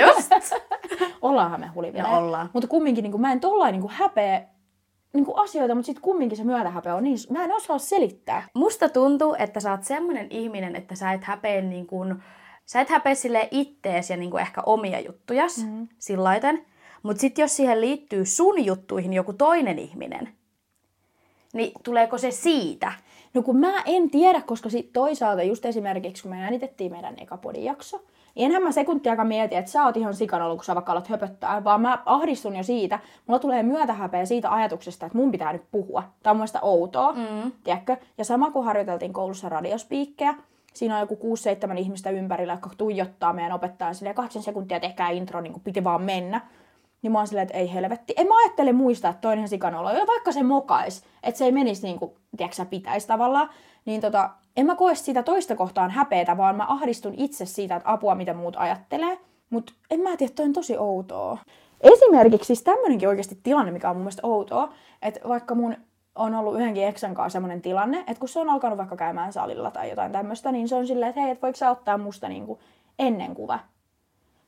Just. 0.00 0.32
Ollaanhan 1.22 1.60
me 1.60 1.66
hulivilejä. 1.66 2.12
Ja 2.12 2.18
ollaan. 2.18 2.50
Mutta 2.52 2.68
kumminkin 2.68 3.02
niinku, 3.02 3.18
mä 3.18 3.32
en 3.32 3.40
tollain 3.40 3.72
niinku 3.72 3.90
häpeä 3.92 4.42
niinku 5.12 5.34
asioita, 5.34 5.74
mutta 5.74 5.86
sitten 5.86 6.02
kumminkin 6.02 6.38
se 6.38 6.44
myötähäpeä 6.44 6.94
on 6.94 7.04
niin, 7.04 7.18
mä 7.30 7.44
en 7.44 7.52
osaa 7.52 7.78
selittää. 7.78 8.48
Musta 8.54 8.88
tuntuu, 8.88 9.36
että 9.38 9.60
sä 9.60 9.70
oot 9.70 9.84
semmonen 9.84 10.26
ihminen, 10.30 10.76
että 10.76 10.94
sä 10.94 11.12
et 11.12 11.24
häpeä 11.24 11.60
niin 11.60 11.86
kuin, 11.86 12.22
sä 12.66 12.80
et 12.80 12.88
häpeä 12.88 13.14
sille 13.14 13.48
ittees 13.50 14.10
ja 14.10 14.16
niin 14.16 14.30
kuin 14.30 14.40
ehkä 14.40 14.62
omia 14.66 15.00
juttujas 15.00 15.58
mm. 15.58 15.88
sillaiten. 15.98 16.66
Mutta 17.02 17.20
sitten 17.20 17.42
jos 17.42 17.56
siihen 17.56 17.80
liittyy 17.80 18.24
sun 18.24 18.64
juttuihin 18.64 19.12
joku 19.12 19.32
toinen 19.32 19.78
ihminen, 19.78 20.28
niin 21.52 21.72
tuleeko 21.82 22.18
se 22.18 22.30
siitä? 22.30 22.92
No 23.34 23.42
kun 23.42 23.56
mä 23.56 23.82
en 23.86 24.10
tiedä, 24.10 24.40
koska 24.40 24.70
sit 24.70 24.92
toisaalta 24.92 25.42
just 25.42 25.64
esimerkiksi 25.64 26.22
kun 26.22 26.30
me 26.30 26.42
äänitettiin 26.42 26.92
meidän 26.92 27.14
eka 27.18 27.36
podin 27.36 27.64
jakso, 27.64 27.96
niin 27.96 28.08
enhän 28.36 28.62
mä 28.62 28.72
sekuntiakaan 28.72 29.28
mieti, 29.28 29.54
että 29.54 29.70
sä 29.70 29.84
oot 29.84 29.96
ihan 29.96 30.14
sikana 30.14 30.44
ollut, 30.44 30.58
kun 30.58 30.64
sä 30.64 30.74
vaikka 30.74 30.92
alat 30.92 31.08
höpöttää, 31.08 31.64
vaan 31.64 31.80
mä 31.80 32.02
ahdistun 32.06 32.56
jo 32.56 32.62
siitä, 32.62 32.98
mulla 33.26 33.38
tulee 33.38 33.62
myötähäpeä 33.62 34.24
siitä 34.24 34.52
ajatuksesta, 34.52 35.06
että 35.06 35.18
mun 35.18 35.30
pitää 35.30 35.52
nyt 35.52 35.64
puhua. 35.70 36.02
Tämä 36.22 36.30
on 36.30 36.36
mun 36.36 36.40
mielestä 36.40 36.58
outoa, 36.62 37.12
mm. 37.12 37.52
tiedätkö? 37.64 37.96
Ja 38.18 38.24
sama 38.24 38.50
kun 38.50 38.64
harjoiteltiin 38.64 39.12
koulussa 39.12 39.48
radiospiikkejä, 39.48 40.34
siinä 40.74 40.94
on 40.94 41.00
joku 41.00 41.34
6-7 41.74 41.78
ihmistä 41.78 42.10
ympärillä, 42.10 42.52
jotka 42.52 42.70
tuijottaa 42.78 43.32
meidän 43.32 43.52
opettajan 43.52 43.94
silleen, 43.94 44.14
kahdeksan 44.14 44.42
sekuntia 44.42 44.80
tehkää 44.80 45.10
intro, 45.10 45.40
niin 45.40 45.52
kuin 45.52 45.62
piti 45.62 45.84
vaan 45.84 46.02
mennä. 46.02 46.40
Niin 47.02 47.12
mä 47.12 47.18
oon 47.18 47.26
silleen, 47.26 47.46
että 47.46 47.58
ei 47.58 47.74
helvetti. 47.74 48.14
En 48.16 48.26
mä 48.26 48.34
ajattele 48.38 48.72
muistaa, 48.72 49.10
että 49.10 49.20
toinen 49.20 49.48
sikanolo, 49.48 49.90
ja 49.92 50.06
vaikka 50.06 50.32
se 50.32 50.42
mokais, 50.42 51.04
että 51.22 51.38
se 51.38 51.44
ei 51.44 51.52
menisi 51.52 51.86
niin 51.86 51.98
kuin, 51.98 52.12
tiedätkö 52.36 52.64
pitäisi 52.64 53.06
tavallaan, 53.06 53.50
niin 53.84 54.00
tota, 54.00 54.30
en 54.58 54.66
mä 54.66 54.74
koe 54.74 54.94
sitä 54.94 55.22
toista 55.22 55.56
kohtaan 55.56 55.90
häpeätä, 55.90 56.36
vaan 56.36 56.56
mä 56.56 56.66
ahdistun 56.68 57.14
itse 57.16 57.46
siitä, 57.46 57.76
että 57.76 57.92
apua, 57.92 58.14
mitä 58.14 58.34
muut 58.34 58.56
ajattelee. 58.58 59.18
Mutta 59.50 59.72
en 59.90 60.00
mä 60.00 60.16
tiedä, 60.16 60.32
toi 60.36 60.46
on 60.46 60.52
tosi 60.52 60.78
outoa. 60.78 61.38
Esimerkiksi 61.80 62.46
siis 62.46 62.62
tämmönenkin 62.62 63.08
oikeasti 63.08 63.38
tilanne, 63.42 63.72
mikä 63.72 63.90
on 63.90 63.96
mun 63.96 64.02
mielestä 64.02 64.26
outoa, 64.26 64.72
että 65.02 65.20
vaikka 65.28 65.54
mun 65.54 65.76
on 66.14 66.34
ollut 66.34 66.54
yhdenkin 66.54 66.86
eksän 66.86 67.14
kanssa 67.14 67.32
semmoinen 67.32 67.62
tilanne, 67.62 67.98
että 67.98 68.20
kun 68.20 68.28
se 68.28 68.40
on 68.40 68.50
alkanut 68.50 68.78
vaikka 68.78 68.96
käymään 68.96 69.32
salilla 69.32 69.70
tai 69.70 69.90
jotain 69.90 70.12
tämmöistä, 70.12 70.52
niin 70.52 70.68
se 70.68 70.74
on 70.74 70.86
silleen, 70.86 71.08
että 71.08 71.20
hei, 71.20 71.30
et 71.30 71.42
voiko 71.42 71.56
sä 71.56 71.70
ottaa 71.70 71.98
musta 71.98 72.28
niinku 72.28 72.58
ennenkuva. 72.98 73.58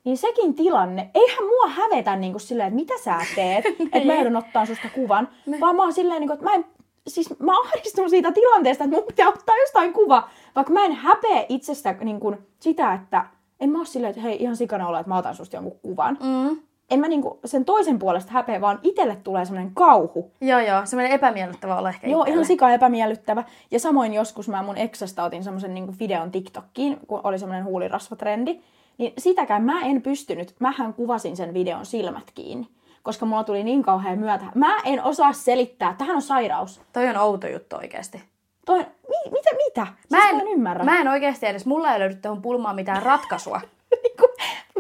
Niin 0.05 0.17
sekin 0.17 0.55
tilanne, 0.55 1.11
eihän 1.15 1.45
mua 1.45 1.67
hävetä 1.69 2.17
niin 2.17 2.33
kuin 2.33 2.41
silleen, 2.41 2.67
että 2.67 2.81
mitä 2.81 2.95
sä 3.05 3.19
teet, 3.35 3.65
että 3.93 4.07
mä 4.07 4.15
joudun 4.15 4.37
ottaa 4.37 4.67
susta 4.67 4.89
kuvan, 4.95 5.29
vaan 5.61 5.77
mä 5.77 5.83
oon 5.83 5.93
silleen, 5.93 6.21
niin 6.21 6.29
kuin, 6.29 6.35
että 6.35 6.45
mä 6.45 6.55
en, 6.55 6.65
siis 7.07 7.39
mä 7.39 7.61
ahdistun 7.61 8.11
siitä 8.11 8.33
tilanteesta, 8.33 8.85
että 8.85 8.97
mun 8.97 9.07
pitää 9.07 9.29
ottaa 9.29 9.57
jostain 9.57 9.93
kuva, 9.93 10.29
vaikka 10.57 10.73
mä 10.73 10.85
en 10.85 10.93
häpeä 10.93 11.45
itsestä 11.49 11.93
niin 11.93 12.21
kuin, 12.21 12.39
sitä, 12.61 12.95
että 12.95 13.27
en 13.61 13.71
mä 13.71 13.79
oo 13.79 13.85
silleen, 13.85 14.11
että 14.11 14.23
hei 14.23 14.43
ihan 14.43 14.57
sikana 14.57 14.89
olla, 14.89 15.01
että 15.01 15.09
mä 15.09 15.19
otan 15.19 15.35
susta 15.35 15.57
jonkun 15.57 15.79
kuvan. 15.83 16.19
Mm. 16.23 16.59
En 16.91 17.01
mä 17.01 17.09
niinku 17.09 17.39
sen 17.45 17.65
toisen 17.65 17.99
puolesta 17.99 18.33
häpeä, 18.33 18.61
vaan 18.61 18.79
itelle 18.83 19.17
tulee 19.17 19.45
semmoinen 19.45 19.75
kauhu. 19.75 20.31
Joo, 20.41 20.61
joo. 20.61 20.87
Semmoinen 20.87 21.13
epämiellyttävä 21.13 21.79
olla 21.79 21.89
ehkä 21.89 22.09
Joo, 22.09 22.21
itselle. 22.21 22.35
ihan 22.35 22.45
sika 22.45 22.71
epämiellyttävä. 22.71 23.45
Ja 23.71 23.81
samoin 23.81 24.15
joskus 24.15 24.49
mä 24.49 24.63
mun 24.63 24.79
eksästä 24.79 25.25
otin 25.25 25.45
semmoisen 25.45 25.75
niinku 25.75 25.95
videon 26.01 26.31
TikTokkiin, 26.31 26.99
kun 27.07 27.21
oli 27.25 27.39
semmoinen 27.39 27.65
huulirasvatrendi. 27.65 28.61
Niin 28.99 29.13
sitäkään 29.19 29.63
mä 29.63 29.81
en 29.81 30.03
pystynyt. 30.03 30.55
Mähän 30.59 30.95
kuvasin 30.95 31.37
sen 31.37 31.55
videon 31.55 31.87
silmät 31.87 32.31
kiinni. 32.35 32.69
Koska 33.03 33.27
mulla 33.27 33.45
tuli 33.45 33.65
niin 33.65 33.83
kauhean 33.83 34.19
myötä. 34.19 34.45
Mä 34.55 34.79
en 34.85 35.05
osaa 35.05 35.33
selittää. 35.33 35.95
Tähän 35.99 36.17
on 36.17 36.23
sairaus. 36.23 36.81
Toi 36.93 37.09
on 37.09 37.17
outo 37.17 37.47
juttu 37.47 37.77
oikeasti. 37.77 38.23
Toi, 38.67 38.79
mi, 38.79 39.31
mitä, 39.31 39.51
mitä? 39.57 39.87
Siis 39.87 40.11
Mä 40.11 40.29
en, 40.29 40.37
mä 40.37 40.43
en 40.43 40.49
ymmärrä. 40.49 40.85
Mä 40.85 41.01
en 41.01 41.09
oikeasti 41.09 41.47
edes, 41.47 41.67
mulla 41.67 41.93
ei 41.93 42.01
löydy 42.01 42.15
tuohon 42.15 42.43
pulmaan 42.43 42.75
mitään 42.77 43.03
ratkaisua. 43.03 43.61
Niinku, 44.03 44.29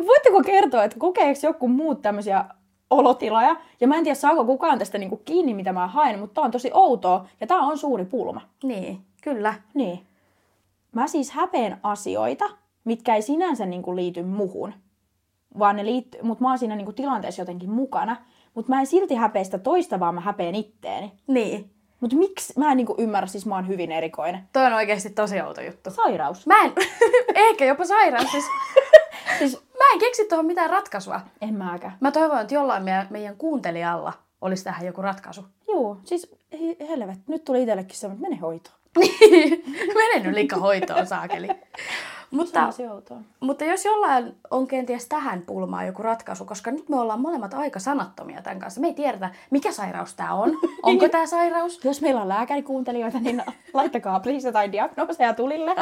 Voitteko 0.06 0.42
kertoa, 0.42 0.84
että 0.84 0.98
kokeeko 0.98 1.40
joku 1.42 1.68
muut 1.68 2.02
tämmöisiä 2.02 2.44
olotiloja? 2.90 3.56
Ja 3.80 3.88
mä 3.88 3.96
en 3.96 4.04
tiedä, 4.04 4.14
saako 4.14 4.44
kukaan 4.44 4.78
tästä 4.78 4.98
niinku 4.98 5.16
kiinni, 5.16 5.54
mitä 5.54 5.72
mä 5.72 5.86
haen, 5.86 6.18
mutta 6.18 6.34
tää 6.34 6.44
on 6.44 6.50
tosi 6.50 6.70
outoa. 6.74 7.26
Ja 7.40 7.46
tää 7.46 7.58
on 7.58 7.78
suuri 7.78 8.04
pulma. 8.04 8.40
niin, 8.62 9.00
kyllä. 9.22 9.54
Niin. 9.74 10.06
Mä 10.92 11.06
siis 11.06 11.30
häpeen 11.30 11.76
asioita, 11.82 12.44
mitkä 12.84 13.14
ei 13.14 13.22
sinänsä 13.22 13.66
niinku 13.66 13.96
liity 13.96 14.22
muhun. 14.22 14.74
Vaan 15.58 15.76
ne 15.76 15.84
liittyy, 15.84 16.22
mutta 16.22 16.44
mä 16.44 16.48
oon 16.48 16.58
siinä 16.58 16.76
niinku 16.76 16.92
tilanteessa 16.92 17.42
jotenkin 17.42 17.70
mukana. 17.70 18.16
Mutta 18.54 18.72
mä 18.72 18.80
en 18.80 18.86
silti 18.86 19.14
häpeä 19.14 19.44
sitä 19.44 19.58
toista, 19.58 20.00
vaan 20.00 20.14
mä 20.14 20.20
häpeen 20.20 20.54
itteeni. 20.54 21.12
Niin. 21.26 21.70
Mutta 22.00 22.16
miksi? 22.16 22.52
Mä 22.58 22.70
en 22.70 22.76
niinku 22.76 22.94
ymmärrä, 22.98 23.26
siis 23.26 23.46
mä 23.46 23.54
oon 23.54 23.68
hyvin 23.68 23.92
erikoinen. 23.92 24.40
Toi 24.52 24.66
on 24.66 24.72
oikeasti 24.72 25.10
tosi 25.10 25.40
outo 25.40 25.60
juttu. 25.60 25.90
Sairaus. 25.90 26.46
Mä 26.46 26.62
en, 26.64 26.72
ehkä 27.34 27.64
jopa 27.64 27.84
sairaus. 27.84 28.30
Siis, 28.30 28.44
Siis, 29.38 29.52
mä 29.78 29.84
en 29.92 29.98
keksi 29.98 30.24
tuohon 30.28 30.46
mitään 30.46 30.70
ratkaisua. 30.70 31.20
en 31.40 31.54
mäkään. 31.54 31.96
Mä 32.00 32.10
toivon, 32.12 32.40
että 32.40 32.54
jollain 32.54 32.82
meidän, 32.82 33.06
meidän 33.10 33.36
kuuntelijalla 33.36 34.12
olisi 34.40 34.64
tähän 34.64 34.86
joku 34.86 35.02
ratkaisu. 35.02 35.44
Joo, 35.68 35.96
siis 36.04 36.36
he- 36.52 36.88
helvet. 36.88 37.18
Nyt 37.28 37.44
tuli 37.44 37.60
itsellekin 37.62 37.96
se, 37.96 38.06
että 38.06 38.20
mene 38.20 38.36
hoitoon. 38.36 38.76
Mene 39.94 40.24
nyt 40.24 40.34
liikka 40.34 40.56
hoitoon, 40.56 41.06
saakeli. 41.06 41.48
Se 42.30 42.36
Mutta, 42.36 42.72
mutta 43.40 43.64
jos 43.64 43.84
jollain 43.84 44.36
on 44.50 44.66
kenties 44.66 45.08
tähän 45.08 45.42
pulmaan 45.42 45.86
joku 45.86 46.02
ratkaisu, 46.02 46.44
koska 46.44 46.70
nyt 46.70 46.88
me 46.88 46.96
ollaan 46.96 47.20
molemmat 47.20 47.54
aika 47.54 47.78
sanattomia 47.78 48.42
tämän 48.42 48.58
kanssa. 48.58 48.80
Me 48.80 48.86
ei 48.86 48.94
tiedetä, 48.94 49.30
mikä 49.50 49.72
sairaus 49.72 50.14
tämä 50.14 50.34
on. 50.34 50.50
Onko 50.82 51.08
tämä 51.08 51.26
sairaus? 51.26 51.84
Jos 51.84 52.02
meillä 52.02 52.22
on 52.22 52.28
lääkärikuuntelijoita, 52.28 53.20
niin 53.20 53.42
laittakaa 53.74 54.20
please 54.20 54.48
jotain 54.48 54.72
diagnooseja 54.72 55.34
tulille. 55.34 55.76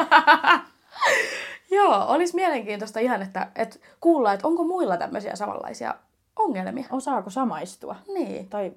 Joo, 1.71 2.05
olisi 2.07 2.35
mielenkiintoista 2.35 2.99
ihan, 2.99 3.21
että, 3.21 3.47
että 3.55 3.79
kuulla, 4.01 4.33
että 4.33 4.47
onko 4.47 4.63
muilla 4.63 4.97
tämmöisiä 4.97 5.35
samanlaisia 5.35 5.95
ongelmia. 6.35 6.85
Osaako 6.91 7.29
samaistua? 7.29 7.95
Niin. 8.13 8.49
Tai 8.49 8.71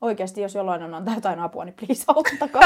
oikeasti, 0.00 0.42
jos 0.42 0.54
jollain 0.54 0.82
on 0.82 0.94
antaa 0.94 1.14
jotain 1.14 1.40
apua, 1.40 1.64
niin 1.64 1.74
please 1.74 2.04
auttakaa. 2.06 2.60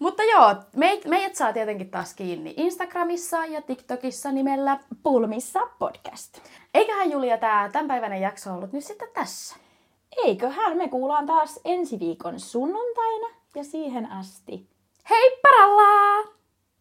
Mutta 0.00 0.22
joo, 0.22 0.54
meit, 0.76 1.04
meidät 1.04 1.36
saa 1.36 1.52
tietenkin 1.52 1.90
taas 1.90 2.14
kiinni 2.14 2.54
Instagramissa 2.56 3.46
ja 3.46 3.62
TikTokissa 3.62 4.32
nimellä. 4.32 4.78
Pulmissa 5.02 5.60
podcast. 5.78 6.38
Eiköhän 6.74 7.10
Julia 7.10 7.38
tämä 7.38 7.70
tämänpäiväinen 7.72 8.20
jakso 8.20 8.54
ollut 8.54 8.72
nyt 8.72 8.84
sitten 8.84 9.08
tässä. 9.14 9.56
Eiköhän 10.24 10.76
me 10.76 10.88
kuullaan 10.88 11.26
taas 11.26 11.60
ensi 11.64 12.00
viikon 12.00 12.40
sunnuntaina 12.40 13.26
ja 13.54 13.64
siihen 13.64 14.12
asti. 14.12 14.66
Hei 15.10 15.38
paralla! 15.42 16.39